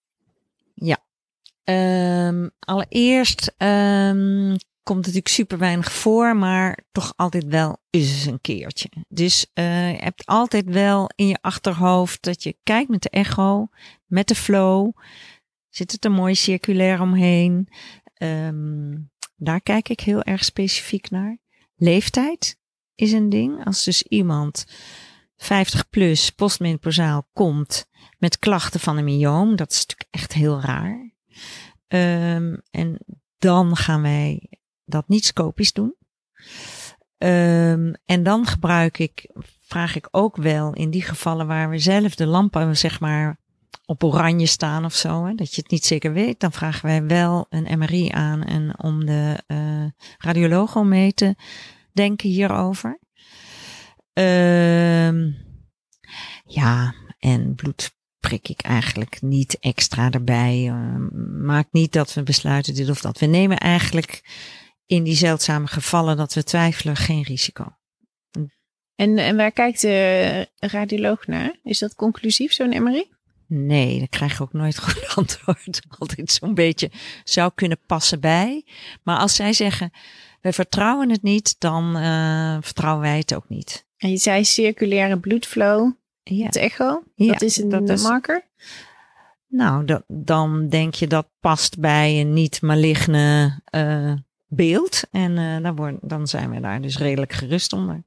Ja. 0.75 1.05
Allereerst 2.59 3.55
komt 4.87 4.99
natuurlijk 4.99 5.29
super 5.29 5.59
weinig 5.59 5.93
voor, 5.93 6.37
maar 6.37 6.79
toch 6.93 7.13
altijd 7.17 7.45
wel 7.45 7.77
eens 7.91 8.25
een 8.25 8.41
keertje. 8.41 8.89
Dus 9.09 9.47
uh, 9.55 9.91
je 9.91 9.99
hebt 9.99 10.27
altijd 10.27 10.65
wel 10.71 11.11
in 11.15 11.27
je 11.27 11.39
achterhoofd 11.41 12.23
dat 12.23 12.43
je 12.43 12.57
kijkt 12.63 12.89
met 12.89 13.03
de 13.03 13.11
echo, 13.11 13.69
met 14.07 14.29
de 14.29 14.35
flow. 14.35 14.93
Zit 15.69 15.93
het 15.93 16.05
er 16.05 16.11
mooi 16.11 16.35
circulair 16.35 17.01
omheen? 17.01 17.69
Um, 18.19 19.11
daar 19.37 19.61
kijk 19.61 19.89
ik 19.89 20.01
heel 20.01 20.23
erg 20.23 20.45
specifiek 20.45 21.11
naar. 21.11 21.39
Leeftijd 21.77 22.59
is 22.95 23.13
een 23.13 23.29
ding. 23.29 23.65
Als 23.65 23.85
dus 23.85 24.03
iemand 24.03 24.65
50 25.37 25.89
plus 25.89 26.31
postmenopausaal 26.31 27.29
komt 27.33 27.87
met 28.19 28.39
klachten 28.39 28.81
van 28.81 28.97
een 28.97 29.05
myoom, 29.05 29.57
dat 29.57 29.71
is 29.71 29.79
natuurlijk 29.79 30.09
echt 30.11 30.33
heel 30.33 30.61
raar. 30.61 31.15
Um, 31.89 32.63
en 32.71 32.99
dan 33.39 33.77
gaan 33.77 34.03
wij 34.03 34.49
dat 34.87 35.09
niet 35.09 35.25
scopisch 35.25 35.73
doen. 35.73 35.95
Um, 37.19 37.95
en 38.05 38.23
dan 38.23 38.47
gebruik 38.47 38.99
ik, 38.99 39.31
vraag 39.67 39.97
ik 39.97 40.09
ook 40.11 40.37
wel 40.37 40.73
in 40.73 40.91
die 40.91 41.03
gevallen 41.03 41.47
waar 41.47 41.71
we 41.71 41.79
zelf 41.79 42.15
de 42.15 42.27
lampen 42.27 42.77
zeg 42.77 43.01
maar 43.01 43.39
op 43.87 44.05
oranje 44.05 44.47
staan 44.47 44.85
of 44.85 44.95
zo, 44.95 45.27
hè, 45.27 45.35
dat 45.35 45.55
je 45.55 45.61
het 45.61 45.71
niet 45.71 45.85
zeker 45.85 46.13
weet, 46.13 46.41
dan 46.41 46.53
vragen 46.53 46.87
wij 46.87 47.05
wel 47.05 47.47
een 47.49 47.79
MRI 47.79 48.11
aan 48.11 48.43
en 48.43 48.83
om 48.83 49.07
de 49.07 49.43
uh, 49.47 49.85
radioloog 50.19 50.77
om 50.77 50.89
mee 50.89 51.13
te 51.13 51.37
denken 51.93 52.29
hierover. 52.29 52.99
Um, 54.13 55.37
ja, 56.45 56.95
en 57.19 57.55
bloed 57.55 57.95
prik 58.21 58.49
ik 58.49 58.61
eigenlijk 58.61 59.23
niet 59.23 59.59
extra 59.59 60.11
erbij. 60.11 60.67
Uh, 60.69 60.97
maakt 61.43 61.73
niet 61.73 61.93
dat 61.93 62.15
we 62.15 62.23
besluiten 62.23 62.75
dit 62.75 62.91
of 62.91 63.01
dat. 63.01 63.19
We 63.19 63.27
nemen 63.27 63.59
eigenlijk 63.59 64.23
in 64.87 65.03
die 65.05 65.15
zeldzame 65.17 65.67
gevallen 65.67 66.17
dat 66.17 66.35
we 66.35 66.43
twijfelen 66.45 66.97
geen 66.97 67.23
risico. 67.23 67.77
En, 68.95 69.19
en 69.19 69.37
waar 69.37 69.53
kijkt 69.53 69.81
de 69.81 70.49
radioloog 70.57 71.27
naar? 71.27 71.57
Is 71.63 71.79
dat 71.79 71.95
conclusief, 71.95 72.53
zo'n 72.53 72.83
MRI? 72.83 73.05
Nee, 73.49 73.99
daar 73.99 74.09
krijg 74.09 74.37
je 74.37 74.43
ook 74.43 74.53
nooit 74.53 74.79
goed 74.85 75.13
antwoord. 75.17 75.83
Altijd 75.99 76.31
zo'n 76.33 76.55
beetje 76.55 76.91
zou 77.25 77.51
kunnen 77.55 77.79
passen 77.87 78.21
bij. 78.21 78.65
Maar 79.03 79.19
als 79.19 79.35
zij 79.35 79.53
zeggen, 79.53 79.91
we 80.41 80.53
vertrouwen 80.53 81.11
het 81.11 81.23
niet, 81.23 81.57
dan 81.59 81.97
uh, 81.97 82.57
vertrouwen 82.61 83.03
wij 83.03 83.19
het 83.19 83.35
ook 83.35 83.49
niet. 83.49 83.87
En 83.97 84.11
je 84.11 84.17
zei 84.17 84.45
circulaire 84.45 85.19
bloedflow. 85.19 85.93
Ja. 86.23 86.45
Het 86.47 86.57
echo, 86.57 87.03
Ja, 87.15 87.33
dat 87.33 87.43
is 87.43 87.57
een 87.57 87.69
dat 87.69 87.89
is- 87.89 88.03
marker. 88.03 88.45
Nou, 89.49 89.85
dat, 89.85 90.05
dan 90.09 90.69
denk 90.69 90.95
je 90.95 91.07
dat 91.07 91.29
past 91.41 91.79
bij 91.79 92.21
een 92.21 92.33
niet 92.33 92.63
maligne 92.63 93.61
uh, 93.75 94.13
beeld. 94.47 95.03
En 95.11 95.37
uh, 95.37 95.63
dan, 95.63 95.77
worden, 95.77 95.99
dan 96.03 96.27
zijn 96.27 96.51
we 96.51 96.61
daar 96.61 96.81
dus 96.81 96.99
redelijk 96.99 97.33
gerust 97.33 97.73
onder. 97.73 98.03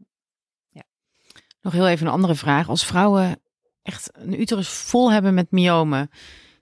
Nog 1.62 1.74
heel 1.74 1.88
even 1.88 2.08
een 2.08 2.14
andere 2.14 2.36
vraag. 2.36 2.70
Als 2.70 2.86
vrouwen 2.86 3.42
echt 3.82 4.10
een 4.14 4.42
uterus 4.42 4.70
vol 4.70 5.12
hebben 5.12 5.34
met 5.34 5.52
myomen, 5.52 6.10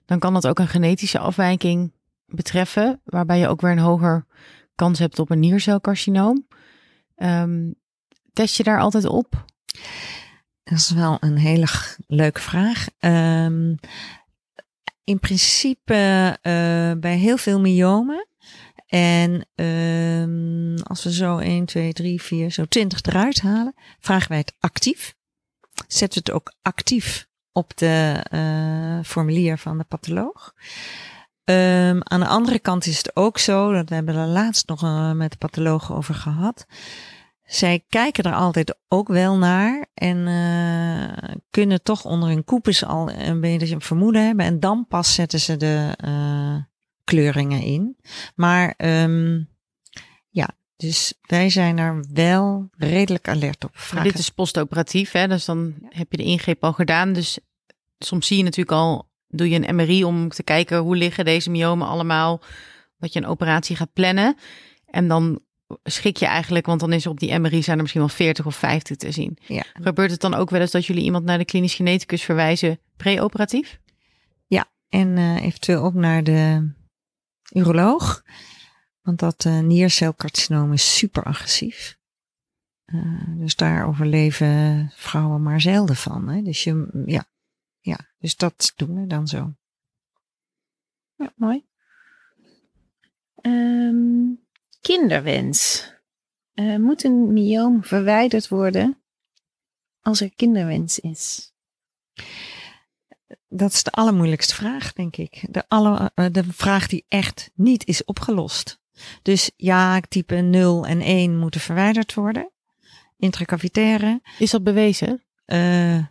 dan 0.04 0.18
kan 0.18 0.34
dat 0.34 0.46
ook 0.46 0.58
een 0.58 0.68
genetische 0.68 1.18
afwijking 1.18 1.92
betreffen, 2.26 3.00
waarbij 3.04 3.38
je 3.38 3.48
ook 3.48 3.60
weer 3.60 3.70
een 3.70 3.78
hoger 3.78 4.26
kans 4.74 4.98
hebt 4.98 5.18
op 5.18 5.30
een 5.30 5.38
niercelcarcinoom. 5.38 6.46
Um, 7.16 7.74
test 8.32 8.56
je 8.56 8.62
daar 8.62 8.80
altijd 8.80 9.06
op? 9.06 9.44
Dat 10.62 10.78
is 10.78 10.90
wel 10.90 11.16
een 11.20 11.36
hele 11.36 11.66
leuke 12.06 12.40
vraag. 12.40 12.86
Um, 13.00 13.78
in 15.04 15.18
principe 15.18 16.28
uh, 16.42 16.92
bij 17.00 17.16
heel 17.16 17.36
veel 17.36 17.60
myomen. 17.60 18.27
En 18.88 19.46
uh, 19.54 20.84
als 20.84 21.04
we 21.04 21.12
zo 21.12 21.38
1, 21.38 21.64
2, 21.64 21.92
3, 21.92 22.22
4, 22.22 22.50
zo 22.50 22.64
20 22.64 23.02
eruit 23.02 23.40
halen, 23.40 23.74
vragen 24.00 24.28
wij 24.28 24.38
het 24.38 24.54
actief. 24.58 25.14
Zetten 25.86 26.22
we 26.22 26.30
het 26.30 26.40
ook 26.40 26.52
actief 26.62 27.26
op 27.52 27.76
de 27.76 28.24
uh, 28.30 29.04
formulier 29.04 29.58
van 29.58 29.78
de 29.78 29.84
patholoog. 29.84 30.54
Um, 31.44 32.00
aan 32.02 32.20
de 32.20 32.26
andere 32.26 32.58
kant 32.58 32.86
is 32.86 32.96
het 32.98 33.16
ook 33.16 33.38
zo, 33.38 33.72
dat 33.72 33.88
we 33.88 33.94
hebben 33.94 34.16
er 34.16 34.26
laatst 34.26 34.68
nog 34.68 34.82
uh, 34.82 35.12
met 35.12 35.30
de 35.30 35.36
patholoog 35.36 35.92
over 35.92 36.14
gehad. 36.14 36.66
Zij 37.42 37.84
kijken 37.88 38.24
er 38.24 38.34
altijd 38.34 38.78
ook 38.88 39.08
wel 39.08 39.36
naar 39.36 39.86
en 39.94 40.16
uh, 40.26 41.34
kunnen 41.50 41.82
toch 41.82 42.04
onder 42.04 42.28
hun 42.28 42.44
koepels 42.44 42.84
al 42.84 43.10
een 43.10 43.40
beetje 43.40 43.74
een 43.74 43.80
vermoeden 43.80 44.26
hebben. 44.26 44.44
En 44.44 44.60
dan 44.60 44.86
pas 44.88 45.14
zetten 45.14 45.40
ze 45.40 45.56
de 45.56 45.94
kleuringen 47.08 47.62
in. 47.62 47.96
Maar 48.34 48.74
um, 48.76 49.48
ja, 50.28 50.48
dus 50.76 51.14
wij 51.20 51.50
zijn 51.50 51.78
er 51.78 52.04
wel 52.12 52.68
redelijk 52.76 53.28
alert 53.28 53.64
op. 53.64 53.76
Maar 53.94 54.02
dit 54.02 54.18
is 54.18 54.30
postoperatief, 54.30 55.12
hè? 55.12 55.28
dus 55.28 55.44
dan 55.44 55.74
heb 55.88 56.10
je 56.10 56.16
de 56.16 56.22
ingreep 56.22 56.64
al 56.64 56.72
gedaan. 56.72 57.12
Dus 57.12 57.38
soms 57.98 58.26
zie 58.26 58.36
je 58.36 58.42
natuurlijk 58.42 58.76
al, 58.76 59.08
doe 59.28 59.48
je 59.48 59.68
een 59.68 59.74
MRI 59.74 60.04
om 60.04 60.28
te 60.28 60.42
kijken 60.42 60.78
hoe 60.78 60.96
liggen 60.96 61.24
deze 61.24 61.50
myomen 61.50 61.86
allemaal, 61.86 62.40
dat 62.98 63.12
je 63.12 63.18
een 63.18 63.26
operatie 63.26 63.76
gaat 63.76 63.92
plannen. 63.92 64.36
En 64.86 65.08
dan 65.08 65.40
schik 65.84 66.16
je 66.16 66.26
eigenlijk, 66.26 66.66
want 66.66 66.80
dan 66.80 66.92
is 66.92 67.04
er 67.04 67.10
op 67.10 67.20
die 67.20 67.38
MRI 67.38 67.62
zijn 67.62 67.76
er 67.76 67.82
misschien 67.82 68.02
wel 68.02 68.10
40 68.10 68.46
of 68.46 68.56
50 68.56 68.96
te 68.96 69.10
zien. 69.10 69.38
Ja. 69.46 69.64
Gebeurt 69.82 70.10
het 70.10 70.20
dan 70.20 70.34
ook 70.34 70.50
wel 70.50 70.60
eens 70.60 70.70
dat 70.70 70.86
jullie 70.86 71.04
iemand 71.04 71.24
naar 71.24 71.38
de 71.38 71.44
klinisch 71.44 71.74
geneticus 71.74 72.22
verwijzen 72.22 72.78
preoperatief? 72.96 73.78
Ja, 74.46 74.66
en 74.88 75.16
uh, 75.16 75.42
eventueel 75.42 75.82
ook 75.82 75.94
naar 75.94 76.24
de 76.24 76.70
uroloog. 77.52 78.24
Want 79.00 79.18
dat 79.18 79.44
uh, 79.44 79.58
niercelcarcinoom 79.58 80.72
is 80.72 80.96
super 80.96 81.22
agressief. 81.22 81.98
Uh, 82.86 83.38
dus 83.38 83.56
daar 83.56 83.86
overleven 83.86 84.90
vrouwen 84.94 85.42
maar 85.42 85.60
zelden 85.60 85.96
van. 85.96 86.28
Hè? 86.28 86.42
Dus 86.42 86.64
je, 86.64 87.02
ja, 87.06 87.24
ja, 87.80 87.98
dus 88.18 88.36
dat 88.36 88.72
doen 88.76 89.00
we 89.00 89.06
dan 89.06 89.26
zo. 89.26 89.54
Ja, 91.14 91.32
mooi. 91.36 91.66
Um, 93.42 94.46
kinderwens. 94.80 95.86
Uh, 96.54 96.76
moet 96.76 97.04
een 97.04 97.32
myoom 97.32 97.84
verwijderd 97.84 98.48
worden 98.48 99.02
als 100.00 100.20
er 100.20 100.34
kinderwens 100.34 100.98
is? 100.98 101.52
Dat 103.48 103.72
is 103.72 103.82
de 103.82 103.90
allermoeilijkste 103.90 104.54
vraag, 104.54 104.92
denk 104.92 105.16
ik. 105.16 105.46
De, 105.50 105.64
alle, 105.68 106.10
uh, 106.14 106.26
de 106.32 106.44
vraag 106.44 106.86
die 106.86 107.04
echt 107.08 107.50
niet 107.54 107.86
is 107.86 108.04
opgelost. 108.04 108.80
Dus 109.22 109.50
ja, 109.56 110.00
type 110.00 110.34
0 110.34 110.86
en 110.86 111.00
1 111.00 111.38
moeten 111.38 111.60
verwijderd 111.60 112.14
worden. 112.14 112.50
Intracavitaire. 113.16 114.20
Is 114.38 114.50
dat 114.50 114.62
bewezen? 114.62 115.22
Uh, 115.46 116.04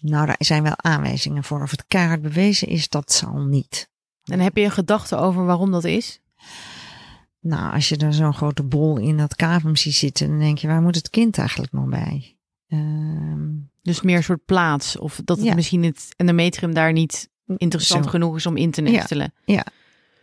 nou, 0.00 0.26
daar 0.26 0.36
zijn 0.38 0.62
wel 0.62 0.76
aanwijzingen 0.76 1.44
voor. 1.44 1.62
Of 1.62 1.70
het 1.70 1.84
kaart 1.86 2.22
bewezen 2.22 2.68
is, 2.68 2.88
dat 2.88 3.12
zal 3.12 3.38
niet. 3.38 3.90
En 4.24 4.40
heb 4.40 4.56
je 4.56 4.64
een 4.64 4.70
gedachte 4.70 5.16
over 5.16 5.44
waarom 5.44 5.70
dat 5.70 5.84
is? 5.84 6.20
Nou, 7.40 7.72
als 7.72 7.88
je 7.88 7.96
er 7.96 8.14
zo'n 8.14 8.34
grote 8.34 8.62
bol 8.62 8.98
in 8.98 9.16
dat 9.16 9.36
cavum 9.36 9.76
ziet 9.76 9.94
zitten, 9.94 10.28
dan 10.28 10.38
denk 10.38 10.58
je, 10.58 10.66
waar 10.66 10.82
moet 10.82 10.94
het 10.94 11.10
kind 11.10 11.38
eigenlijk 11.38 11.72
nog 11.72 11.88
bij? 11.88 12.36
Uh, 12.68 13.62
dus 13.82 14.00
meer 14.02 14.16
een 14.16 14.22
soort 14.24 14.44
plaats. 14.44 14.98
Of 14.98 15.20
dat 15.24 15.36
het 15.36 15.46
Ja. 15.46 15.54
misschien 15.54 15.82
het 15.82 16.08
endometrium 16.16 16.74
daar 16.74 16.92
niet 16.92 17.30
interessant 17.56 18.04
Zo. 18.04 18.10
genoeg 18.10 18.36
is 18.36 18.46
om 18.46 18.56
in 18.56 18.70
te 18.70 18.80
nestelen. 18.80 19.34
Ja. 19.44 19.66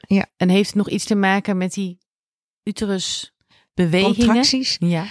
Ja. 0.07 0.25
En 0.37 0.49
heeft 0.49 0.67
het 0.67 0.75
nog 0.75 0.89
iets 0.89 1.05
te 1.05 1.15
maken 1.15 1.57
met 1.57 1.73
die 1.73 1.97
uterusbewegingen? 2.63 4.15
Contracties. 4.15 4.75
Ja. 4.79 5.05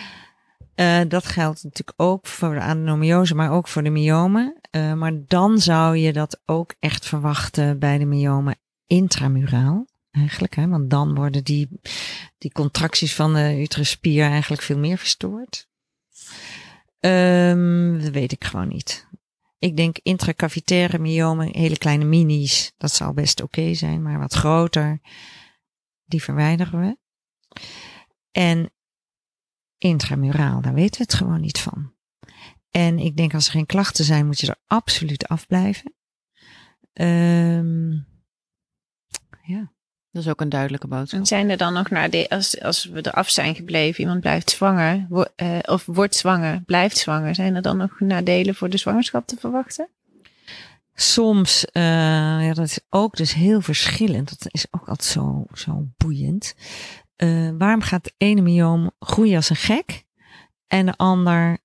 Eh, 0.75 1.01
dat 1.09 1.27
geldt 1.27 1.63
natuurlijk 1.65 2.01
ook 2.01 2.27
voor 2.27 2.55
de 2.55 2.61
adenomiose, 2.61 3.35
maar 3.35 3.51
ook 3.51 3.69
voor 3.69 3.83
de 3.83 3.91
myomen. 3.91 4.61
Eh, 4.71 4.93
maar 4.93 5.13
dan 5.27 5.59
zou 5.59 5.97
je 5.97 6.13
dat 6.13 6.41
ook 6.47 6.75
echt 6.79 7.07
verwachten 7.07 7.79
bij 7.79 7.99
de 7.99 8.05
myomen 8.05 8.57
intramuraal. 8.87 9.87
Eigenlijk, 10.11 10.55
hè? 10.55 10.69
want 10.69 10.91
dan 10.91 11.15
worden 11.15 11.45
die, 11.45 11.69
die 12.39 12.53
contracties 12.53 13.15
van 13.15 13.35
de 13.35 13.59
uteruspier 13.61 14.25
eigenlijk 14.25 14.63
veel 14.63 14.79
meer 14.79 14.99
verstoord. 14.99 15.69
Ehm, 16.99 18.01
dat 18.01 18.11
weet 18.11 18.33
ik 18.33 18.45
gewoon 18.45 18.69
niet. 18.69 19.07
Ik 19.59 19.77
denk 19.77 19.99
intracavitaire 20.03 20.99
myomen, 20.99 21.57
hele 21.57 21.79
kleine 21.79 22.05
minis, 22.05 22.73
dat 22.77 22.93
zal 22.93 23.13
best 23.13 23.43
oké 23.43 23.75
zijn, 23.75 24.03
maar 24.03 24.19
wat 24.19 24.35
groter, 24.35 25.01
die 26.05 26.23
verwijderen 26.23 26.81
we. 26.81 26.99
En 28.31 28.73
intramuraal, 29.79 30.61
daar 30.61 30.75
weten 30.75 30.97
we 31.01 31.03
het 31.03 31.15
gewoon 31.15 31.41
niet 31.41 31.61
van. 31.61 31.93
En 32.71 32.99
ik 32.99 33.17
denk 33.17 33.35
als 33.35 33.47
er 33.47 33.53
geen 33.53 33.67
klachten 33.67 34.05
zijn, 34.05 34.27
moet 34.27 34.41
je 34.41 34.47
er 34.47 34.61
absoluut 34.67 35.29
afblijven. 35.29 35.95
Ehm 36.93 38.07
ja. 39.49 39.73
Dat 40.19 40.27
is 40.27 40.33
ook 40.33 40.41
een 40.41 40.49
duidelijke 40.49 40.87
boodschap. 40.87 41.21
En 41.21 41.27
zijn 41.27 41.51
er 41.51 41.57
dan 41.57 41.73
nog 41.73 41.91
nadelen, 41.91 42.29
als, 42.29 42.61
als 42.61 42.85
we 42.85 43.07
eraf 43.07 43.31
zijn 43.31 43.55
gebleven, 43.55 44.01
iemand 44.01 44.21
blijft 44.21 44.51
zwanger, 44.51 45.07
wo- 45.09 45.25
eh, 45.37 45.59
of 45.62 45.87
wordt 45.87 46.14
zwanger, 46.14 46.62
blijft 46.66 46.97
zwanger, 46.99 47.35
zijn 47.35 47.55
er 47.55 47.62
dan 47.62 47.77
nog 47.77 48.01
nadelen 48.01 48.55
voor 48.55 48.69
de 48.71 48.77
zwangerschap 48.77 49.27
te 49.27 49.37
verwachten? 49.39 49.89
Soms, 50.95 51.64
uh, 51.73 51.83
ja, 52.47 52.53
dat 52.55 52.66
is 52.66 52.81
ook 52.91 53.16
dus 53.16 53.35
heel 53.35 53.61
verschillend. 53.61 54.29
Dat 54.29 54.53
is 54.53 54.66
ook 54.71 54.89
altijd 54.89 55.09
zo, 55.11 55.45
zo 55.55 55.87
boeiend. 55.97 56.55
Uh, 57.16 57.51
waarom 57.59 57.81
gaat 57.81 58.05
de 58.05 58.12
ene 58.16 58.41
myoom 58.41 58.91
groeien 59.01 59.37
als 59.37 59.51
een 59.51 59.57
gek 59.57 60.05
en 60.66 60.87
de 60.87 60.97
ander 60.97 61.59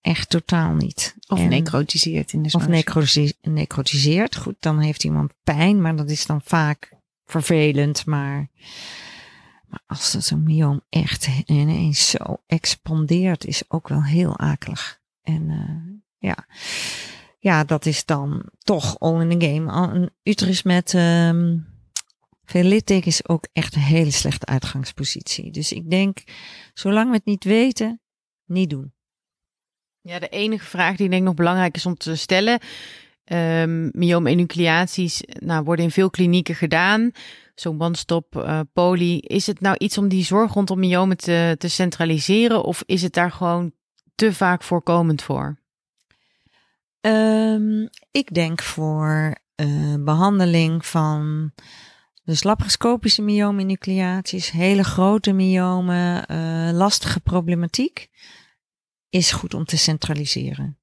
echt 0.00 0.28
totaal 0.30 0.72
niet? 0.74 1.14
Of 1.28 1.38
En- 1.38 1.48
necrotiseert 1.48 2.32
in 2.32 2.42
de 2.42 2.44
Of 2.44 2.50
zwangerschap? 2.62 2.94
necrosi- 2.94 3.32
necrotiseert. 3.42 4.36
Goed, 4.36 4.56
dan 4.60 4.78
heeft 4.80 5.04
iemand 5.04 5.32
pijn, 5.44 5.82
maar 5.82 5.96
dat 5.96 6.10
is 6.10 6.26
dan 6.26 6.40
vaak 6.44 6.92
vervelend. 7.24 8.06
Maar, 8.06 8.48
maar 9.66 9.82
als 9.86 10.12
dat 10.12 10.24
zo'n 10.24 10.42
myoom 10.42 10.80
echt 10.88 11.28
ineens 11.46 12.10
zo 12.10 12.42
expandeert, 12.46 13.44
is 13.44 13.62
ook 13.68 13.88
wel 13.88 14.02
heel 14.02 14.38
akelig. 14.38 15.02
En 15.22 15.42
uh, 15.50 16.30
ja. 16.30 16.46
ja, 17.38 17.64
dat 17.64 17.86
is 17.86 18.04
dan 18.04 18.50
toch 18.58 18.98
all 18.98 19.20
in 19.20 19.38
the 19.38 19.46
game. 19.46 19.72
Een 19.72 20.10
uterus 20.22 20.62
met 20.62 20.92
um, 20.92 21.66
veel 22.44 22.62
litteken 22.62 23.06
is 23.06 23.28
ook 23.28 23.48
echt 23.52 23.74
een 23.74 23.82
hele 23.82 24.10
slechte 24.10 24.46
uitgangspositie. 24.46 25.50
Dus 25.50 25.72
ik 25.72 25.90
denk, 25.90 26.24
zolang 26.74 27.10
we 27.10 27.16
het 27.16 27.24
niet 27.24 27.44
weten, 27.44 28.00
niet 28.44 28.70
doen. 28.70 28.92
Ja, 30.00 30.18
de 30.18 30.28
enige 30.28 30.64
vraag 30.64 30.96
die 30.96 31.04
ik 31.04 31.10
denk 31.10 31.24
nog 31.24 31.34
belangrijk 31.34 31.76
is 31.76 31.86
om 31.86 31.94
te 31.96 32.16
stellen. 32.16 32.60
Um, 33.32 33.90
nou, 35.38 35.64
worden 35.64 35.84
in 35.84 35.90
veel 35.90 36.10
klinieken 36.10 36.54
gedaan. 36.54 37.10
Zo'n 37.54 37.80
one-stop 37.80 38.36
uh, 38.36 38.60
poly. 38.72 39.16
Is 39.16 39.46
het 39.46 39.60
nou 39.60 39.76
iets 39.78 39.98
om 39.98 40.08
die 40.08 40.24
zorg 40.24 40.52
rondom 40.52 40.78
myomen 40.78 41.16
te, 41.16 41.54
te 41.58 41.68
centraliseren? 41.68 42.64
Of 42.64 42.82
is 42.86 43.02
het 43.02 43.12
daar 43.12 43.32
gewoon 43.32 43.72
te 44.14 44.32
vaak 44.32 44.62
voorkomend 44.62 45.22
voor? 45.22 45.62
Um, 47.00 47.88
ik 48.10 48.34
denk 48.34 48.62
voor 48.62 49.38
uh, 49.56 49.94
behandeling 49.98 50.86
van 50.86 51.52
dus 52.24 52.42
laparoscopische 52.42 53.22
myoom-enucleaties, 53.22 54.50
hele 54.50 54.84
grote 54.84 55.32
myomen, 55.32 56.24
uh, 56.30 56.70
lastige 56.72 57.20
problematiek, 57.20 58.08
is 59.08 59.32
goed 59.32 59.54
om 59.54 59.64
te 59.64 59.76
centraliseren. 59.76 60.78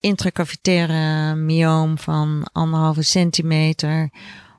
Intracavitaire 0.00 1.34
myoom 1.34 1.98
van 1.98 2.48
anderhalve 2.52 3.02
centimeter 3.02 4.10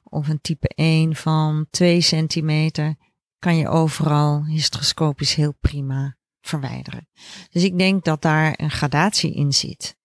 of 0.04 0.28
een 0.28 0.42
type 0.42 0.68
1 0.68 1.16
van 1.16 1.68
2 1.70 2.02
centimeter 2.02 2.96
kan 3.40 3.58
je 3.58 3.68
overal 3.68 4.46
hysteroscopisch 4.46 5.34
heel 5.34 5.54
prima 5.60 6.18
verwijderen. 6.42 7.08
Dus 7.50 7.64
ik 7.64 7.78
denk 7.78 8.04
dat 8.04 8.22
daar 8.22 8.54
een 8.58 8.72
gradatie 8.72 9.34
in 9.34 9.54
zit. 9.54 9.98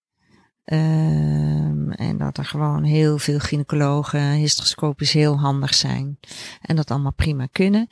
Um, 0.65 1.91
en 1.93 2.19
dat 2.19 2.39
er 2.39 2.45
gewoon 2.45 2.83
heel 2.83 3.19
veel 3.19 3.39
gynaecologen 3.39 4.33
hysteroscopisch 4.33 5.13
heel 5.13 5.39
handig 5.39 5.75
zijn. 5.75 6.19
En 6.61 6.77
dat 6.77 6.91
allemaal 6.91 7.13
prima 7.13 7.47
kunnen. 7.47 7.89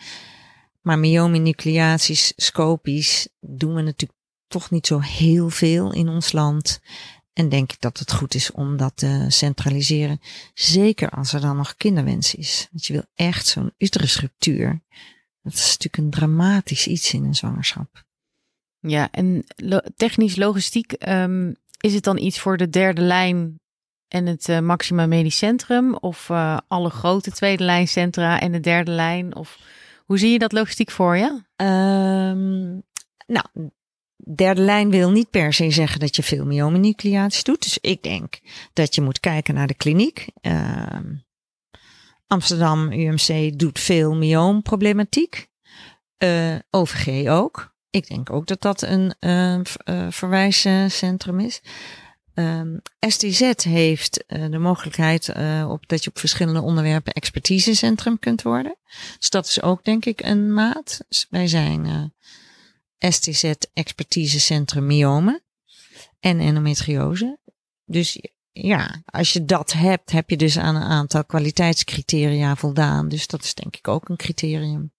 Maar 0.81 0.99
myomenucleaties, 0.99 2.33
scopisch, 2.37 3.29
doen 3.41 3.75
we 3.75 3.83
natuurlijk 3.83 4.21
toch 4.47 4.71
niet 4.71 4.87
zo 4.87 4.99
heel 4.99 5.51
veel 5.51 5.93
in 5.93 6.09
ons 6.09 6.33
land. 6.33 6.81
En 7.41 7.49
denk 7.49 7.73
ik 7.73 7.81
dat 7.81 7.99
het 7.99 8.13
goed 8.13 8.35
is 8.35 8.51
om 8.51 8.77
dat 8.77 8.93
te 8.97 9.25
centraliseren. 9.29 10.21
Zeker 10.55 11.11
als 11.11 11.33
er 11.33 11.41
dan 11.41 11.57
nog 11.57 11.75
kinderwens 11.75 12.35
is. 12.35 12.69
Want 12.71 12.87
je 12.87 12.93
wil 12.93 13.03
echt 13.15 13.47
zo'n 13.47 13.73
uterusruptuur. 13.79 14.83
Dat 15.43 15.53
is 15.53 15.69
natuurlijk 15.69 15.97
een 15.97 16.11
dramatisch 16.11 16.87
iets 16.87 17.13
in 17.13 17.25
een 17.25 17.35
zwangerschap. 17.35 18.05
Ja, 18.79 19.11
en 19.11 19.45
lo 19.57 19.81
technisch 19.97 20.37
logistiek, 20.37 21.09
um, 21.09 21.57
is 21.81 21.95
het 21.95 22.05
dan 22.05 22.19
iets 22.19 22.41
voor 22.41 22.57
de 22.57 22.69
derde 22.69 23.01
lijn 23.01 23.61
en 24.09 24.27
het 24.27 24.49
uh, 24.49 24.59
Maxima 24.59 25.07
Medisch 25.07 25.39
Centrum? 25.39 25.95
Of 25.95 26.29
uh, 26.29 26.59
alle 26.69 26.91
grote 26.91 27.31
tweede 27.31 27.65
lijn 27.65 27.89
centra 27.89 28.41
en 28.41 28.53
de 28.53 28.61
derde 28.61 28.91
lijn? 28.91 29.37
Of 29.37 29.59
hoe 30.05 30.19
zie 30.19 30.31
je 30.31 30.39
dat 30.39 30.53
logistiek 30.53 30.91
voor 30.91 31.17
je? 31.17 31.43
Um, 31.65 32.83
nou, 33.27 33.71
derde 34.35 34.61
lijn 34.61 34.91
wil 34.91 35.11
niet 35.11 35.31
per 35.31 35.53
se 35.53 35.71
zeggen 35.71 36.01
dat 36.01 36.17
je 36.17 36.23
veel 36.23 36.45
myomenucleaties 36.45 37.45
doet. 37.45 37.63
Dus 37.63 37.79
ik 37.81 38.03
denk 38.03 38.41
dat 38.73 38.95
je 38.95 39.01
moet 39.01 39.21
kijken 39.21 39.55
naar 39.55 39.67
de 39.67 39.75
kliniek. 39.75 40.29
Uh, 40.43 40.97
Amsterdam 42.27 42.93
UMC 42.93 43.59
doet 43.59 43.79
veel 43.79 44.15
myoomproblematiek. 44.15 45.49
Uh, 46.19 46.55
OVG 46.71 47.29
ook. 47.29 47.75
Ik 47.91 48.09
denk 48.09 48.31
ook 48.31 48.47
dat 48.47 48.61
dat 48.61 48.83
een 48.83 49.15
uh, 49.21 49.61
verwijscentrum 50.11 51.41
is. 51.41 51.63
Um, 52.35 52.81
STZ 53.01 53.53
heeft 53.63 54.25
de 54.27 54.59
mogelijkheid 54.59 55.29
op, 55.69 55.89
dat 55.89 56.05
je 56.05 56.11
op 56.11 56.19
verschillende 56.19 56.61
onderwerpen 56.61 57.13
expertisecentrum 57.13 58.19
kunt 58.19 58.43
worden. 58.43 58.77
Dus 59.19 59.31
dat 59.31 59.47
is 59.47 59.63
ook 59.63 59.85
denk 59.85 60.05
ik 60.05 60.21
een 60.23 60.53
maat. 60.53 61.01
Dus 61.09 61.27
wij 61.31 61.47
zijn 61.47 62.13
STZ 63.09 63.53
expertisecentrum 63.73 64.87
myomen 64.87 65.43
en 66.21 66.41
endometriose. 66.41 67.39
Dus 67.85 68.19
ja, 68.53 69.03
als 69.05 69.33
je 69.33 69.45
dat 69.45 69.73
hebt, 69.73 70.11
heb 70.11 70.31
je 70.31 70.37
dus 70.37 70.59
aan 70.59 70.77
een 70.77 70.83
aantal 70.83 71.25
kwaliteitscriteria 71.25 72.57
voldaan. 72.57 73.09
Dus 73.09 73.27
dat 73.27 73.43
is 73.43 73.55
denk 73.55 73.77
ik 73.77 73.89
ook 73.89 74.09
een 74.09 74.17
criterium. 74.17 74.93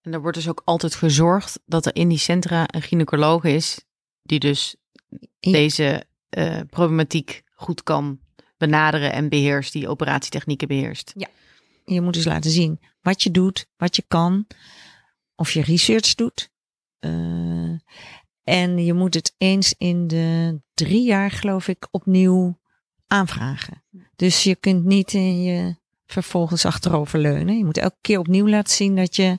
En 0.00 0.12
er 0.12 0.20
wordt 0.20 0.36
dus 0.36 0.48
ook 0.48 0.62
altijd 0.64 0.94
gezorgd 0.94 1.60
dat 1.66 1.86
er 1.86 1.94
in 1.94 2.08
die 2.08 2.18
centra 2.18 2.64
een 2.66 2.82
gynaecoloog 2.82 3.44
is 3.44 3.84
die 4.22 4.38
dus 4.38 4.76
ja. 5.38 5.52
deze 5.52 6.06
uh, 6.30 6.60
problematiek 6.70 7.42
goed 7.50 7.82
kan 7.82 8.20
benaderen 8.56 9.12
en 9.12 9.28
beheerst, 9.28 9.72
die 9.72 9.88
operatietechnieken 9.88 10.68
beheerst. 10.68 11.12
Ja, 11.16 11.28
je 11.84 12.00
moet 12.00 12.14
dus 12.14 12.24
laten 12.24 12.50
zien 12.50 12.80
wat 13.00 13.22
je 13.22 13.30
doet, 13.30 13.66
wat 13.76 13.96
je 13.96 14.04
kan, 14.08 14.46
of 15.34 15.50
je 15.52 15.62
research 15.62 16.14
doet. 16.14 16.50
Uh, 17.00 17.78
en 18.44 18.84
je 18.84 18.92
moet 18.92 19.14
het 19.14 19.34
eens 19.38 19.74
in 19.78 20.06
de 20.06 20.60
drie 20.74 21.02
jaar, 21.02 21.30
geloof 21.30 21.68
ik, 21.68 21.88
opnieuw 21.90 22.58
aanvragen. 23.06 23.84
Dus 24.16 24.42
je 24.42 24.54
kunt 24.56 24.84
niet 24.84 25.12
in 25.12 25.42
je 25.42 25.76
vervolgens 26.06 26.64
achteroverleunen. 26.64 27.58
Je 27.58 27.64
moet 27.64 27.78
elke 27.78 27.98
keer 28.00 28.18
opnieuw 28.18 28.48
laten 28.48 28.74
zien 28.74 28.96
dat 28.96 29.16
je 29.16 29.38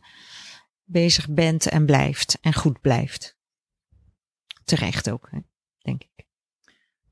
bezig 0.83 1.29
bent 1.29 1.69
en 1.69 1.85
blijft 1.85 2.37
en 2.41 2.53
goed 2.53 2.81
blijft. 2.81 3.37
Terecht 4.63 5.09
ook, 5.09 5.29
denk 5.77 6.01
ik. 6.03 6.25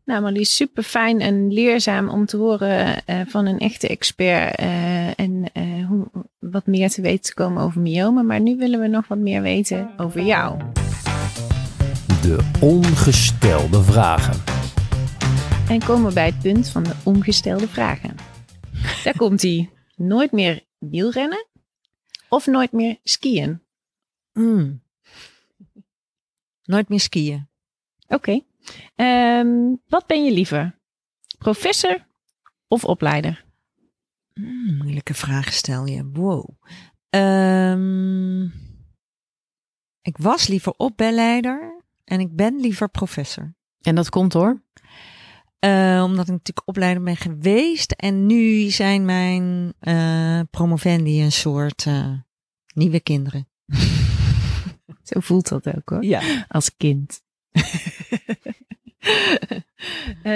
Nou, 0.04 0.22
Marlies, 0.22 0.56
super 0.56 0.84
fijn 0.84 1.22
en 1.22 1.54
leerzaam 1.54 2.10
om 2.10 2.26
te 2.26 2.38
horen 2.38 3.04
uh, 3.08 3.22
van 3.26 3.46
een 3.46 3.60
echte 3.60 3.88
expert 3.88 4.60
hoe, 4.60 4.87
wat 6.58 6.66
meer 6.66 6.90
te 6.90 7.02
weten 7.02 7.24
te 7.24 7.34
komen 7.34 7.64
over 7.64 7.82
myomen. 7.82 8.26
Maar 8.26 8.42
nu 8.42 8.58
willen 8.58 8.80
we 8.80 8.88
nog 8.88 9.08
wat 9.08 9.18
meer 9.18 9.42
weten 9.42 9.92
over 9.98 10.22
jou. 10.22 10.60
De 12.22 12.52
ongestelde 12.62 13.84
vragen. 13.84 14.44
En 15.70 15.80
komen 15.80 16.08
we 16.08 16.14
bij 16.14 16.26
het 16.26 16.40
punt 16.40 16.70
van 16.70 16.84
de 16.84 16.96
ongestelde 17.04 17.68
vragen. 17.68 18.16
Daar 19.04 19.18
komt 19.24 19.42
hij. 19.42 19.70
Nooit 19.96 20.32
meer 20.32 20.64
wielrennen 20.78 21.46
of 22.30 22.48
nooit 22.48 22.72
meer 22.72 22.98
skiën? 23.04 23.62
Mm. 24.34 24.82
Nooit 26.64 26.90
meer 26.90 27.00
skiën. 27.00 27.48
Oké. 28.08 28.42
Okay. 28.96 29.40
Um, 29.40 29.82
wat 29.88 30.06
ben 30.08 30.26
je 30.26 30.32
liever? 30.32 30.80
Professor 31.38 32.06
of 32.68 32.86
opleider? 32.86 33.46
Mm, 34.38 34.78
moeilijke 34.78 35.14
vraag 35.14 35.54
stel 35.54 35.86
je. 35.86 36.10
Wow. 36.14 36.50
Um, 37.10 38.44
ik 40.02 40.18
was 40.18 40.48
liever 40.48 40.74
opleider 40.78 41.84
en 42.04 42.20
ik 42.20 42.36
ben 42.36 42.60
liever 42.60 42.90
professor. 42.90 43.56
En 43.82 43.96
dat 43.96 44.10
komt 44.10 44.34
hoor? 44.34 44.62
Uh, 45.66 46.02
omdat 46.04 46.26
ik 46.26 46.32
natuurlijk 46.32 46.68
opleider 46.68 47.04
ben 47.04 47.18
geweest. 47.18 47.92
En 47.92 48.26
nu 48.26 48.70
zijn 48.70 49.06
mijn 49.06 49.74
uh, 49.82 50.40
promovendi 50.52 51.24
een 51.24 51.32
soort 51.32 51.86
uh, 51.86 52.14
nieuwe 52.74 53.00
kinderen. 53.00 53.48
Zo 55.10 55.20
voelt 55.20 55.50
dat 55.50 55.68
ook 55.68 55.90
hoor. 55.90 56.04
Ja. 56.04 56.46
Als 56.48 56.78
kind. 56.78 57.22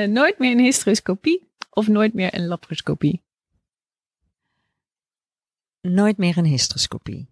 nooit 0.08 0.40
meer 0.40 0.52
een 0.52 0.64
hysteroscopie 0.64 1.50
of 1.70 1.88
nooit 1.88 2.14
meer 2.14 2.34
een 2.34 2.48
laparoscopie? 2.48 3.22
Nooit 5.82 6.18
meer 6.18 6.38
een 6.38 6.46
hysteroscopie. 6.46 7.30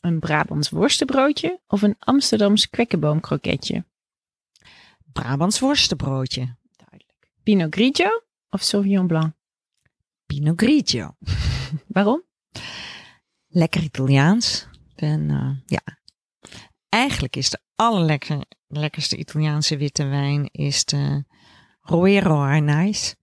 Een 0.00 0.20
Brabants 0.20 0.70
worstenbroodje 0.70 1.60
of 1.66 1.82
een 1.82 1.96
Amsterdams 1.98 2.70
kwekkenboomkroketje? 2.70 3.84
Brabants 5.12 5.60
worstenbroodje. 5.60 6.56
Duidelijk. 6.76 7.32
Pinot 7.42 7.74
Grigio 7.74 8.22
of 8.50 8.62
Sauvignon 8.62 9.06
Blanc? 9.06 9.34
Pinot 10.26 10.60
Grigio. 10.60 11.16
Waarom? 11.86 12.22
Lekker 13.46 13.82
Italiaans. 13.82 14.66
En 14.94 15.28
uh, 15.30 15.50
ja, 15.66 15.98
eigenlijk 16.88 17.36
is 17.36 17.50
de 17.50 17.60
allerlekkerste 17.74 19.16
Italiaanse 19.16 19.76
witte 19.76 20.04
wijn 20.04 20.48
is 20.52 20.84
de 20.84 21.24
Roero 21.80 22.40
Arnais. 22.42 23.14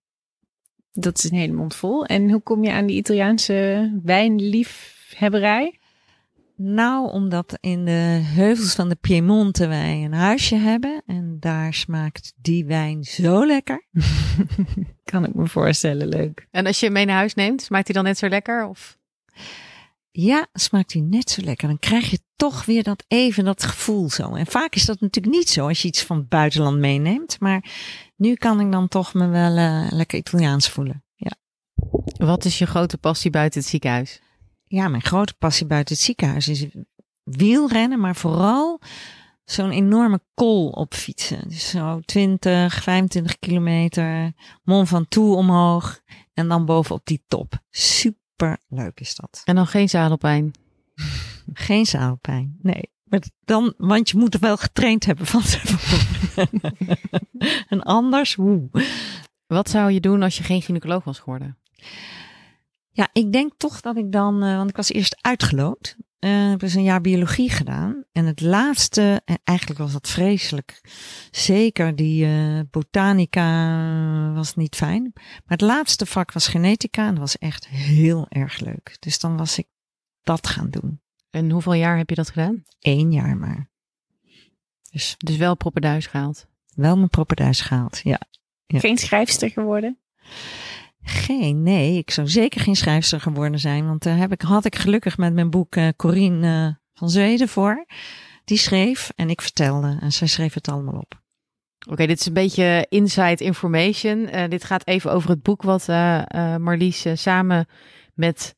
Dat 0.92 1.18
is 1.18 1.24
een 1.24 1.38
hele 1.38 1.54
mond 1.54 1.76
vol. 1.76 2.06
En 2.06 2.32
hoe 2.32 2.42
kom 2.42 2.64
je 2.64 2.72
aan 2.72 2.86
die 2.86 2.98
Italiaanse 2.98 3.92
wijnliefhebberij? 4.04 5.80
Nou, 6.56 7.12
omdat 7.12 7.58
in 7.62 7.86
de 7.86 8.22
heuvels 8.24 8.76
van 8.76 8.90
de 8.90 8.96
Piemonte 8.96 9.68
wij 9.68 10.04
een 10.04 10.14
huisje 10.14 10.56
hebben. 10.56 11.02
En 11.06 11.38
daar 11.40 11.74
smaakt 11.74 12.34
die 12.42 12.66
wijn 12.66 13.04
zo 13.04 13.46
lekker. 13.46 13.86
kan 15.12 15.26
ik 15.26 15.34
me 15.34 15.48
voorstellen, 15.48 16.08
leuk. 16.08 16.48
En 16.52 16.66
als 16.66 16.80
je 16.80 16.86
hem 16.86 16.94
mee 16.94 17.06
naar 17.06 17.16
huis 17.16 17.34
neemt, 17.34 17.62
smaakt 17.62 17.86
hij 17.86 17.96
dan 17.96 18.04
net 18.04 18.18
zo 18.18 18.28
lekker? 18.28 18.68
Of? 18.68 18.98
Ja, 20.12 20.48
smaakt 20.54 20.94
hij 20.94 21.02
net 21.02 21.30
zo 21.30 21.42
lekker. 21.42 21.68
Dan 21.68 21.80
krijg 21.80 22.10
je 22.10 22.20
toch 22.36 22.66
weer 22.66 22.84
dat 22.84 23.04
even 23.08 23.46
dat 23.46 23.64
gevoel 23.64 24.10
zo. 24.10 24.34
En 24.34 24.46
vaak 24.46 24.76
is 24.76 24.86
dat 24.86 25.00
natuurlijk 25.00 25.36
niet 25.36 25.50
zo 25.50 25.68
als 25.68 25.82
je 25.82 25.88
iets 25.88 26.04
van 26.04 26.18
het 26.18 26.30
buitenland 26.30 26.78
meeneemt. 26.78 27.40
Maar 27.40 27.64
nu 28.16 28.34
kan 28.34 28.60
ik 28.60 28.72
dan 28.72 28.88
toch 28.88 29.14
me 29.14 29.28
wel 29.28 29.58
uh, 29.58 29.88
lekker 29.90 30.18
Italiaans 30.18 30.70
voelen. 30.70 31.04
Ja. 31.16 31.36
Wat 32.18 32.46
is 32.46 32.58
je 32.58 32.66
grote 32.66 32.98
passie 32.98 33.32
buiten 33.32 33.60
het 33.60 33.70
ziekenhuis? 33.70 34.22
Ja, 34.64 34.88
mijn 34.88 35.02
grote 35.02 35.34
passie 35.34 35.66
buiten 35.66 35.96
het 35.96 36.04
ziekenhuis 36.04 36.48
is 36.48 36.66
wielrennen, 37.24 38.00
maar 38.00 38.16
vooral 38.16 38.80
zo'n 39.44 39.72
enorme 39.72 40.22
kol 40.34 40.70
op 40.70 40.94
fietsen. 40.94 41.50
Dus 41.50 41.70
zo 41.70 42.00
20, 42.06 42.84
25 42.84 43.40
kilometer, 43.40 44.34
Mont 44.64 44.88
Ventoux 44.88 45.36
omhoog 45.36 46.02
en 46.34 46.48
dan 46.48 46.66
bovenop 46.66 47.06
die 47.06 47.24
top. 47.28 47.60
Super 47.70 48.19
leuk 48.68 49.00
is 49.00 49.16
dat. 49.16 49.42
En 49.46 49.56
dan 49.56 49.68
geen 49.68 49.90
zadelpijn? 49.90 50.52
Geen 51.54 51.86
zadelpijn, 51.86 52.58
nee. 52.62 52.90
Maar 53.04 53.24
dan, 53.46 53.74
want 53.78 54.10
je 54.10 54.18
moet 54.18 54.34
er 54.34 54.40
wel 54.40 54.58
getraind 54.58 55.06
hebben 55.06 55.26
van 55.26 55.42
tevoren. 55.42 56.50
en 57.70 57.84
anders, 57.84 58.36
woe. 58.36 58.70
Wat 59.48 59.70
zou 59.70 59.92
je 59.92 60.00
doen 60.00 60.24
als 60.24 60.38
je 60.38 60.44
geen 60.44 60.62
gynaecoloog 60.62 61.04
was 61.04 61.20
geworden? 61.20 61.58
Ja, 62.92 63.10
ik 63.14 63.32
denk 63.32 63.54
toch 63.58 63.82
dat 63.82 63.98
ik 63.98 64.12
dan, 64.12 64.44
uh, 64.44 64.56
want 64.56 64.70
ik 64.70 64.76
was 64.76 64.92
eerst 64.92 65.18
uitgeloot. 65.22 65.96
Uh, 66.20 66.44
ik 66.44 66.50
heb 66.50 66.60
dus 66.60 66.74
een 66.74 66.84
jaar 66.84 67.02
biologie 67.02 67.50
gedaan. 67.50 68.04
En 68.12 68.26
het 68.26 68.42
laatste, 68.42 69.22
en 69.26 69.40
eigenlijk 69.44 69.80
was 69.80 69.92
dat 69.92 70.10
vreselijk. 70.10 70.82
Zeker 71.32 71.96
die 71.96 72.26
uh, 72.26 72.60
botanica 72.72 74.32
was 74.34 74.56
niet 74.56 74.76
fijn. 74.76 75.12
Maar 75.14 75.44
het 75.46 75.62
laatste 75.62 76.06
vak 76.06 76.32
was 76.32 76.48
genetica 76.48 77.04
en 77.08 77.10
dat 77.10 77.20
was 77.20 77.38
echt 77.38 77.68
heel 77.68 78.26
erg 78.30 78.60
leuk. 78.60 78.98
Dus 79.00 79.20
dan 79.20 79.38
was 79.38 79.58
ik 79.58 79.68
dat 80.24 80.48
gaan 80.48 80.70
doen. 80.70 81.02
En 81.30 81.50
hoeveel 81.50 81.74
jaar 81.74 81.98
heb 81.98 82.10
je 82.10 82.16
dat 82.16 82.30
gedaan? 82.30 82.64
Eén 82.80 83.12
jaar 83.12 83.38
maar. 83.38 83.70
Dus, 84.92 85.16
dus 85.18 85.38
wel 85.38 85.56
proppenduis 85.56 86.08
gehaald? 86.08 86.48
Wel 86.76 86.96
mijn 86.96 87.10
proppenduis 87.10 87.62
gehaald, 87.62 88.00
ja. 88.04 88.20
ja. 88.66 88.80
Geen 88.80 88.98
schrijfster 88.98 89.50
geworden? 89.50 89.98
Geen, 91.10 91.64
nee. 91.64 91.98
Ik 91.98 92.12
zou 92.12 92.28
zeker 92.28 92.62
geen 92.62 92.76
schrijfster 92.76 93.22
geworden 93.22 93.60
zijn. 93.60 93.88
Want 93.88 94.04
daar 94.04 94.18
heb 94.18 94.32
ik, 94.32 94.42
had 94.42 94.66
ik 94.66 94.76
gelukkig 94.76 95.18
met 95.18 95.34
mijn 95.34 95.50
boek 95.50 95.76
uh, 95.76 95.88
Corine 95.96 96.68
uh, 96.68 96.74
van 96.94 97.10
Zweden 97.10 97.48
voor. 97.48 97.86
Die 98.46 98.58
schreef 98.58 99.12
en 99.16 99.30
ik 99.30 99.42
vertelde. 99.42 99.98
En 100.02 100.12
zij 100.12 100.28
schreef 100.28 100.54
het 100.54 100.68
allemaal 100.68 100.94
op. 100.94 101.22
Oké, 101.80 101.92
okay, 101.92 102.08
dit 102.08 102.20
is 102.20 102.26
een 102.26 102.34
beetje 102.34 102.86
inside 102.90 103.44
information. 103.44 104.18
Uh, 104.18 104.44
dit 104.48 104.64
gaat 104.64 104.88
even 104.88 105.12
over 105.12 105.30
het 105.30 105.44
boek 105.44 105.62
wat 105.62 105.88
Marlies 106.58 107.06
samen 107.14 107.68
met 108.14 108.56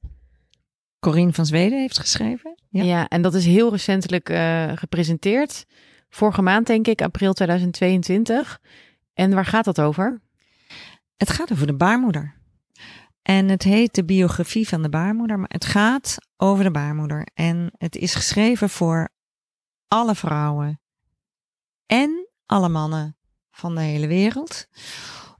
Corine 1.00 1.34
van 1.34 1.46
Zweden 1.46 1.80
heeft 1.80 2.00
geschreven. 2.00 2.56
Ja, 2.70 2.84
ja 2.84 3.08
en 3.08 3.22
dat 3.22 3.34
is 3.34 3.46
heel 3.46 3.72
recentelijk 3.72 4.34
gepresenteerd. 4.76 5.66
Vorige 6.10 6.42
maand, 6.42 6.68
denk 6.68 6.88
ik, 6.88 7.02
april 7.02 7.34
2022. 7.34 8.60
En 9.14 9.34
waar 9.34 9.46
gaat 9.46 9.66
dat 9.66 9.82
over? 9.82 10.22
het 11.22 11.30
gaat 11.30 11.52
over 11.52 11.68
de 11.68 11.76
baarmoeder. 11.76 12.34
En 13.22 13.50
het 13.50 13.64
heet 13.64 13.96
de 13.96 14.06
biografie 14.06 14.68
van 14.68 14.82
de 14.82 14.90
baarmoeder, 14.90 15.40
maar 15.40 15.50
het 15.52 15.66
gaat 15.66 16.18
over 16.38 16.64
de 16.64 16.72
baarmoeder. 16.72 17.28
En 17.34 17.72
het 17.78 17.96
is 17.96 18.16
geschreven 18.16 18.70
voor 18.70 19.10
alle 19.88 20.16
vrouwen 20.16 20.82
en 21.86 22.28
alle 22.46 22.70
mannen 22.70 23.18
van 23.52 23.76
de 23.76 23.82
hele 23.82 24.08
wereld. 24.08 24.68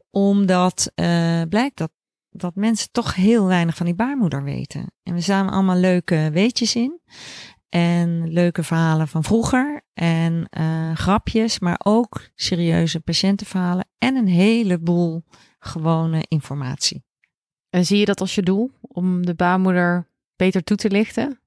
Omdat 0.10 0.92
uh, 0.96 1.42
blijkt 1.50 1.78
dat, 1.78 1.92
dat 2.30 2.56
mensen 2.56 2.92
toch 2.92 3.16
heel 3.16 3.46
weinig 3.46 3.76
van 3.76 3.86
die 3.86 3.96
baarmoeder 3.96 4.44
weten. 4.44 4.92
En 5.04 5.14
we 5.14 5.22
staan 5.22 5.50
allemaal 5.50 5.76
leuke 5.76 6.30
weetjes 6.34 6.76
in. 6.76 7.00
En 7.70 8.32
leuke 8.32 8.64
verhalen 8.64 9.08
van 9.08 9.24
vroeger. 9.24 9.82
En 9.94 10.48
uh, 10.58 10.96
grapjes, 10.96 11.60
maar 11.60 11.80
ook 11.84 12.30
serieuze 12.36 13.00
patiëntenverhalen. 13.00 13.90
En 13.98 14.16
een 14.16 14.28
heleboel 14.28 15.24
gewone 15.60 16.26
informatie. 16.28 17.04
En 17.72 17.86
zie 17.86 17.98
je 17.98 18.06
dat 18.06 18.22
als 18.22 18.36
je 18.36 18.42
doel 18.42 18.72
om 18.82 19.26
de 19.26 19.34
baarmoeder 19.34 20.08
beter 20.36 20.64
toe 20.64 20.78
te 20.78 20.90
lichten? 20.90 21.40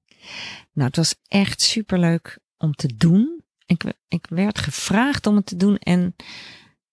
Nou, 0.73 0.87
het 0.87 0.95
was 0.95 1.15
echt 1.27 1.61
superleuk 1.61 2.39
om 2.57 2.73
te 2.73 2.95
doen. 2.97 3.43
Ik, 3.65 3.83
ik 4.07 4.25
werd 4.29 4.59
gevraagd 4.59 5.27
om 5.27 5.35
het 5.35 5.45
te 5.45 5.55
doen 5.55 5.77
en 5.77 6.15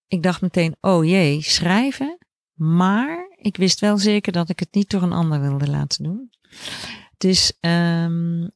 ik 0.07 0.22
dacht 0.22 0.41
meteen, 0.41 0.76
oh 0.80 1.05
jee, 1.05 1.43
schrijven. 1.43 2.18
Maar 2.55 3.35
ik 3.37 3.57
wist 3.57 3.80
wel 3.80 3.99
zeker 3.99 4.33
dat 4.33 4.49
ik 4.49 4.59
het 4.59 4.74
niet 4.74 4.91
door 4.91 5.03
een 5.03 5.12
ander 5.12 5.41
wilde 5.41 5.70
laten 5.70 6.05
doen. 6.05 6.30
Dus 7.16 7.53
um, 7.61 8.51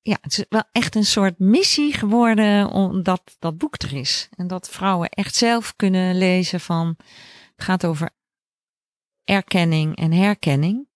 ja, 0.00 0.18
het 0.20 0.38
is 0.38 0.44
wel 0.48 0.64
echt 0.72 0.94
een 0.94 1.04
soort 1.04 1.38
missie 1.38 1.92
geworden 1.92 2.70
omdat 2.70 3.36
dat 3.38 3.58
boek 3.58 3.82
er 3.82 3.92
is. 3.92 4.28
En 4.36 4.46
dat 4.46 4.68
vrouwen 4.68 5.08
echt 5.08 5.34
zelf 5.34 5.76
kunnen 5.76 6.18
lezen 6.18 6.60
van, 6.60 6.94
het 7.56 7.64
gaat 7.64 7.86
over 7.86 8.10
erkenning 9.28 9.96
en 9.96 10.12
herkenning. 10.12 10.86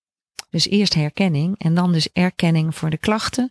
Dus 0.50 0.68
eerst 0.68 0.94
herkenning 0.94 1.58
en 1.58 1.74
dan 1.74 1.92
dus 1.92 2.08
erkenning 2.12 2.74
voor 2.74 2.90
de 2.90 2.98
klachten. 2.98 3.50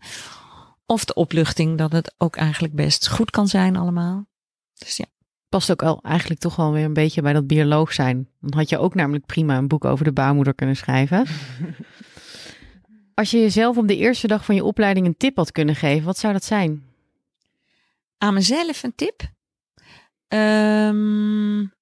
Of 0.85 1.05
de 1.05 1.13
opluchting 1.13 1.77
dat 1.77 1.91
het 1.91 2.13
ook 2.17 2.35
eigenlijk 2.35 2.73
best 2.73 3.09
goed 3.09 3.31
kan 3.31 3.47
zijn 3.47 3.75
allemaal. 3.75 4.25
Dus 4.73 4.97
ja. 4.97 5.05
Past 5.49 5.71
ook 5.71 5.83
al 5.83 5.99
eigenlijk 6.01 6.39
toch 6.39 6.55
wel 6.55 6.71
weer 6.71 6.85
een 6.85 6.93
beetje 6.93 7.21
bij 7.21 7.33
dat 7.33 7.47
bioloog 7.47 7.93
zijn. 7.93 8.29
Dan 8.39 8.59
had 8.59 8.69
je 8.69 8.77
ook 8.77 8.95
namelijk 8.95 9.25
prima 9.25 9.57
een 9.57 9.67
boek 9.67 9.85
over 9.85 10.05
de 10.05 10.11
baarmoeder 10.11 10.53
kunnen 10.53 10.75
schrijven. 10.75 11.25
Als 13.13 13.31
je 13.31 13.39
jezelf 13.39 13.77
op 13.77 13.87
de 13.87 13.97
eerste 13.97 14.27
dag 14.27 14.45
van 14.45 14.55
je 14.55 14.63
opleiding 14.63 15.05
een 15.05 15.17
tip 15.17 15.35
had 15.35 15.51
kunnen 15.51 15.75
geven, 15.75 16.05
wat 16.05 16.17
zou 16.17 16.33
dat 16.33 16.43
zijn? 16.43 16.83
Aan 18.17 18.33
mezelf 18.33 18.83
een 18.83 18.95
tip? 18.95 19.21
Um, 20.27 21.73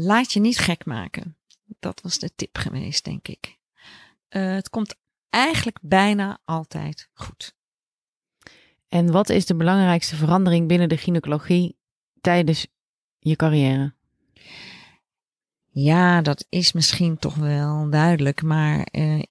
laat 0.00 0.32
je 0.32 0.40
niet 0.40 0.58
gek 0.58 0.84
maken. 0.84 1.36
Dat 1.78 2.00
was 2.00 2.18
de 2.18 2.34
tip 2.34 2.58
geweest, 2.58 3.04
denk 3.04 3.28
ik. 3.28 3.58
Uh, 4.30 4.54
het 4.54 4.68
komt 4.68 4.94
eigenlijk 5.30 5.78
bijna 5.82 6.38
altijd 6.44 7.10
goed. 7.12 7.54
En 8.88 9.12
wat 9.12 9.28
is 9.28 9.46
de 9.46 9.56
belangrijkste 9.56 10.16
verandering 10.16 10.68
binnen 10.68 10.88
de 10.88 10.96
gynaecologie 10.96 11.76
tijdens 12.20 12.66
je 13.18 13.36
carrière? 13.36 13.94
Ja, 15.72 16.22
dat 16.22 16.46
is 16.48 16.72
misschien 16.72 17.18
toch 17.18 17.34
wel 17.34 17.90
duidelijk, 17.90 18.42
maar 18.42 18.88
uh, 18.92 19.22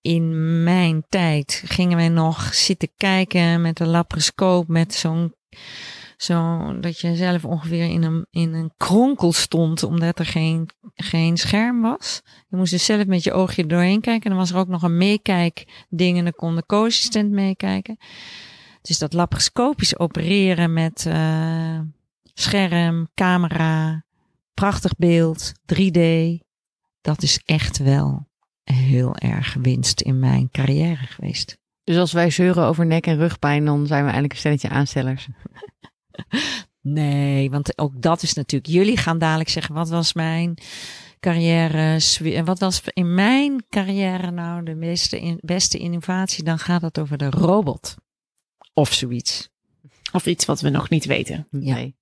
in 0.00 0.62
mijn 0.62 1.04
tijd 1.08 1.62
gingen 1.66 1.96
wij 1.96 2.08
nog 2.08 2.54
zitten 2.54 2.90
kijken 2.96 3.60
met 3.60 3.80
een 3.80 3.88
laparoscoop, 3.88 4.68
met 4.68 4.94
zo'n 4.94 5.34
zo 6.22 6.58
dat 6.80 7.00
je 7.00 7.16
zelf 7.16 7.44
ongeveer 7.44 7.84
in 7.84 8.02
een, 8.02 8.26
in 8.30 8.54
een 8.54 8.72
kronkel 8.76 9.32
stond, 9.32 9.82
omdat 9.82 10.18
er 10.18 10.26
geen, 10.26 10.68
geen 10.94 11.36
scherm 11.36 11.80
was. 11.80 12.20
Je 12.48 12.56
moest 12.56 12.70
dus 12.70 12.84
zelf 12.84 13.06
met 13.06 13.22
je 13.22 13.32
oogje 13.32 13.66
doorheen 13.66 14.00
kijken. 14.00 14.22
En 14.22 14.30
dan 14.30 14.38
was 14.38 14.50
er 14.50 14.56
ook 14.56 14.68
nog 14.68 14.82
een 14.82 14.96
meekijkding 14.96 16.18
en 16.18 16.24
dan 16.24 16.32
kon 16.32 16.54
de 16.56 16.66
co-assistent 16.66 17.30
meekijken. 17.30 17.96
Dus 18.82 18.98
dat 18.98 19.12
laparoscopisch 19.12 19.98
opereren 19.98 20.72
met 20.72 21.04
uh, 21.08 21.80
scherm, 22.34 23.08
camera, 23.14 24.04
prachtig 24.54 24.96
beeld, 24.96 25.52
3D. 25.74 26.00
Dat 27.00 27.22
is 27.22 27.40
echt 27.44 27.78
wel 27.78 28.28
heel 28.62 29.16
erg 29.16 29.54
winst 29.54 30.00
in 30.00 30.18
mijn 30.18 30.48
carrière 30.50 31.06
geweest. 31.06 31.58
Dus 31.84 31.96
als 31.96 32.12
wij 32.12 32.30
zeuren 32.30 32.64
over 32.64 32.86
nek- 32.86 33.06
en 33.06 33.16
rugpijn, 33.16 33.64
dan 33.64 33.86
zijn 33.86 33.98
we 33.98 34.04
eigenlijk 34.04 34.32
een 34.32 34.38
stelletje 34.38 34.68
aanstellers. 34.68 35.28
Nee, 36.82 37.50
want 37.50 37.78
ook 37.78 38.02
dat 38.02 38.22
is 38.22 38.32
natuurlijk. 38.32 38.72
Jullie 38.72 38.96
gaan 38.96 39.18
dadelijk 39.18 39.48
zeggen: 39.48 39.74
wat 39.74 39.88
was 39.88 40.12
mijn 40.12 40.54
carrière? 41.20 42.00
Wat 42.44 42.58
was 42.58 42.82
in 42.84 43.14
mijn 43.14 43.64
carrière 43.68 44.30
nou 44.30 44.62
de 44.62 44.76
beste, 44.76 45.38
beste 45.40 45.78
innovatie? 45.78 46.44
Dan 46.44 46.58
gaat 46.58 46.82
het 46.82 46.98
over 46.98 47.18
de 47.18 47.30
robot 47.30 47.96
of 48.74 48.92
zoiets. 48.92 49.48
Of 50.12 50.26
iets 50.26 50.44
wat 50.44 50.60
we 50.60 50.68
nog 50.68 50.88
niet 50.88 51.04
weten. 51.04 51.46
Ja. 51.50 51.74
Nee. 51.74 51.96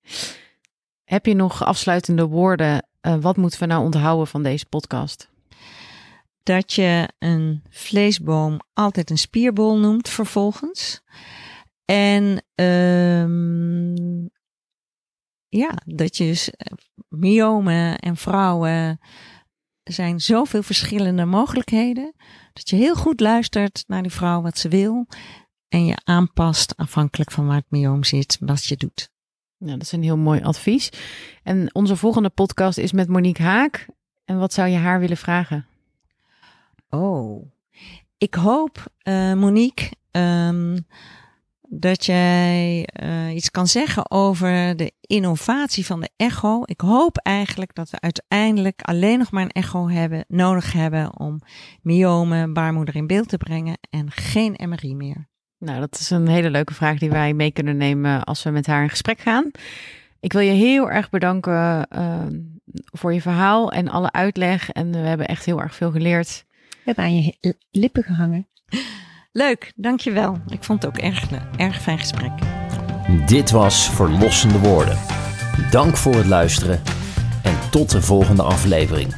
Heb 1.04 1.26
je 1.26 1.34
nog 1.34 1.64
afsluitende 1.64 2.26
woorden? 2.26 2.86
Uh, 3.02 3.14
wat 3.20 3.36
moeten 3.36 3.60
we 3.60 3.66
nou 3.66 3.84
onthouden 3.84 4.26
van 4.26 4.42
deze 4.42 4.66
podcast? 4.66 5.28
Dat 6.42 6.72
je 6.72 7.08
een 7.18 7.62
vleesboom 7.70 8.60
altijd 8.72 9.10
een 9.10 9.18
spierbol 9.18 9.78
noemt 9.78 10.08
vervolgens. 10.08 11.00
En 11.90 12.42
um, 12.54 14.30
ja, 15.48 15.70
dat 15.84 16.16
je 16.16 16.24
dus 16.24 16.50
eh, 16.50 16.72
myomen 17.08 17.98
en 17.98 18.16
vrouwen 18.16 19.00
zijn 19.84 20.20
zoveel 20.20 20.62
verschillende 20.62 21.24
mogelijkheden. 21.24 22.14
Dat 22.52 22.68
je 22.68 22.76
heel 22.76 22.94
goed 22.94 23.20
luistert 23.20 23.84
naar 23.86 24.02
die 24.02 24.12
vrouw 24.12 24.42
wat 24.42 24.58
ze 24.58 24.68
wil. 24.68 25.06
En 25.68 25.86
je 25.86 25.96
aanpast 26.04 26.76
afhankelijk 26.76 27.30
van 27.30 27.46
waar 27.46 27.56
het 27.56 27.70
myoom 27.70 28.04
zit, 28.04 28.36
wat 28.40 28.64
je 28.64 28.76
doet. 28.76 29.10
Ja, 29.56 29.72
dat 29.72 29.82
is 29.82 29.92
een 29.92 30.02
heel 30.02 30.18
mooi 30.18 30.42
advies. 30.42 30.90
En 31.42 31.74
onze 31.74 31.96
volgende 31.96 32.30
podcast 32.30 32.78
is 32.78 32.92
met 32.92 33.08
Monique 33.08 33.42
Haak. 33.42 33.86
En 34.24 34.38
wat 34.38 34.52
zou 34.52 34.68
je 34.68 34.76
haar 34.76 35.00
willen 35.00 35.16
vragen? 35.16 35.66
Oh, 36.88 37.52
ik 38.18 38.34
hoop, 38.34 38.92
uh, 39.02 39.34
Monique, 39.34 39.90
um, 40.10 40.86
dat 41.70 42.04
jij 42.04 42.88
uh, 43.02 43.34
iets 43.34 43.50
kan 43.50 43.66
zeggen 43.66 44.10
over 44.10 44.76
de 44.76 44.92
innovatie 45.00 45.86
van 45.86 46.00
de 46.00 46.10
echo. 46.16 46.62
Ik 46.64 46.80
hoop 46.80 47.16
eigenlijk 47.16 47.74
dat 47.74 47.90
we 47.90 48.00
uiteindelijk 48.00 48.82
alleen 48.82 49.18
nog 49.18 49.30
maar 49.30 49.42
een 49.42 49.50
echo 49.50 49.88
hebben, 49.88 50.24
nodig 50.28 50.72
hebben 50.72 51.18
om 51.18 51.40
myomen, 51.82 52.52
baarmoeder 52.52 52.96
in 52.96 53.06
beeld 53.06 53.28
te 53.28 53.36
brengen 53.36 53.78
en 53.90 54.10
geen 54.10 54.60
MRI 54.68 54.94
meer. 54.94 55.28
Nou, 55.58 55.80
dat 55.80 55.98
is 56.00 56.10
een 56.10 56.28
hele 56.28 56.50
leuke 56.50 56.74
vraag 56.74 56.98
die 56.98 57.10
wij 57.10 57.34
mee 57.34 57.50
kunnen 57.50 57.76
nemen 57.76 58.24
als 58.24 58.42
we 58.42 58.50
met 58.50 58.66
haar 58.66 58.82
in 58.82 58.90
gesprek 58.90 59.20
gaan. 59.20 59.50
Ik 60.20 60.32
wil 60.32 60.42
je 60.42 60.50
heel 60.50 60.90
erg 60.90 61.10
bedanken 61.10 61.86
uh, 61.96 62.26
voor 62.84 63.14
je 63.14 63.20
verhaal 63.20 63.72
en 63.72 63.88
alle 63.88 64.12
uitleg. 64.12 64.70
En 64.70 64.90
we 64.90 64.98
hebben 64.98 65.28
echt 65.28 65.44
heel 65.44 65.60
erg 65.60 65.74
veel 65.74 65.90
geleerd. 65.90 66.44
We 66.70 66.76
hebben 66.84 67.04
aan 67.04 67.22
je 67.22 67.56
lippen 67.70 68.02
gehangen. 68.02 68.48
Leuk, 69.38 69.72
dankjewel. 69.76 70.38
Ik 70.48 70.64
vond 70.64 70.82
het 70.82 70.90
ook 70.90 70.98
erg, 70.98 71.28
erg 71.56 71.82
fijn 71.82 71.98
gesprek. 71.98 72.30
Dit 73.26 73.50
was 73.50 73.90
Verlossende 73.90 74.58
Woorden. 74.58 74.98
Dank 75.70 75.96
voor 75.96 76.14
het 76.14 76.26
luisteren 76.26 76.82
en 77.42 77.54
tot 77.70 77.90
de 77.90 78.02
volgende 78.02 78.42
aflevering. 78.42 79.14